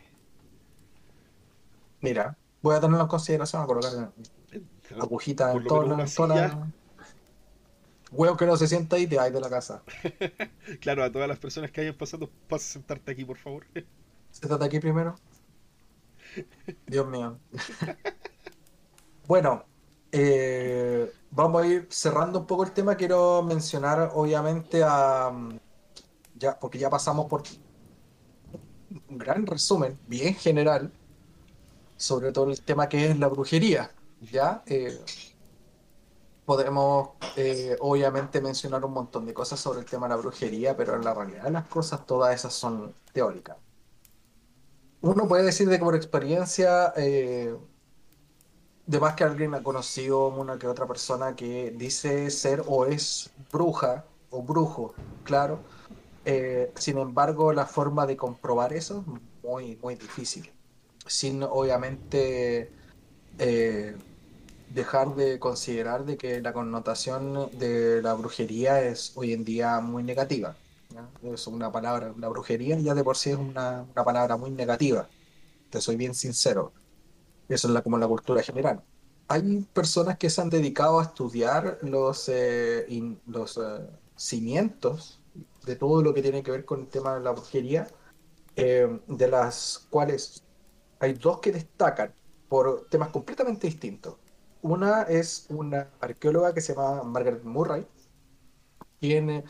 Mira, 2.00 2.38
voy 2.62 2.76
a 2.76 2.80
tenerlo 2.80 3.02
en 3.02 3.08
consideración 3.08 3.62
a 3.62 3.66
colocar 3.66 4.12
agujita 5.00 5.52
en 5.52 5.64
toda 5.64 5.96
la. 6.28 6.72
Huevo 8.12 8.36
que 8.36 8.46
no 8.46 8.56
se 8.56 8.68
sienta 8.68 8.94
ahí, 8.94 9.08
te 9.08 9.16
vas 9.16 9.32
de 9.32 9.40
la 9.40 9.50
casa. 9.50 9.82
claro, 10.80 11.02
a 11.02 11.10
todas 11.10 11.26
las 11.26 11.40
personas 11.40 11.72
que 11.72 11.80
hayan 11.80 11.96
pasado, 11.96 12.30
pasa 12.46 12.64
a 12.64 12.72
sentarte 12.74 13.10
aquí, 13.10 13.24
por 13.24 13.38
favor. 13.38 13.66
Siéntate 14.30 14.64
aquí 14.64 14.78
primero. 14.78 15.16
Dios 16.86 17.06
mío. 17.06 17.38
bueno, 19.26 19.64
eh, 20.12 21.12
vamos 21.30 21.62
a 21.62 21.66
ir 21.66 21.88
cerrando 21.90 22.40
un 22.40 22.46
poco 22.46 22.64
el 22.64 22.72
tema. 22.72 22.96
Quiero 22.96 23.42
mencionar, 23.42 24.10
obviamente, 24.14 24.82
a. 24.84 25.32
Ya, 26.36 26.58
porque 26.58 26.78
ya 26.78 26.90
pasamos 26.90 27.26
por 27.26 27.42
un 29.08 29.18
gran 29.18 29.46
resumen, 29.46 29.98
bien 30.06 30.34
general, 30.34 30.92
sobre 31.96 32.32
todo 32.32 32.50
el 32.50 32.60
tema 32.62 32.88
que 32.88 33.10
es 33.10 33.18
la 33.18 33.28
brujería. 33.28 33.90
¿ya? 34.20 34.62
Eh, 34.66 34.98
podemos 36.44 37.10
eh, 37.36 37.76
obviamente 37.80 38.40
mencionar 38.40 38.84
un 38.84 38.92
montón 38.92 39.26
de 39.26 39.34
cosas 39.34 39.60
sobre 39.60 39.80
el 39.80 39.86
tema 39.86 40.06
de 40.06 40.14
la 40.14 40.20
brujería, 40.20 40.76
pero 40.76 40.94
en 40.94 41.04
la 41.04 41.14
realidad 41.14 41.48
las 41.50 41.66
cosas 41.68 42.06
todas 42.06 42.34
esas 42.34 42.52
son 42.54 42.94
teóricas. 43.12 43.56
Uno 45.04 45.28
puede 45.28 45.44
decir 45.44 45.68
de 45.68 45.78
que 45.78 45.84
por 45.84 45.94
experiencia, 45.94 46.92
eh, 46.96 47.54
de 48.86 49.00
más 49.00 49.14
que 49.14 49.24
alguien 49.24 49.54
ha 49.54 49.62
conocido 49.62 50.28
una 50.28 50.58
que 50.58 50.66
otra 50.66 50.86
persona 50.86 51.36
que 51.36 51.72
dice 51.76 52.30
ser 52.30 52.62
o 52.66 52.86
es 52.86 53.30
bruja 53.52 54.04
o 54.30 54.42
brujo, 54.42 54.94
claro. 55.24 55.60
sin 56.76 56.98
embargo, 56.98 57.52
la 57.52 57.66
forma 57.66 58.06
de 58.06 58.16
comprobar 58.16 58.72
eso 58.72 59.04
es 59.06 59.44
muy, 59.44 59.76
muy 59.82 59.94
difícil 59.96 60.50
sin 61.06 61.42
obviamente 61.42 62.70
eh, 63.38 63.96
dejar 64.70 65.14
de 65.14 65.38
considerar 65.38 66.04
de 66.04 66.16
que 66.16 66.40
la 66.40 66.52
connotación 66.52 67.50
de 67.58 68.02
la 68.02 68.14
brujería 68.14 68.82
es 68.82 69.12
hoy 69.14 69.32
en 69.32 69.44
día 69.44 69.80
muy 69.80 70.02
negativa. 70.02 70.56
Es 71.22 71.46
una 71.46 71.72
palabra, 71.72 72.14
la 72.18 72.28
brujería 72.28 72.78
ya 72.78 72.94
de 72.94 73.04
por 73.04 73.16
sí 73.16 73.30
es 73.30 73.36
una, 73.36 73.86
palabra 73.94 74.36
muy 74.36 74.50
negativa. 74.50 75.08
Te 75.70 75.80
soy 75.80 75.96
bien 75.96 76.14
sincero. 76.14 76.72
Eso 77.48 77.68
es 77.68 77.74
la, 77.74 77.82
como 77.82 77.98
la 77.98 78.08
cultura 78.08 78.42
general. 78.42 78.82
Hay 79.28 79.66
personas 79.72 80.18
que 80.18 80.30
se 80.30 80.40
han 80.40 80.50
dedicado 80.50 81.00
a 81.00 81.04
estudiar 81.04 81.78
los, 81.82 82.28
eh, 82.28 82.86
los 83.26 83.56
eh, 83.56 83.86
cimientos 84.16 85.20
de 85.64 85.76
todo 85.76 86.02
lo 86.02 86.14
que 86.14 86.22
tiene 86.22 86.42
que 86.42 86.50
ver 86.50 86.64
con 86.64 86.80
el 86.80 86.88
tema 86.88 87.14
de 87.14 87.20
la 87.20 87.32
brujería, 87.32 87.88
de 88.56 89.28
las 89.28 89.86
cuales 89.90 90.44
hay 91.00 91.14
dos 91.14 91.40
que 91.40 91.52
destacan 91.52 92.14
por 92.48 92.86
temas 92.88 93.08
completamente 93.08 93.66
distintos. 93.66 94.16
Una 94.62 95.02
es 95.02 95.46
una 95.50 95.90
arqueóloga 96.00 96.54
que 96.54 96.60
se 96.60 96.74
llama 96.74 97.02
Margaret 97.02 97.44
Murray, 97.44 97.86
quien 99.00 99.28
eh, 99.30 99.44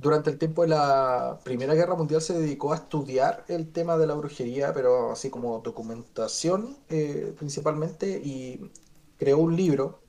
durante 0.00 0.30
el 0.30 0.38
tiempo 0.38 0.62
de 0.62 0.68
la 0.68 1.38
Primera 1.44 1.74
Guerra 1.74 1.94
Mundial 1.94 2.22
se 2.22 2.38
dedicó 2.38 2.72
a 2.72 2.76
estudiar 2.76 3.44
el 3.48 3.70
tema 3.72 3.98
de 3.98 4.06
la 4.06 4.14
brujería, 4.14 4.72
pero 4.72 5.12
así 5.12 5.30
como 5.30 5.60
documentación 5.60 6.78
eh, 6.88 7.34
principalmente, 7.38 8.20
y 8.24 8.70
creó 9.18 9.38
un 9.38 9.56
libro 9.56 10.00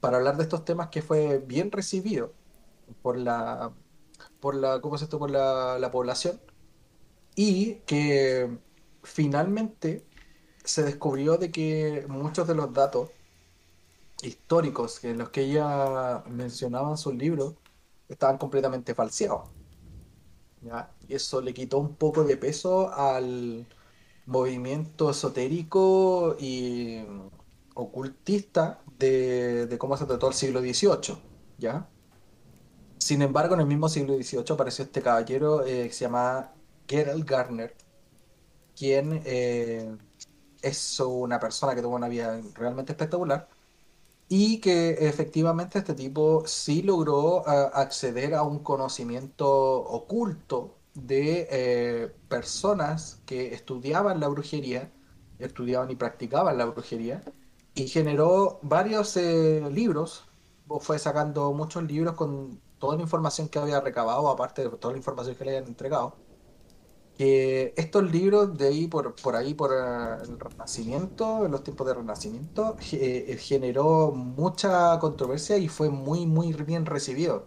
para 0.00 0.18
hablar 0.18 0.36
de 0.36 0.44
estos 0.44 0.64
temas 0.64 0.88
que 0.88 1.02
fue 1.02 1.38
bien 1.38 1.72
recibido 1.72 2.32
por 3.02 3.16
la 3.18 3.72
por 4.40 4.54
la 4.56 4.80
¿cómo 4.80 4.98
se 4.98 5.06
por 5.06 5.30
la, 5.30 5.78
la 5.78 5.90
población 5.90 6.40
y 7.36 7.76
que 7.86 8.58
finalmente 9.02 10.04
se 10.64 10.82
descubrió 10.84 11.38
de 11.38 11.50
que 11.52 12.06
muchos 12.08 12.48
de 12.48 12.54
los 12.54 12.72
datos 12.72 13.10
históricos 14.22 15.04
en 15.04 15.18
los 15.18 15.30
que 15.30 15.42
ella 15.42 16.22
mencionaba 16.28 16.90
en 16.90 16.98
sus 16.98 17.14
libros 17.14 17.54
estaban 18.14 18.38
completamente 18.38 18.94
falseados. 18.94 19.50
Y 21.08 21.14
eso 21.14 21.40
le 21.40 21.52
quitó 21.52 21.78
un 21.78 21.96
poco 21.96 22.24
de 22.24 22.36
peso 22.36 22.92
al 22.92 23.66
movimiento 24.26 25.10
esotérico 25.10 26.36
y 26.38 27.04
ocultista 27.74 28.80
de, 28.98 29.76
cómo 29.78 29.96
se 29.96 30.06
trató 30.06 30.28
el 30.28 30.34
siglo 30.34 30.60
XVIII. 30.60 31.18
¿ya? 31.58 31.88
Sin 32.98 33.22
embargo, 33.22 33.54
en 33.54 33.60
el 33.60 33.66
mismo 33.66 33.88
siglo 33.88 34.14
XVIII 34.14 34.44
apareció 34.50 34.84
este 34.84 35.02
caballero 35.02 35.66
eh, 35.66 35.88
que 35.88 35.92
se 35.92 36.04
llama 36.04 36.52
Gerald 36.88 37.24
Garner, 37.24 37.74
quien 38.76 39.20
eh, 39.24 39.96
es 40.62 41.00
una 41.00 41.40
persona 41.40 41.74
que 41.74 41.82
tuvo 41.82 41.96
una 41.96 42.08
vida 42.08 42.40
realmente 42.54 42.92
espectacular 42.92 43.48
y 44.34 44.60
que 44.60 44.92
efectivamente 44.92 45.78
este 45.78 45.92
tipo 45.92 46.44
sí 46.46 46.80
logró 46.82 47.44
eh, 47.46 47.70
acceder 47.74 48.34
a 48.34 48.42
un 48.42 48.60
conocimiento 48.60 49.46
oculto 49.46 50.78
de 50.94 51.48
eh, 51.50 52.14
personas 52.30 53.20
que 53.26 53.52
estudiaban 53.52 54.20
la 54.20 54.28
brujería, 54.28 54.90
estudiaban 55.38 55.90
y 55.90 55.96
practicaban 55.96 56.56
la 56.56 56.64
brujería, 56.64 57.22
y 57.74 57.88
generó 57.88 58.58
varios 58.62 59.16
libros, 59.16 60.24
fue 60.80 60.98
sacando 60.98 61.52
muchos 61.52 61.82
libros 61.82 62.14
con 62.14 62.58
toda 62.78 62.96
la 62.96 63.02
información 63.02 63.48
que 63.50 63.58
había 63.58 63.82
recabado, 63.82 64.30
aparte 64.30 64.62
de 64.62 64.70
toda 64.70 64.92
la 64.92 64.98
información 64.98 65.36
que 65.36 65.44
le 65.44 65.50
habían 65.58 65.68
entregado 65.68 66.16
estos 67.18 68.10
libros 68.10 68.56
de 68.56 68.68
ahí 68.68 68.86
por, 68.88 69.14
por 69.14 69.36
ahí 69.36 69.54
por 69.54 69.72
eh, 69.72 70.22
el 70.24 70.38
Renacimiento, 70.40 71.44
en 71.46 71.52
los 71.52 71.62
tiempos 71.62 71.86
de 71.86 71.94
Renacimiento, 71.94 72.76
eh, 72.92 73.36
generó 73.40 74.12
mucha 74.12 74.98
controversia 74.98 75.56
y 75.58 75.68
fue 75.68 75.90
muy 75.90 76.26
muy 76.26 76.52
bien 76.52 76.86
recibido. 76.86 77.46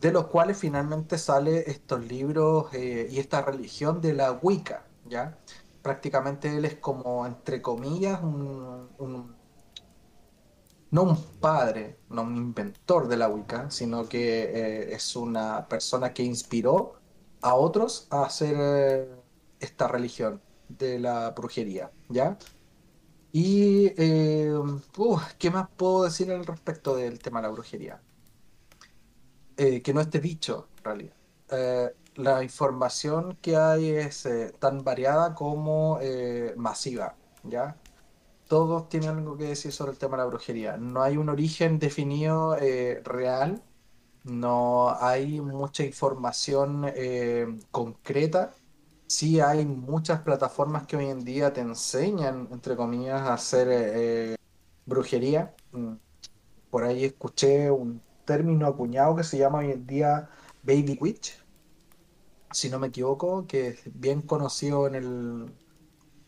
De 0.00 0.12
los 0.12 0.26
cuales 0.28 0.58
finalmente 0.58 1.18
sale 1.18 1.70
estos 1.70 2.04
libros 2.06 2.66
eh, 2.74 3.08
y 3.10 3.18
esta 3.18 3.42
religión 3.42 4.00
de 4.00 4.14
la 4.14 4.32
Wicca, 4.32 4.86
¿ya? 5.04 5.38
Prácticamente 5.82 6.56
él 6.56 6.64
es 6.64 6.76
como, 6.76 7.26
entre 7.26 7.62
comillas, 7.62 8.22
un, 8.22 8.88
no 10.90 11.02
un 11.02 11.16
padre, 11.40 11.98
no 12.08 12.22
un 12.22 12.36
inventor 12.36 13.08
de 13.08 13.16
la 13.16 13.28
Wicca, 13.28 13.70
sino 13.70 14.08
que 14.08 14.92
es 14.94 15.16
una 15.16 15.66
persona 15.68 16.12
que 16.12 16.22
inspiró 16.22 16.94
a 17.46 17.54
otros 17.54 18.08
a 18.10 18.24
hacer 18.24 18.56
eh, 18.58 19.08
esta 19.60 19.88
religión 19.88 20.42
de 20.68 20.98
la 20.98 21.30
brujería, 21.30 21.92
¿ya? 22.08 22.38
Y, 23.32 23.92
eh, 23.98 24.52
uf, 24.96 25.34
¿qué 25.38 25.50
más 25.50 25.68
puedo 25.76 26.04
decir 26.04 26.32
al 26.32 26.46
respecto 26.46 26.96
del 26.96 27.18
tema 27.20 27.40
de 27.40 27.48
la 27.48 27.52
brujería? 27.52 28.02
Eh, 29.56 29.82
que 29.82 29.94
no 29.94 30.00
esté 30.00 30.20
dicho, 30.20 30.68
en 30.78 30.84
realidad. 30.84 31.16
Eh, 31.50 31.90
la 32.16 32.42
información 32.42 33.36
que 33.42 33.56
hay 33.56 33.90
es 33.90 34.28
tan 34.58 34.84
variada 34.84 35.34
como 35.34 35.98
masiva, 36.56 37.14
¿ya? 37.42 37.76
Todos 38.48 38.88
tienen 38.88 39.10
algo 39.10 39.36
que 39.36 39.44
decir 39.44 39.72
sobre 39.72 39.92
el 39.92 39.98
tema 39.98 40.16
de 40.16 40.22
la 40.24 40.28
brujería. 40.28 40.76
No 40.78 41.02
hay 41.02 41.16
un 41.18 41.28
origen 41.28 41.78
definido 41.78 42.56
real, 43.04 43.62
no 44.26 44.90
hay 45.00 45.40
mucha 45.40 45.84
información 45.84 46.84
eh, 46.94 47.46
concreta. 47.70 48.54
Sí 49.06 49.40
hay 49.40 49.66
muchas 49.66 50.22
plataformas 50.22 50.86
que 50.86 50.96
hoy 50.96 51.06
en 51.10 51.24
día 51.24 51.52
te 51.52 51.60
enseñan, 51.62 52.48
entre 52.52 52.76
comillas, 52.76 53.22
a 53.22 53.34
hacer 53.34 53.68
eh, 53.70 54.36
brujería. 54.86 55.54
Mm, 55.72 55.94
Por 56.70 56.84
ahí 56.84 57.04
escuché 57.04 57.70
un 57.70 58.02
término 58.24 58.66
acuñado 58.68 59.16
que 59.16 59.24
se 59.24 59.38
llama 59.38 59.58
hoy 59.60 59.72
en 59.72 59.86
día 59.86 60.30
Baby 60.62 60.98
Witch, 61.00 61.44
si 62.50 62.70
no 62.70 62.78
me 62.78 62.88
equivoco, 62.88 63.46
que 63.46 63.68
es 63.68 63.80
bien 63.94 64.22
conocido 64.22 64.86
en 64.86 64.94
el, 64.94 65.56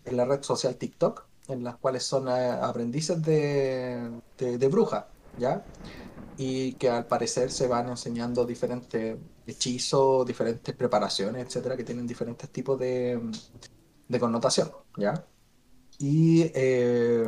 en 0.05 0.17
la 0.17 0.25
red 0.27 0.43
social 0.43 0.77
TikTok, 0.79 1.29
en 1.49 1.65
las 1.65 1.79
cuales 1.79 2.05
son 2.05 2.29
eh, 2.29 2.51
aprendices 2.51 3.23
de, 3.23 4.23
de, 4.39 4.59
de 4.59 4.69
brujas, 4.69 5.07
¿ya? 5.37 5.71
Y 6.41 6.75
que 6.75 6.89
al 6.89 7.07
parecer 7.09 7.51
se 7.51 7.67
van 7.67 7.89
enseñando 7.89 8.47
diferentes 8.47 9.19
hechizos, 9.47 10.25
diferentes 10.27 10.75
preparaciones, 10.77 11.45
etcétera, 11.47 11.77
que 11.77 11.85
tienen 11.85 12.07
diferentes 12.07 12.49
tipos 12.51 12.79
de, 12.79 13.21
de 14.09 14.21
connotación, 14.21 14.71
¿ya? 14.99 15.27
Y 15.99 16.43
eh, 16.55 17.25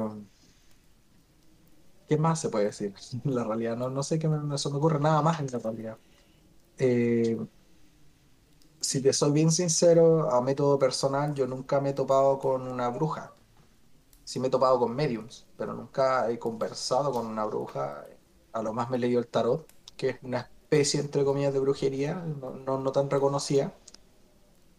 ¿qué 2.09 2.17
más 2.19 2.41
se 2.41 2.49
puede 2.51 2.67
decir? 2.67 2.95
La 3.25 3.45
realidad, 3.45 3.77
no, 3.77 3.91
no 3.91 4.03
sé 4.03 4.19
qué 4.19 4.29
me, 4.29 4.37
no 4.39 4.45
me 4.49 4.77
ocurre 4.79 5.01
nada 5.01 5.23
más 5.23 5.41
en 5.41 5.47
la 5.51 5.59
realidad. 5.59 5.99
Eh, 6.79 7.39
si 8.81 9.03
te 9.03 9.13
soy 9.13 9.33
bien 9.33 9.51
sincero, 9.51 10.31
a 10.31 10.41
método 10.43 10.79
personal, 10.79 11.35
yo 11.35 11.47
nunca 11.47 11.81
me 11.81 11.91
he 11.91 11.93
topado 11.95 12.39
con 12.39 12.67
una 12.67 12.89
bruja. 12.89 13.33
Sí 14.25 14.41
me 14.41 14.49
he 14.49 14.51
topado 14.51 14.79
con 14.81 14.95
mediums, 14.97 15.49
pero 15.57 15.75
nunca 15.75 16.31
he 16.31 16.39
conversado 16.39 17.13
con 17.13 17.27
una 17.27 17.45
bruja. 17.47 18.07
A 18.53 18.63
lo 18.63 18.73
más 18.73 18.91
me 18.91 18.99
leído 18.99 19.21
el 19.21 19.29
tarot, 19.29 19.69
que 19.97 20.11
es 20.11 20.17
una 20.23 20.39
especie, 20.41 21.01
entre 21.01 21.25
comillas, 21.25 21.53
de 21.53 21.61
brujería, 21.61 22.15
no, 22.15 22.51
no, 22.53 22.79
no 22.79 22.93
tan 22.93 23.11
reconocida. 23.11 23.75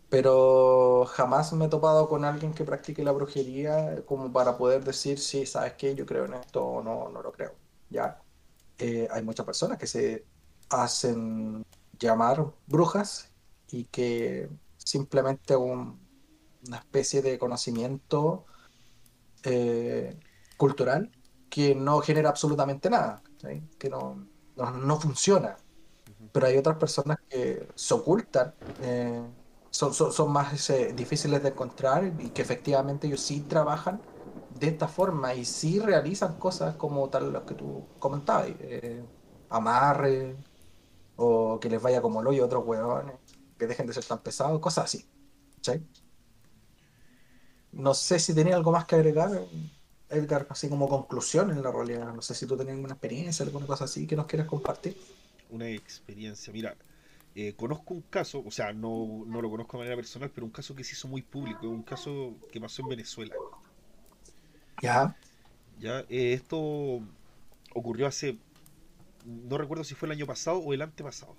Pero 0.09 1.05
jamás 1.05 1.53
me 1.53 1.65
he 1.65 1.69
topado 1.69 2.09
con 2.09 2.25
alguien 2.25 2.53
que 2.53 2.65
practique 2.65 3.03
la 3.03 3.11
brujería 3.13 4.03
como 4.05 4.31
para 4.33 4.57
poder 4.57 4.83
decir, 4.83 5.19
sí, 5.19 5.45
¿sabes 5.45 5.73
qué? 5.73 5.95
Yo 5.95 6.05
creo 6.05 6.25
en 6.25 6.33
esto 6.33 6.65
o 6.65 6.83
no, 6.83 7.07
no 7.09 7.21
lo 7.21 7.31
creo. 7.31 7.57
¿Ya? 7.89 8.21
Eh, 8.77 9.07
hay 9.11 9.23
muchas 9.23 9.45
personas 9.45 9.77
que 9.79 9.87
se 9.87 10.27
hacen 10.69 11.63
llamar 11.99 12.53
brujas 12.67 13.33
y 13.67 13.85
que 13.85 14.49
simplemente 14.77 15.55
un- 15.55 16.07
una 16.67 16.77
especie 16.79 17.21
de 17.21 17.39
conocimiento 17.39 18.45
eh, 19.43 20.19
cultural 20.57 21.11
que 21.49 21.75
no 21.75 21.99
genera 22.01 22.29
absolutamente 22.29 22.89
nada, 22.89 23.23
Que 23.77 23.89
no, 23.89 24.29
no, 24.55 24.71
no 24.71 24.99
funciona. 24.99 25.57
Pero 26.31 26.47
hay 26.47 26.57
otras 26.57 26.77
personas 26.77 27.17
que 27.29 27.71
se 27.75 27.93
ocultan, 27.93 28.55
eh, 28.77 29.21
son, 29.71 29.93
son, 29.93 30.13
son 30.13 30.31
más 30.31 30.69
eh, 30.69 30.93
difíciles 30.93 31.43
de 31.43 31.49
encontrar 31.49 32.05
y 32.19 32.31
que 32.31 32.41
efectivamente 32.41 33.07
ellos 33.07 33.21
sí 33.21 33.47
trabajan 33.47 34.07
de 34.49 34.67
esta 34.69 34.87
forma 34.87 35.33
y 35.35 35.45
sí 35.45 35.79
realizan 35.79 36.37
cosas 36.39 36.75
como 36.77 37.09
tal 37.09 37.33
las 37.33 37.43
que 37.43 37.55
tú 37.55 37.93
comentabas, 37.99 38.47
eh, 38.59 39.09
amarre 39.49 40.37
o 41.15 41.59
que 41.59 41.69
les 41.69 41.81
vaya 41.81 42.01
como 42.01 42.19
hoyo 42.21 42.43
a 42.43 42.45
otros 42.47 42.65
huevones, 42.65 43.19
que 43.57 43.67
dejen 43.67 43.87
de 43.87 43.93
ser 43.93 44.05
tan 44.05 44.23
pesados, 44.23 44.59
cosas 44.61 44.85
así. 44.85 45.11
No 47.71 47.93
sé 47.93 48.19
si 48.19 48.33
tenía 48.35 48.55
algo 48.55 48.71
más 48.71 48.85
que 48.85 48.95
agregar, 48.95 49.31
Edgar, 50.11 50.47
así 50.49 50.69
como 50.69 50.87
conclusión 50.89 51.51
en 51.51 51.61
la 51.63 51.71
realidad. 51.71 52.13
No 52.13 52.21
sé 52.21 52.35
si 52.35 52.45
tú 52.47 52.57
tenías 52.57 52.75
alguna 52.75 52.93
experiencia, 52.93 53.45
alguna 53.45 53.65
cosa 53.67 53.85
así 53.85 54.07
que 54.07 54.15
nos 54.15 54.25
quieras 54.27 54.47
compartir. 54.47 54.97
Una 55.49 55.69
experiencia. 55.69 56.51
Mira, 56.53 56.77
eh, 57.35 57.53
conozco 57.55 57.93
un 57.93 58.01
caso, 58.03 58.43
o 58.45 58.51
sea, 58.51 58.73
no, 58.73 59.25
no 59.27 59.41
lo 59.41 59.49
conozco 59.49 59.77
de 59.77 59.83
manera 59.83 59.95
personal, 59.97 60.31
pero 60.31 60.45
un 60.45 60.51
caso 60.51 60.75
que 60.75 60.83
se 60.83 60.93
hizo 60.93 61.07
muy 61.07 61.21
público, 61.23 61.67
un 61.69 61.83
caso 61.83 62.39
que 62.51 62.61
pasó 62.61 62.81
en 62.83 62.89
Venezuela. 62.89 63.39
Ya, 64.81 65.15
Ya, 65.77 66.01
Eh, 66.09 66.33
esto 66.33 66.57
ocurrió 67.73 68.07
hace, 68.07 68.39
no 69.25 69.57
recuerdo 69.57 69.83
si 69.83 69.95
fue 69.95 70.07
el 70.07 70.13
año 70.13 70.27
pasado 70.27 70.59
o 70.59 70.73
el 70.73 70.81
antepasado, 70.83 71.37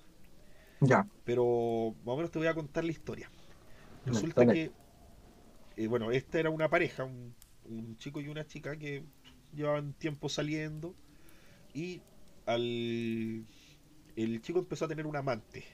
ya. 0.81 1.07
pero 1.25 1.95
más 2.05 2.14
o 2.14 2.16
menos 2.16 2.31
te 2.31 2.39
voy 2.39 2.49
a 2.49 2.55
contar 2.55 2.85
la 2.85 2.93
historia. 2.93 3.31
Resulta 4.07 4.49
que, 4.49 4.73
eh, 5.77 5.87
bueno, 5.87 6.11
esta 6.11 6.39
era 6.41 6.51
una 6.51 6.68
pareja, 6.68 7.05
un, 7.05 7.35
un 7.65 7.97
chico 7.99 8.21
y 8.21 8.29
una 8.29 8.47
chica 8.47 8.77
que 8.77 9.05
llevaban 9.55 9.93
tiempo 9.95 10.29
saliendo 10.29 10.95
y 11.75 12.03
al, 12.47 13.47
el 14.17 14.43
chico 14.43 14.61
empezó 14.61 14.87
a 14.87 14.89
tener 14.89 15.07
un 15.07 15.17
amante, 15.17 15.65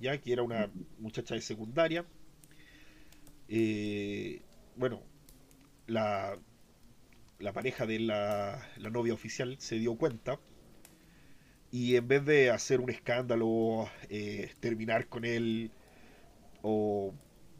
ya 0.00 0.18
que 0.18 0.32
era 0.32 0.42
una 0.42 0.70
muchacha 0.98 1.34
de 1.34 1.40
secundaria. 1.42 2.06
Eh, 3.48 4.42
bueno, 4.76 5.02
la, 5.86 6.38
la 7.38 7.52
pareja 7.52 7.86
de 7.86 7.98
la, 8.00 8.66
la 8.78 8.90
novia 8.90 9.12
oficial 9.14 9.56
se 9.58 9.76
dio 9.76 9.96
cuenta 9.96 10.38
y 11.70 11.96
en 11.96 12.06
vez 12.06 12.24
de 12.24 12.50
hacer 12.50 12.80
un 12.80 12.90
escándalo, 12.90 13.88
eh, 14.08 14.52
terminar 14.60 15.08
con 15.08 15.24
él 15.24 15.70
o 16.62 17.14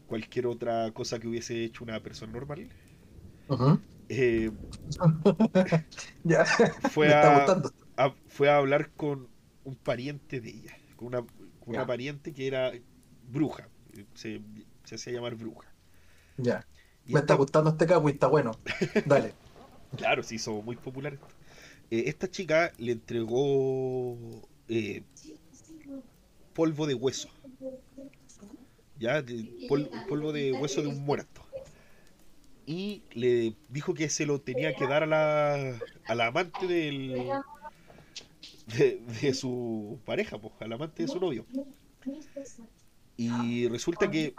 cualquier 0.07 0.47
otra 0.47 0.93
cosa 0.93 1.19
que 1.21 1.29
hubiese 1.29 1.65
hecho 1.65 1.85
una 1.85 2.03
persona 2.03 2.33
normal, 2.33 2.69
Eh, 4.09 4.51
Ya, 6.25 6.45
fue, 6.81 7.13
a, 7.13 8.15
fue 8.27 8.49
a 8.51 8.57
hablar 8.59 8.93
con 8.95 9.31
un 9.65 9.77
pariente 9.77 10.41
de 10.41 10.51
ella, 10.51 10.77
con 10.97 11.09
una, 11.09 11.21
con 11.59 11.75
una 11.75 11.87
pariente 11.87 12.33
que 12.33 12.47
era 12.47 12.73
bruja, 13.23 13.69
se, 14.15 14.41
se 14.85 14.95
hacía 14.97 15.13
llamar 15.15 15.35
bruja. 15.37 15.73
ya. 16.37 16.65
Y 17.07 17.13
Me 17.15 17.21
está 17.21 17.35
gustando 17.35 17.71
este 17.71 17.87
capo 17.87 18.09
y 18.09 18.13
está 18.13 18.27
bueno. 18.29 18.53
Dale. 19.05 19.35
claro, 19.97 20.23
se 20.23 20.37
hizo 20.37 20.63
muy 20.63 20.77
popular 20.77 21.15
esto. 21.15 21.35
Eh, 21.91 22.05
esta 22.07 22.31
chica 22.31 22.73
le 22.79 22.93
entregó 22.93 24.17
eh, 24.69 25.05
polvo 26.55 26.87
de 26.87 26.95
hueso, 26.95 27.29
ya, 28.97 29.23
de- 29.23 29.51
pol- 29.67 29.91
polvo 30.07 30.33
de 30.33 30.53
hueso 30.53 30.83
de 30.83 30.89
un 30.89 31.05
muerto. 31.05 31.42
Y 32.67 33.03
le 33.13 33.57
dijo 33.69 33.95
que 33.95 34.09
se 34.09 34.27
lo 34.27 34.41
tenía 34.41 34.75
que 34.75 34.87
dar 34.87 35.03
a 35.03 35.07
la, 35.07 35.83
a 36.07 36.27
amante 36.27 36.67
del, 36.67 37.43
de, 38.67 39.01
de 39.21 39.35
su 39.35 40.01
pareja, 40.05 40.39
pues, 40.39 40.55
al 40.61 40.73
amante 40.73 41.03
de 41.03 41.09
su 41.09 41.21
novio. 41.21 41.47
Y 43.17 43.69
resulta 43.69 44.11
que, 44.11 44.35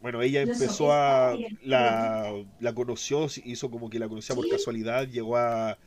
bueno, 0.00 0.22
ella 0.22 0.42
empezó 0.42 0.92
a, 0.92 1.36
la, 1.62 2.32
la 2.60 2.74
conoció, 2.74 3.26
hizo 3.44 3.70
como 3.70 3.90
que 3.90 3.98
la 3.98 4.08
conocía 4.08 4.36
por 4.36 4.48
casualidad, 4.48 5.08
llegó 5.08 5.36
a 5.36 5.78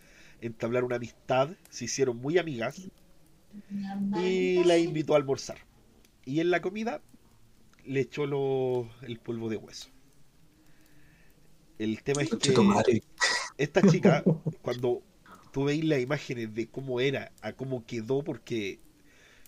entablar 0.41 0.83
una 0.83 0.97
amistad, 0.97 1.49
se 1.69 1.85
hicieron 1.85 2.17
muy 2.17 2.37
amigas 2.37 2.89
y 4.13 4.63
la 4.63 4.77
invitó 4.77 5.13
a 5.13 5.17
almorzar. 5.17 5.57
Y 6.25 6.39
en 6.39 6.51
la 6.51 6.61
comida 6.61 7.01
le 7.85 8.01
echó 8.01 8.27
lo- 8.27 8.89
el 9.03 9.19
polvo 9.19 9.49
de 9.49 9.57
hueso. 9.57 9.89
El 11.77 12.03
tema 12.03 12.21
es 12.21 12.29
que 12.37 12.53
esta 13.57 13.83
chica, 13.83 14.23
cuando 14.61 15.03
tú 15.51 15.65
veis 15.65 15.83
las 15.85 15.99
imágenes 16.01 16.53
de 16.53 16.67
cómo 16.69 16.99
era 16.99 17.31
a 17.41 17.53
cómo 17.53 17.85
quedó, 17.85 18.23
porque, 18.23 18.79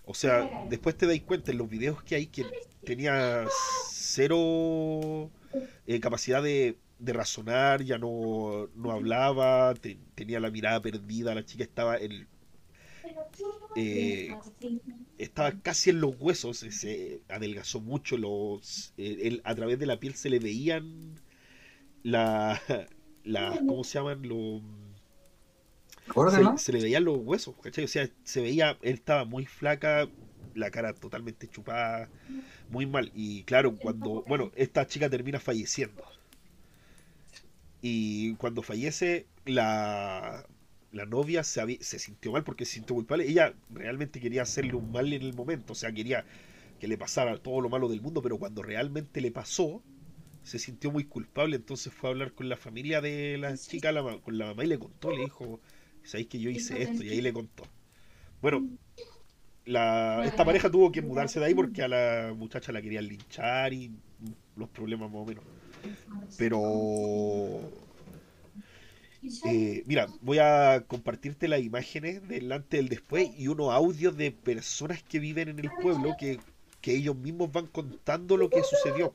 o 0.06 0.14
sea, 0.14 0.50
después 0.70 0.98
te 0.98 1.08
dais 1.08 1.24
cuenta 1.24 1.52
en 1.52 1.58
los 1.60 1.70
videos 1.70 2.04
que 2.04 2.16
hay 2.16 2.28
que 2.28 2.46
tenía 2.86 3.48
cero 3.90 5.32
eh, 5.88 6.00
capacidad 6.00 6.44
de, 6.44 6.78
de 7.00 7.14
razonar, 7.14 7.84
ya 7.84 7.98
no, 7.98 8.70
no 8.76 8.92
hablaba, 8.92 9.74
te- 9.76 9.98
tenía 10.16 10.40
la 10.40 10.52
mirada 10.52 10.82
perdida, 10.82 11.36
la 11.36 11.46
chica 11.46 11.64
estaba 11.64 11.98
en, 11.98 12.28
eh, 13.76 14.30
estaba 15.18 15.52
casi 15.62 15.90
en 15.92 16.02
los 16.02 16.16
huesos, 16.20 16.60
se 16.60 17.22
adelgazó 17.30 17.80
mucho, 17.82 18.18
los, 18.18 18.94
eh, 18.98 19.42
a 19.44 19.56
través 19.56 19.80
de 19.80 19.86
la 19.86 20.00
piel 20.00 20.16
se 20.16 20.30
le 20.30 20.40
veían 20.40 21.20
la, 22.08 22.62
la 23.26 23.60
¿cómo 23.68 23.84
se 23.84 24.00
llaman? 24.00 24.22
Los, 24.28 24.62
se, 26.32 26.64
se, 26.64 26.72
le 26.72 26.82
veían 26.82 27.04
los 27.04 27.18
huesos, 27.18 27.56
¿cachai? 27.62 27.84
O 27.84 27.88
sea, 27.88 28.10
se 28.24 28.42
veía, 28.42 28.78
él 28.82 28.94
estaba 28.94 29.26
muy 29.26 29.46
flaca, 29.46 30.08
la 30.56 30.72
cara 30.72 30.94
totalmente 30.94 31.50
chupada, 31.50 32.10
muy 32.70 32.86
mal. 32.86 33.12
Y 33.14 33.44
claro, 33.44 33.76
cuando, 33.76 34.24
bueno, 34.26 34.52
esta 34.56 34.88
chica 34.88 35.10
termina 35.10 35.40
falleciendo. 35.40 36.02
Y 37.82 38.36
cuando 38.36 38.62
fallece, 38.62 39.28
la, 39.46 40.46
la 40.94 41.06
novia 41.06 41.44
se, 41.44 41.78
se 41.82 42.00
sintió 42.00 42.32
mal 42.32 42.46
porque 42.46 42.64
se 42.64 42.76
sintió 42.76 42.96
culpable. 42.96 43.28
Ella 43.28 43.54
realmente 43.70 44.22
quería 44.22 44.44
hacerle 44.44 44.76
un 44.76 44.92
mal 44.92 45.12
en 45.12 45.24
el 45.24 45.34
momento, 45.34 45.74
o 45.74 45.76
sea, 45.76 45.92
quería 45.92 46.26
que 46.80 46.88
le 46.88 46.98
pasara 46.98 47.38
todo 47.38 47.60
lo 47.60 47.70
malo 47.70 47.90
del 47.90 48.02
mundo, 48.02 48.22
pero 48.22 48.38
cuando 48.38 48.64
realmente 48.64 49.20
le 49.20 49.32
pasó, 49.32 49.84
se 50.48 50.60
sintió 50.60 50.92
muy 50.92 51.04
culpable, 51.04 51.58
entonces 51.58 51.94
fue 51.94 52.10
a 52.10 52.12
hablar 52.12 52.32
con 52.34 52.48
la 52.48 52.56
familia 52.56 53.02
de 53.02 53.38
la 53.38 53.58
chica, 53.58 53.92
con 54.22 54.38
la 54.38 54.46
mamá 54.46 54.64
y 54.64 54.68
le 54.68 54.80
contó, 54.80 55.12
le 55.12 55.24
dijo, 55.24 55.60
sabéis 56.04 56.28
que 56.28 56.40
yo 56.40 56.50
hice 56.50 56.82
esto, 56.82 57.04
y 57.04 57.10
ahí 57.10 57.22
le 57.22 57.34
contó. 57.34 57.64
Bueno, 58.42 58.66
la, 59.66 60.24
esta 60.26 60.46
pareja 60.46 60.72
tuvo 60.72 60.92
que 60.92 61.02
mudarse 61.02 61.40
de 61.42 61.48
ahí 61.48 61.54
porque 61.54 61.84
a 61.84 61.90
la 61.90 62.34
muchacha 62.36 62.72
la 62.72 62.82
querían 62.82 63.08
linchar 63.08 63.74
y 63.74 63.92
los 64.56 64.70
problemas 64.70 65.12
más 65.12 65.22
o 65.22 65.26
menos. 65.26 65.44
Pero 66.38 67.62
eh, 69.46 69.84
mira, 69.86 70.08
voy 70.22 70.40
a 70.40 70.86
compartirte 70.88 71.50
las 71.50 71.62
imágenes 71.62 72.26
delante 72.28 72.78
del 72.78 72.88
después 72.88 73.30
y 73.38 73.50
unos 73.50 73.74
audios 73.74 74.16
de 74.16 74.32
personas 74.32 75.04
que 75.04 75.20
viven 75.20 75.50
en 75.50 75.60
el 75.60 75.70
pueblo 75.82 76.16
que, 76.18 76.40
ellos 76.84 77.18
mismos 77.18 77.52
van 77.52 77.68
contando 77.68 78.38
lo 78.38 78.50
que 78.50 78.64
sucedió. 78.64 79.14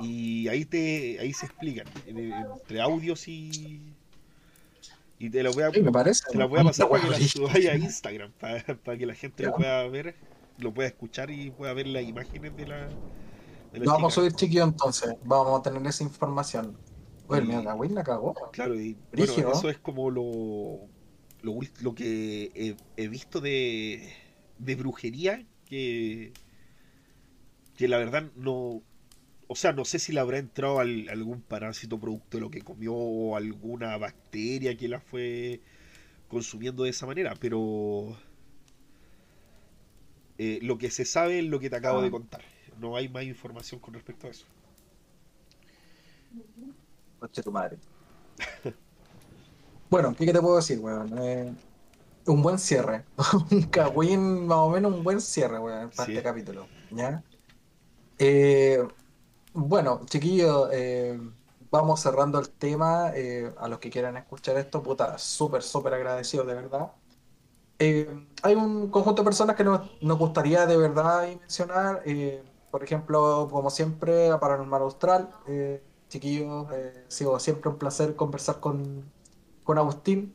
Y 0.00 0.48
ahí 0.48 0.64
te 0.64 1.18
ahí 1.20 1.32
se 1.32 1.46
explican, 1.46 1.86
entre 2.06 2.80
audios 2.80 3.26
y. 3.28 3.94
Y 5.20 5.30
te 5.30 5.42
lo 5.42 5.52
voy 5.52 5.64
a, 5.64 5.70
te 5.72 5.80
voy 5.80 6.60
a 6.60 6.64
pasar 6.64 6.88
para 6.88 7.02
que 7.02 7.10
la 7.10 7.18
subáis 7.18 7.66
a 7.68 7.74
Instagram, 7.74 8.30
para, 8.38 8.96
que 8.96 9.04
la 9.04 9.14
gente 9.14 9.42
lo 9.44 9.54
pueda 9.54 9.88
ver, 9.88 10.14
lo 10.58 10.72
pueda 10.72 10.88
escuchar 10.88 11.30
y 11.30 11.50
pueda 11.50 11.72
ver 11.72 11.88
las 11.88 12.04
imágenes 12.04 12.56
de 12.56 12.68
la. 12.68 12.88
vamos 13.84 14.12
a 14.12 14.14
subir 14.14 14.32
chiquillo 14.32 14.62
entonces, 14.62 15.16
vamos 15.24 15.58
a 15.58 15.62
tener 15.62 15.84
esa 15.86 16.04
información. 16.04 16.76
Oye, 17.28 17.42
el 17.42 17.94
la 17.94 18.04
cagó. 18.04 18.34
Claro, 18.52 18.80
y 18.80 18.96
bueno, 19.12 19.52
eso 19.52 19.68
es 19.68 19.78
como 19.78 20.10
lo, 20.10 20.88
lo, 21.42 21.94
que 21.94 22.76
he, 22.96 23.08
visto 23.08 23.40
de, 23.40 24.10
de 24.58 24.74
brujería 24.76 25.44
que, 25.66 26.32
que 27.76 27.88
la 27.88 27.98
verdad 27.98 28.24
no. 28.34 28.82
O 29.50 29.54
sea, 29.54 29.72
no 29.72 29.86
sé 29.86 29.98
si 29.98 30.12
le 30.12 30.20
habrá 30.20 30.38
entrado 30.38 30.78
algún 30.78 31.40
parásito 31.40 31.98
producto 31.98 32.36
de 32.36 32.42
lo 32.42 32.50
que 32.50 32.60
comió 32.60 32.94
o 32.94 33.34
alguna 33.34 33.96
bacteria 33.96 34.76
que 34.76 34.88
la 34.88 35.00
fue 35.00 35.60
consumiendo 36.28 36.84
de 36.84 36.90
esa 36.90 37.06
manera, 37.06 37.34
pero 37.40 38.14
eh, 40.36 40.58
lo 40.60 40.76
que 40.76 40.90
se 40.90 41.06
sabe 41.06 41.38
es 41.38 41.46
lo 41.46 41.58
que 41.58 41.70
te 41.70 41.76
acabo 41.76 42.02
de 42.02 42.08
ah. 42.08 42.10
contar. 42.10 42.42
No 42.78 42.94
hay 42.94 43.08
más 43.08 43.24
información 43.24 43.80
con 43.80 43.94
respecto 43.94 44.26
a 44.26 44.30
eso. 44.30 44.44
Coche 47.18 47.42
tu 47.42 47.50
madre. 47.50 47.78
bueno, 49.90 50.14
¿qué, 50.14 50.30
te 50.30 50.40
puedo 50.40 50.56
decir, 50.56 50.78
weón? 50.78 51.18
Eh, 51.18 51.52
un 52.26 52.42
buen 52.42 52.58
cierre. 52.58 53.04
un 53.50 53.62
cagüín, 53.62 54.46
más 54.46 54.58
o 54.58 54.70
menos 54.70 54.92
un 54.92 55.02
buen 55.02 55.22
cierre, 55.22 55.58
weón, 55.58 55.90
para 55.90 56.12
este 56.12 56.22
capítulo. 56.22 56.68
¿Ya? 56.90 57.22
Eh, 58.18 58.86
bueno, 59.58 60.00
chiquillos, 60.06 60.68
eh, 60.72 61.18
vamos 61.70 62.00
cerrando 62.00 62.38
el 62.38 62.50
tema. 62.50 63.12
a 63.58 63.68
los 63.68 63.78
que 63.78 63.90
quieran 63.90 64.16
escuchar 64.16 64.56
esto, 64.56 64.82
puta, 64.82 65.18
súper, 65.18 65.62
súper 65.62 65.94
agradecido, 65.94 66.44
de 66.44 66.54
verdad. 66.54 66.92
hay 68.42 68.54
un 68.54 68.90
conjunto 68.90 69.22
de 69.22 69.26
personas 69.26 69.56
que 69.56 69.64
nos, 69.64 69.82
nos 70.02 70.18
gustaría 70.18 70.66
de 70.66 70.76
verdad 70.76 71.28
mencionar. 71.40 72.02
por 72.70 72.84
ejemplo, 72.84 73.48
como 73.50 73.70
siempre, 73.70 74.30
a 74.30 74.40
Paranormal 74.40 74.82
Austral 74.82 75.28
chiquillos. 76.08 76.66
Eh, 76.72 77.04
sido 77.08 77.38
siempre 77.38 77.70
un 77.70 77.78
placer 77.78 78.16
conversar 78.16 78.60
con, 78.60 79.04
con 79.64 79.78
Agustín. 79.78 80.34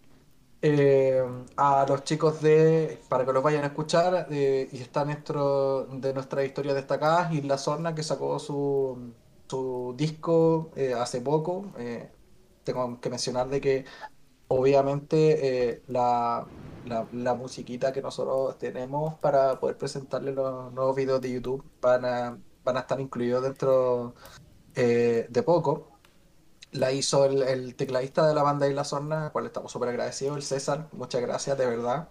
Eh, 0.66 1.22
a 1.57 1.86
los 1.88 2.03
chicos 2.05 2.41
de, 2.41 2.99
para 3.09 3.26
que 3.26 3.34
los 3.34 3.43
vayan 3.43 3.64
a 3.64 3.68
escuchar, 3.68 4.28
eh, 4.32 4.70
y 4.72 4.78
está 4.78 5.03
dentro 5.03 5.86
de 5.88 6.14
nuestra 6.14 6.45
historia 6.45 6.74
destacadas, 6.74 7.34
Isla 7.34 7.57
Sorna, 7.57 7.93
que 7.93 8.01
sacó 8.01 8.39
su, 8.39 9.14
su 9.47 9.93
disco 9.97 10.72
hace 10.97 11.22
poco. 11.22 11.74
tengo 12.64 12.99
que 13.01 13.09
mencionar 13.09 13.49
de 13.49 13.59
que 13.61 13.86
obviamente 14.47 15.84
la, 15.88 16.47
la, 16.86 17.07
la, 17.11 17.34
musiquita 17.36 17.91
que 17.91 18.01
nosotros 18.01 18.57
tenemos 18.57 19.16
para 19.16 19.59
poder 19.59 19.78
presentarle 19.78 20.32
los 20.34 20.72
nuevos 20.74 20.95
videos 20.95 21.22
de 21.22 21.32
YouTube 21.32 21.64
van 21.82 22.05
a, 22.05 22.38
van 22.64 22.78
a 22.78 22.82
estar 22.82 22.99
incluidos 23.01 23.43
dentro 23.43 24.16
eh, 24.76 25.28
de 25.30 25.43
poco. 25.43 25.93
La 26.74 26.91
hizo 26.91 27.26
el, 27.26 27.76
tecladista 27.76 28.28
de 28.28 28.34
la 28.34 28.43
banda 28.43 28.67
Isla 28.67 28.84
Sorna, 28.84 29.26
al 29.26 29.32
cual 29.32 29.45
estamos 29.45 29.71
súper 29.71 29.89
agradecidos, 29.89 30.38
el 30.38 30.43
César. 30.43 30.88
Muchas 30.91 31.21
gracias, 31.21 31.57
de 31.57 31.65
verdad. 31.65 32.09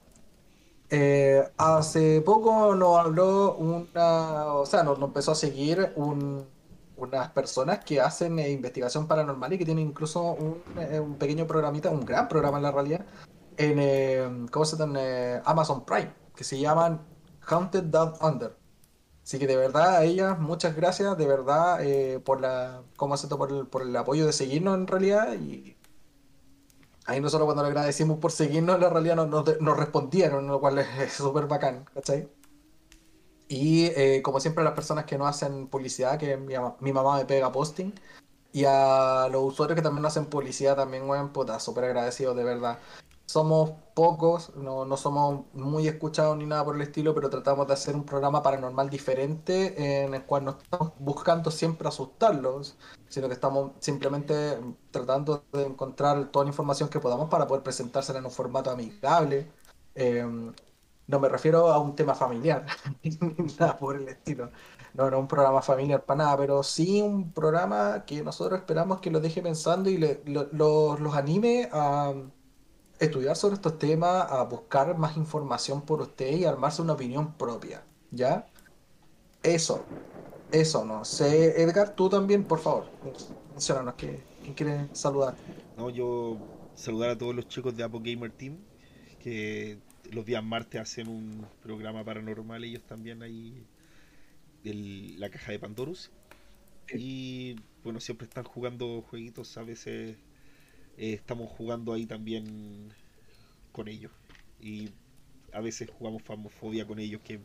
Eh, 0.91 1.43
hace 1.57 2.21
poco 2.21 2.75
nos 2.75 2.99
habló 2.99 3.55
una, 3.57 4.47
o 4.55 4.67
sea, 4.67 4.83
nos, 4.83 4.99
empezó 5.01 5.33
a 5.33 5.35
seguir 5.35 5.93
unas 5.97 7.31
personas 7.31 7.85
que 7.85 8.01
hacen 8.01 8.39
eh, 8.39 8.51
investigación 8.51 9.09
paranormal 9.09 9.53
y 9.53 9.59
que 9.59 9.65
tienen 9.65 9.89
incluso 9.89 10.23
un, 10.23 11.17
pequeño 11.19 11.47
programita, 11.47 11.91
un 11.91 12.05
gran 12.05 12.29
programa 12.29 12.59
en 12.59 12.63
la 12.63 12.73
realidad, 12.73 13.07
en, 13.57 14.49
¿cómo 14.49 14.65
se? 14.65 15.41
Amazon 15.45 15.85
Prime, 15.85 16.13
que 16.37 16.45
se 16.45 16.61
llaman 16.61 17.01
Haunted 17.49 17.85
Down 17.85 18.15
Under. 18.21 18.62
Así 19.23 19.39
que 19.39 19.47
de 19.47 19.57
verdad 19.57 19.97
a 19.97 20.05
ellas 20.05 20.39
muchas 20.39 20.75
gracias, 20.75 21.17
de 21.17 21.27
verdad, 21.27 21.85
eh, 21.85 22.19
por 22.19 22.41
la, 22.41 22.83
¿cómo 22.97 23.17
se 23.17 23.29
por 23.29 23.53
el, 23.53 23.67
por 23.67 23.83
el 23.83 23.95
apoyo 23.97 24.27
de 24.27 24.33
seguirnos 24.33 24.77
en 24.77 24.87
realidad. 24.87 25.35
Y 25.35 25.77
ahí 27.07 27.21
nosotros 27.21 27.47
cuando 27.47 27.63
le 27.63 27.69
agradecimos 27.69 28.19
por 28.19 28.33
seguirnos, 28.33 28.83
en 28.83 28.91
realidad 28.91 29.17
nos, 29.17 29.61
nos, 29.61 29.77
respondieron, 29.77 30.49
lo 30.49 30.61
cual 30.61 30.79
es 31.01 31.13
súper 31.13 31.47
bacán, 31.47 31.85
¿cachai? 31.95 32.29
Y 33.49 33.87
eh, 33.97 34.23
como 34.23 34.41
siempre 34.41 34.65
las 34.65 34.73
personas 34.75 35.05
que 35.05 35.19
no 35.19 35.27
hacen 35.27 35.69
publicidad, 35.69 36.19
que 36.19 36.37
mi, 36.37 36.55
mi 36.81 36.93
mamá 36.93 37.19
me 37.19 37.25
pega 37.27 37.53
posting, 37.53 37.93
y 38.53 38.65
a 38.67 39.29
los 39.31 39.43
usuarios 39.45 39.77
que 39.77 39.83
también 39.83 40.03
no 40.03 40.09
hacen 40.09 40.27
publicidad 40.27 40.77
también, 40.77 41.09
weón, 41.09 41.33
puta, 41.33 41.61
súper 41.61 41.85
agradecidos 41.85 42.37
de 42.37 42.45
verdad 42.45 42.79
somos 43.27 43.73
pocos, 43.95 44.55
no, 44.57 44.85
no, 44.85 44.97
somos 44.97 45.45
muy 45.55 45.87
escuchados 45.89 46.37
ni 46.37 46.47
nada 46.47 46.65
por 46.65 46.77
el 46.77 46.83
estilo, 46.83 47.15
pero 47.15 47.31
tratamos 47.31 47.67
de 47.67 47.75
hacer 47.75 47.95
un 47.95 48.05
programa 48.05 48.43
paranormal 48.43 48.91
diferente 48.91 50.05
en 50.05 50.15
el 50.15 50.25
cual 50.25 50.45
no 50.45 50.51
estamos 50.53 50.93
buscando 50.99 51.51
siempre 51.51 51.89
asustarlos, 51.89 52.77
sino 53.09 53.29
que 53.29 53.35
estamos 53.35 53.73
simplemente 53.81 54.59
tratando 54.91 55.45
de 55.53 55.65
encontrar 55.67 56.31
toda 56.31 56.45
la 56.45 56.51
información 56.51 56.89
que 56.89 57.01
podamos 57.01 57.29
para 57.29 57.47
poder 57.47 57.63
presentársela 57.63 58.19
en 58.19 58.25
un 58.27 58.31
formato 58.31 58.71
amigable. 58.71 59.51
Em, 59.95 60.53
no 61.07 61.21
me 61.21 61.29
refiero 61.29 61.69
a 61.73 61.79
un 61.79 61.95
tema 61.95 62.15
familiar, 62.15 62.67
ni 63.03 63.47
nada 63.59 63.77
por 63.79 63.97
el 63.97 64.09
estilo. 64.09 64.51
No, 64.95 65.11
no 65.11 65.19
un 65.21 65.29
programa 65.29 65.63
familiar 65.63 66.05
para 66.05 66.25
nada, 66.25 66.37
pero 66.37 66.63
sí 66.63 67.01
un 67.03 67.33
programa 67.33 68.05
que 68.07 68.23
nosotros 68.23 68.61
esperamos 68.61 69.01
que 69.01 69.11
los 69.11 69.23
deje 69.23 69.43
pensando 69.43 69.89
y 69.91 69.97
le, 69.99 70.23
los 70.27 71.15
anime 71.15 71.69
a 71.73 72.13
estudiar 73.05 73.37
sobre 73.37 73.55
estos 73.57 73.79
temas, 73.79 74.31
a 74.31 74.43
buscar 74.45 74.97
más 74.97 75.17
información 75.17 75.83
por 75.83 76.01
usted 76.01 76.37
y 76.37 76.45
armarse 76.45 76.83
una 76.83 76.93
opinión 76.93 77.35
propia, 77.35 77.83
¿ya? 78.11 78.47
Eso, 79.43 79.85
eso, 80.53 80.85
no 80.85 81.05
sé. 81.05 81.61
Edgar, 81.63 81.95
tú 81.95 82.09
también, 82.09 82.45
por 82.45 82.61
favor, 82.61 82.87
mencionanos, 83.51 83.95
¿quién 83.97 84.55
quiere 84.55 84.89
saludar? 84.93 85.35
No, 85.77 85.91
yo 85.91 86.39
saludar 86.75 87.11
a 87.11 87.19
todos 87.19 87.35
los 87.35 87.49
chicos 87.49 87.77
de 87.77 87.83
Apo 87.83 88.01
Gamer 88.01 88.31
Team, 88.31 88.57
que 89.19 89.79
los 90.13 90.25
días 90.25 90.45
martes 90.45 90.81
hacen 90.81 91.09
un 91.09 91.47
programa 91.63 92.05
paranormal, 92.05 92.63
ellos 92.63 92.83
también 92.85 93.23
ahí, 93.23 93.67
la 94.63 95.29
caja 95.31 95.53
de 95.53 95.59
Pandorus. 95.59 96.11
Y 96.95 97.57
bueno, 97.83 97.99
siempre 97.99 98.27
están 98.27 98.45
jugando 98.45 99.03
jueguitos, 99.03 99.57
a 99.57 99.63
veces 99.63 100.17
eh, 100.97 101.15
estamos 101.15 101.51
jugando 101.51 101.93
ahí 101.93 102.07
también 102.07 102.93
con 103.73 103.89
ellos. 103.89 104.13
Y 104.61 104.91
a 105.53 105.61
veces 105.61 105.91
jugamos 105.99 106.23
Famofobia 106.23 106.87
con 106.87 106.99
ellos, 106.99 107.21
que 107.25 107.35
es 107.35 107.41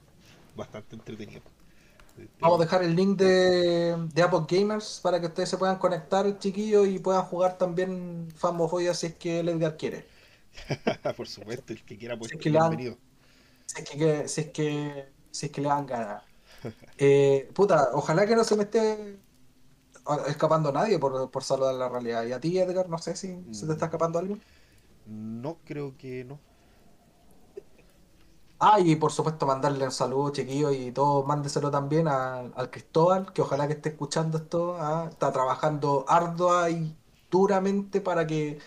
bastante 0.55 0.95
entretenido. 0.95 1.41
Vamos 2.39 2.59
a 2.59 2.63
dejar 2.63 2.83
el 2.83 2.95
link 2.95 3.17
de, 3.17 3.95
de 4.11 4.21
Apple 4.21 4.45
Gamers 4.47 4.99
para 5.03 5.19
que 5.19 5.27
ustedes 5.27 5.49
se 5.49 5.57
puedan 5.57 5.77
conectar, 5.77 6.39
chiquillos, 6.39 6.87
y 6.87 6.99
puedan 6.99 7.23
jugar 7.23 7.57
también 7.57 8.29
Famofobia 8.35 8.93
si 8.93 9.07
es 9.07 9.15
que 9.15 9.39
el 9.39 9.49
Edgar 9.49 9.77
quiere. 9.77 10.07
Por 11.17 11.27
supuesto, 11.27 11.73
el 11.73 11.83
que 11.83 11.97
quiera, 11.97 12.17
pues 12.17 12.31
bienvenido. 12.39 12.97
si 13.67 13.81
es 13.81 13.89
que, 13.89 14.27
si 14.27 14.41
es 14.41 14.47
que, 14.47 15.05
si 15.31 15.45
es 15.45 15.51
que 15.51 15.61
le 15.61 15.67
dan 15.67 15.85
ganas. 15.85 16.23
Eh, 16.97 17.49
puta, 17.53 17.89
ojalá 17.93 18.25
que 18.25 18.35
no 18.35 18.43
se 18.43 18.55
me 18.55 18.63
esté 18.63 19.19
escapando 20.27 20.71
nadie 20.71 20.99
por, 20.99 21.29
por 21.31 21.43
saludar 21.43 21.75
la 21.75 21.89
realidad. 21.89 22.25
Y 22.25 22.33
a 22.33 22.39
ti, 22.39 22.57
Edgar, 22.59 22.89
no 22.89 22.97
sé 22.97 23.15
si 23.15 23.47
se 23.51 23.65
te 23.67 23.73
está 23.73 23.85
Mm, 23.85 23.87
escapando 23.87 24.19
algo. 24.19 24.39
No 25.05 25.63
creo 25.63 25.97
que 25.97 26.23
no. 26.23 26.43
Ah, 28.59 28.79
y 28.79 28.95
por 28.95 29.11
supuesto 29.11 29.45
mandarle 29.45 29.85
un 29.85 29.91
saludo, 29.91 30.31
chiquillo, 30.31 30.71
y 30.71 30.91
todo, 30.91 31.23
mándeselo 31.23 31.69
también 31.69 32.07
al 32.07 32.51
al 32.55 32.71
Cristóbal, 32.71 33.31
que 33.31 33.43
ojalá 33.43 33.67
que 33.67 33.73
esté 33.73 33.89
escuchando 33.89 34.37
esto. 34.39 34.75
ah, 34.79 35.07
Está 35.11 35.31
trabajando 35.31 36.05
ardua 36.07 36.69
y 36.71 36.97
duramente 37.29 38.01
para 38.01 38.25
que, 38.25 38.57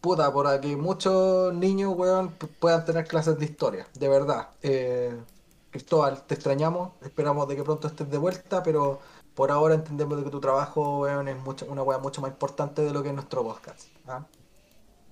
puta, 0.00 0.32
para 0.34 0.60
que 0.60 0.76
muchos 0.76 1.54
niños, 1.54 1.94
weón, 1.96 2.38
pu- 2.38 2.48
puedan 2.58 2.84
tener 2.84 3.06
clases 3.08 3.38
de 3.38 3.46
historia, 3.46 3.88
de 3.94 4.08
verdad. 4.08 4.50
Eh, 4.62 5.24
Cristóbal, 5.70 6.26
te 6.26 6.34
extrañamos, 6.34 6.92
esperamos 7.02 7.48
de 7.48 7.56
que 7.56 7.64
pronto 7.64 7.88
estés 7.88 8.10
de 8.10 8.18
vuelta, 8.18 8.62
pero 8.62 9.00
por 9.38 9.52
ahora 9.52 9.74
entendemos 9.76 10.18
de 10.18 10.24
que 10.24 10.30
tu 10.30 10.40
trabajo, 10.40 11.00
weón, 11.02 11.28
es 11.28 11.36
mucho, 11.46 11.64
una 11.70 11.82
weá 11.84 11.98
mucho 11.98 12.20
más 12.20 12.32
importante 12.32 12.82
de 12.82 12.90
lo 12.92 13.02
que 13.04 13.10
es 13.10 13.14
nuestro 13.14 13.44
podcast. 13.44 13.82
¿ah? 14.08 14.26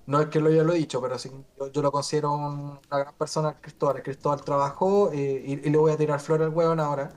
No 0.05 0.19
es 0.19 0.27
que 0.27 0.41
lo 0.41 0.49
haya 0.49 0.63
lo 0.63 0.73
dicho, 0.73 1.01
pero 1.01 1.17
sí, 1.17 1.31
yo, 1.73 1.81
lo 1.81 1.91
considero 1.93 2.33
un- 2.33 2.77
una 2.91 2.99
gran 2.99 3.13
persona, 3.15 3.55
Cristóbal. 3.61 4.03
Cristóbal 4.03 4.41
trabajó, 4.43 5.11
eh, 5.13 5.43
y, 5.45 5.53
y 5.67 5.69
le 5.71 5.77
voy 5.77 5.93
a 5.93 5.97
tirar 5.97 6.19
flor 6.19 6.41
al 6.43 6.49
hueón 6.49 6.79
ahora. 6.81 7.09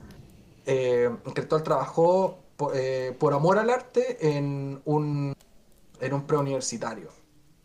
Eh, 0.65 1.09
Cristóbal 1.35 1.63
trabajó 1.63 2.37
po- 2.55 2.71
eh, 2.73 3.13
por 3.19 3.33
amor 3.33 3.57
al 3.59 3.69
arte 3.69 4.03
en 4.37 4.81
un, 4.85 5.33
en 5.99 6.13
un 6.13 6.21
preuniversitario. 6.25 7.09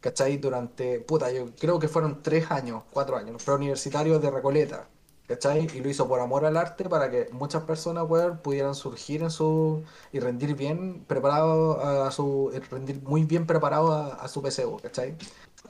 ¿Cachai? 0.01 0.39
Durante, 0.39 0.99
puta, 1.01 1.31
yo 1.31 1.47
creo 1.57 1.79
que 1.79 1.87
fueron 1.89 2.21
tres 2.23 2.51
años, 2.51 2.83
cuatro 2.93 3.17
años, 3.17 3.31
un 3.39 3.45
preuniversitario 3.45 4.19
de 4.19 4.29
Recoleta. 4.31 4.89
¿Cachai? 5.27 5.67
Y 5.75 5.81
lo 5.81 5.89
hizo 5.89 6.07
por 6.07 6.21
amor 6.21 6.45
al 6.45 6.57
arte 6.57 6.89
para 6.89 7.11
que 7.11 7.29
muchas 7.33 7.65
personas, 7.65 8.05
weón, 8.09 8.39
pudieran 8.39 8.75
surgir 8.77 9.23
en 9.23 9.31
su 9.31 9.83
y 10.13 10.21
rendir 10.21 10.55
bien 10.55 11.05
preparado 11.05 11.81
a 11.81 12.11
su 12.13 12.53
rendir 12.71 13.03
muy 13.03 13.25
bien 13.25 13.47
preparado 13.47 13.93
a, 13.93 14.29
su 14.29 14.41
PSU, 14.41 14.79
¿cachai? 14.83 15.17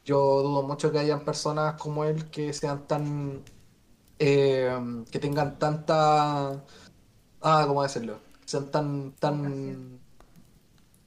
Yo 0.05 0.43
dudo 0.43 0.63
mucho 0.63 0.93
que 0.93 0.99
hayan 0.99 1.25
personas 1.25 1.81
como 1.81 2.05
él 2.05 2.31
que 2.31 2.53
sean 2.53 2.87
tan 2.87 3.43
eh, 4.19 5.05
que 5.11 5.19
tengan 5.19 5.59
tanta 5.59 6.63
ah, 7.43 7.65
¿cómo 7.67 7.83
decirlo? 7.83 8.19
Sean 8.45 8.71
tan 8.71 9.13
tan 9.13 10.01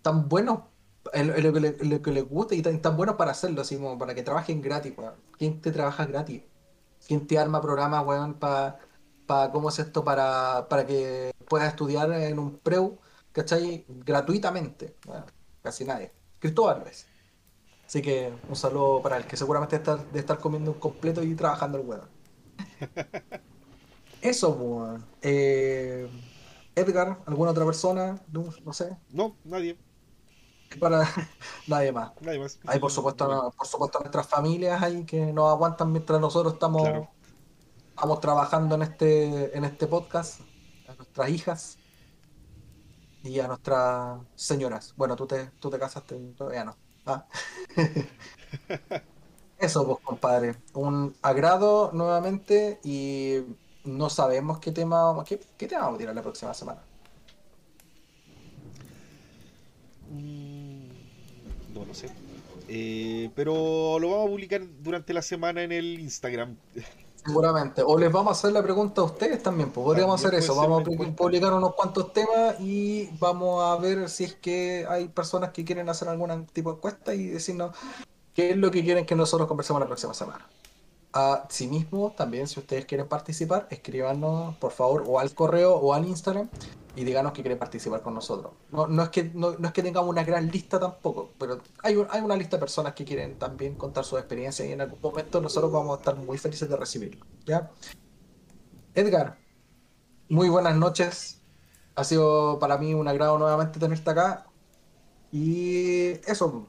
tan 0.01 0.27
buenos 0.29 0.61
en, 1.13 1.27
lo 1.43 1.53
que, 2.01 2.11
les 2.11 2.29
gusta 2.29 2.55
y 2.55 2.61
tan, 2.61 2.81
tan 2.81 2.97
buenos 2.97 3.15
para 3.15 3.31
hacerlo, 3.31 3.61
así 3.61 3.77
como 3.77 3.97
para 3.97 4.15
que 4.15 4.23
trabajen 4.23 4.61
gratis, 4.61 4.93
weón. 4.97 5.13
¿Quién 5.37 5.61
te 5.61 5.71
trabaja 5.71 6.05
gratis? 6.05 6.43
¿Quién 7.09 7.25
te 7.25 7.39
arma 7.39 7.59
programas, 7.59 8.05
weón, 8.05 8.35
para, 8.35 8.77
para, 9.25 9.51
cómo 9.51 9.69
es 9.69 9.79
esto? 9.79 10.03
Para, 10.03 10.67
para 10.69 10.85
que 10.85 11.31
puedas 11.47 11.69
estudiar 11.69 12.11
en 12.11 12.37
un 12.37 12.59
preu, 12.59 12.99
¿cachai? 13.31 13.83
Gratuitamente. 14.05 14.95
Bueno, 15.07 15.25
casi 15.63 15.85
nadie. 15.85 16.11
Cristóbal 16.37 16.75
Álvarez. 16.75 17.07
Así 17.87 18.03
que 18.03 18.31
un 18.47 18.55
saludo 18.55 19.01
para 19.01 19.17
él, 19.17 19.25
que 19.25 19.37
seguramente 19.37 19.77
está, 19.77 19.95
de 19.95 20.19
estar 20.19 20.37
comiendo 20.37 20.73
un 20.73 20.79
completo 20.79 21.23
y 21.23 21.33
trabajando 21.33 21.79
el 21.79 21.87
weón. 21.87 22.09
Eso, 24.21 24.51
weón. 24.51 25.03
Eh, 25.23 26.07
Edgar, 26.75 27.23
¿alguna 27.25 27.49
otra 27.49 27.65
persona? 27.65 28.21
No, 28.31 28.53
no 28.63 28.71
sé. 28.71 28.95
No, 29.09 29.35
nadie. 29.45 29.79
Para 30.79 31.07
nadie 31.67 31.91
más. 31.91 32.11
Nadie 32.21 32.39
más. 32.39 32.59
Hay 32.67 32.79
por 32.79 32.91
supuesto, 32.91 33.53
por 33.57 33.67
supuesto 33.67 33.99
nuestras 33.99 34.27
familias 34.27 34.81
ahí 34.81 35.05
que 35.05 35.33
nos 35.33 35.51
aguantan 35.51 35.91
mientras 35.91 36.19
nosotros 36.19 36.55
claro. 36.55 36.73
estamos 36.73 37.09
Estamos 37.99 38.21
trabajando 38.21 38.75
en 38.75 38.81
este, 38.83 39.57
en 39.57 39.65
este 39.65 39.85
podcast, 39.85 40.39
a 40.87 40.93
nuestras 40.93 41.29
hijas 41.31 41.77
y 43.23 43.41
a 43.41 43.47
nuestras 43.49 44.21
señoras. 44.35 44.93
Bueno, 44.95 45.17
tú 45.17 45.27
te, 45.27 45.47
tú 45.59 45.69
te 45.69 45.77
casaste, 45.77 46.15
todavía 46.37 46.63
no. 46.63 46.77
Ah. 47.05 47.27
Eso, 49.57 49.85
pues, 49.85 49.97
compadre. 50.01 50.55
Un 50.73 51.13
agrado 51.21 51.91
nuevamente 51.91 52.79
y 52.85 53.39
no 53.83 54.09
sabemos 54.09 54.59
qué 54.59 54.71
tema, 54.71 55.21
qué, 55.25 55.37
qué 55.57 55.67
tema 55.67 55.81
vamos 55.81 55.95
a 55.95 55.99
tirar 55.99 56.15
la 56.15 56.21
próxima 56.21 56.53
semana. 56.53 56.81
Mm, 60.09 60.48
No 61.85 61.93
sé. 61.93 62.09
Eh, 62.67 63.31
pero 63.35 63.97
lo 63.99 64.11
vamos 64.11 64.27
a 64.27 64.29
publicar 64.29 64.61
durante 64.81 65.13
la 65.13 65.21
semana 65.21 65.63
en 65.63 65.71
el 65.71 65.99
Instagram. 65.99 66.55
Seguramente. 67.25 67.81
O 67.85 67.97
les 67.97 68.11
vamos 68.11 68.29
a 68.29 68.39
hacer 68.39 68.53
la 68.53 68.63
pregunta 68.63 69.01
a 69.01 69.03
ustedes 69.03 69.43
también, 69.43 69.71
pues 69.71 69.83
podríamos 69.83 70.21
También 70.21 70.39
hacer 70.39 70.51
eso. 70.51 70.59
Vamos 70.59 70.81
a 70.81 71.15
publicar 71.15 71.53
unos 71.53 71.75
cuantos 71.75 72.13
temas 72.13 72.59
y 72.59 73.09
vamos 73.19 73.63
a 73.63 73.75
ver 73.77 74.09
si 74.09 74.23
es 74.25 74.35
que 74.35 74.85
hay 74.87 75.07
personas 75.09 75.51
que 75.51 75.65
quieren 75.65 75.89
hacer 75.89 76.07
algún 76.07 76.45
tipo 76.47 76.71
de 76.71 76.77
encuesta 76.77 77.13
y 77.13 77.27
decirnos 77.27 77.75
qué 78.33 78.51
es 78.51 78.57
lo 78.57 78.71
que 78.71 78.83
quieren 78.83 79.05
que 79.05 79.15
nosotros 79.15 79.47
conversemos 79.47 79.81
la 79.81 79.87
próxima 79.87 80.13
semana. 80.13 80.47
Asimismo, 81.11 82.13
también 82.15 82.47
si 82.47 82.59
ustedes 82.59 82.85
quieren 82.85 83.07
participar, 83.07 83.67
escríbanos 83.71 84.55
por 84.57 84.71
favor 84.71 85.03
o 85.07 85.19
al 85.19 85.33
correo 85.33 85.75
o 85.75 85.93
al 85.95 86.05
Instagram 86.07 86.49
y 86.93 87.03
díganos 87.03 87.33
que 87.33 87.41
quieren 87.41 87.57
participar 87.57 88.03
con 88.03 88.13
nosotros. 88.13 88.53
No, 88.69 88.85
no 88.87 89.01
es 89.03 89.09
que, 89.09 89.23
no, 89.33 89.53
no 89.57 89.67
es 89.67 89.73
que 89.73 89.81
tengamos 89.81 90.09
una 90.09 90.23
gran 90.23 90.51
lista 90.51 90.79
tampoco, 90.79 91.35
pero 91.39 91.61
hay, 91.81 91.95
un- 91.95 92.07
hay 92.11 92.21
una 92.21 92.35
lista 92.35 92.57
de 92.57 92.61
personas 92.61 92.93
que 92.93 93.05
quieren 93.05 93.39
también 93.39 93.75
contar 93.75 94.05
sus 94.05 94.19
experiencias 94.19 94.67
y 94.67 94.71
en 94.73 94.81
algún 94.81 94.99
momento 95.01 95.41
nosotros 95.41 95.71
vamos 95.71 95.95
a 95.97 95.99
estar 95.99 96.15
muy 96.15 96.37
felices 96.37 96.69
de 96.69 96.77
recibirlo. 96.77 97.25
¿ya? 97.45 97.71
Edgar, 98.93 99.37
muy 100.29 100.49
buenas 100.49 100.75
noches. 100.77 101.43
Ha 101.95 102.03
sido 102.05 102.59
para 102.59 102.77
mí 102.77 102.93
un 102.93 103.07
agrado 103.07 103.37
nuevamente 103.39 103.79
tenerte 103.79 104.11
acá. 104.11 104.47
Y 105.31 106.11
eso, 106.29 106.67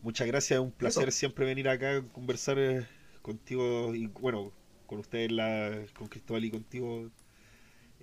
Muchas 0.00 0.26
gracias, 0.26 0.60
un 0.60 0.72
placer 0.72 1.10
eso. 1.10 1.12
siempre 1.12 1.44
venir 1.46 1.68
acá 1.68 1.96
a 1.98 2.02
conversar 2.12 2.58
eh, 2.58 2.86
contigo 3.26 3.94
y 3.94 4.08
bueno, 4.08 4.54
con 4.86 5.00
ustedes, 5.00 5.32
la, 5.32 5.86
con 5.94 6.08
Cristóbal 6.08 6.44
y 6.46 6.50
contigo, 6.52 7.12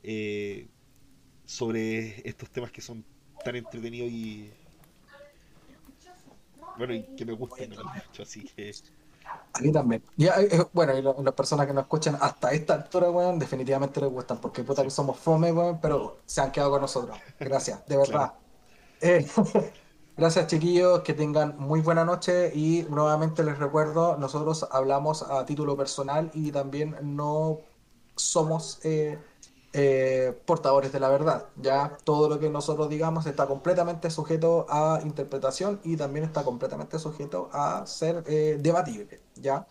eh, 0.03 0.69
sobre 1.45 2.27
estos 2.29 2.51
temas 2.51 2.71
que 2.71 2.81
son 2.81 3.07
tan 3.43 3.55
entretenidos 3.57 4.11
y 4.11 4.57
bueno, 6.73 6.93
y 6.93 7.07
que 7.15 7.25
me 7.25 7.33
gustan 7.33 7.69
mucho, 7.91 8.23
así 8.23 8.43
que 8.43 8.71
A 9.53 9.59
mí 9.61 9.71
también. 9.71 10.03
Ya, 10.15 10.39
eh, 10.41 10.47
eh, 10.51 10.65
bueno, 10.73 10.97
y 10.97 11.01
lo- 11.01 11.21
las 11.21 11.33
personas 11.35 11.67
que 11.67 11.73
nos 11.73 11.83
escuchan 11.83 12.17
hasta 12.19 12.51
esta 12.53 12.73
altura, 12.73 13.11
weón, 13.11 13.37
definitivamente 13.37 14.01
les 14.01 14.09
gustan, 14.09 14.41
porque 14.41 14.63
puta 14.63 14.83
que 14.83 14.89
somos 14.89 15.19
fome, 15.19 15.51
weón, 15.51 15.79
pero 15.79 16.23
se 16.25 16.41
han 16.41 16.51
quedado 16.51 16.71
con 16.71 16.81
nosotros. 16.81 17.19
Gracias, 17.37 17.85
de 17.85 17.97
claro. 18.01 18.29
verdad. 18.29 18.33
Eh, 19.01 19.25
gracias, 20.17 20.47
chiquillos, 20.47 21.01
que 21.01 21.13
tengan 21.13 21.57
muy 21.57 21.81
buena 21.81 22.05
noche 22.05 22.51
y 22.55 22.85
nuevamente 22.89 23.43
les 23.43 23.57
recuerdo, 23.59 24.17
nosotros 24.17 24.67
hablamos 24.71 25.23
a 25.23 25.45
título 25.45 25.77
personal 25.77 26.31
y 26.33 26.51
también 26.51 26.95
no 27.01 27.59
somos 28.15 28.79
eh, 28.83 29.17
eh, 29.73 30.39
portadores 30.45 30.91
de 30.91 30.99
la 30.99 31.09
verdad. 31.09 31.47
Ya 31.57 31.97
todo 32.03 32.29
lo 32.29 32.39
que 32.39 32.49
nosotros 32.49 32.89
digamos 32.89 33.25
está 33.25 33.47
completamente 33.47 34.09
sujeto 34.11 34.65
a 34.69 34.99
interpretación 35.03 35.81
y 35.83 35.97
también 35.97 36.25
está 36.25 36.43
completamente 36.43 36.99
sujeto 36.99 37.49
a 37.51 37.85
ser 37.87 38.23
eh, 38.27 38.57
debatible. 38.61 39.21
Ya 39.35 39.67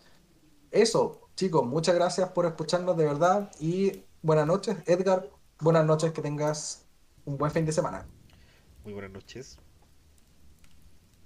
eso, 0.71 1.21
chicos, 1.35 1.65
muchas 1.65 1.95
gracias 1.95 2.29
por 2.31 2.45
escucharnos 2.45 2.97
de 2.97 3.05
verdad 3.05 3.51
y 3.59 4.03
buenas 4.21 4.47
noches, 4.47 4.77
Edgar. 4.87 5.29
Buenas 5.59 5.85
noches, 5.85 6.11
que 6.11 6.21
tengas 6.21 6.85
un 7.25 7.37
buen 7.37 7.51
fin 7.51 7.65
de 7.65 7.71
semana. 7.71 8.05
Muy 8.83 8.93
buenas 8.93 9.11
noches. 9.11 9.62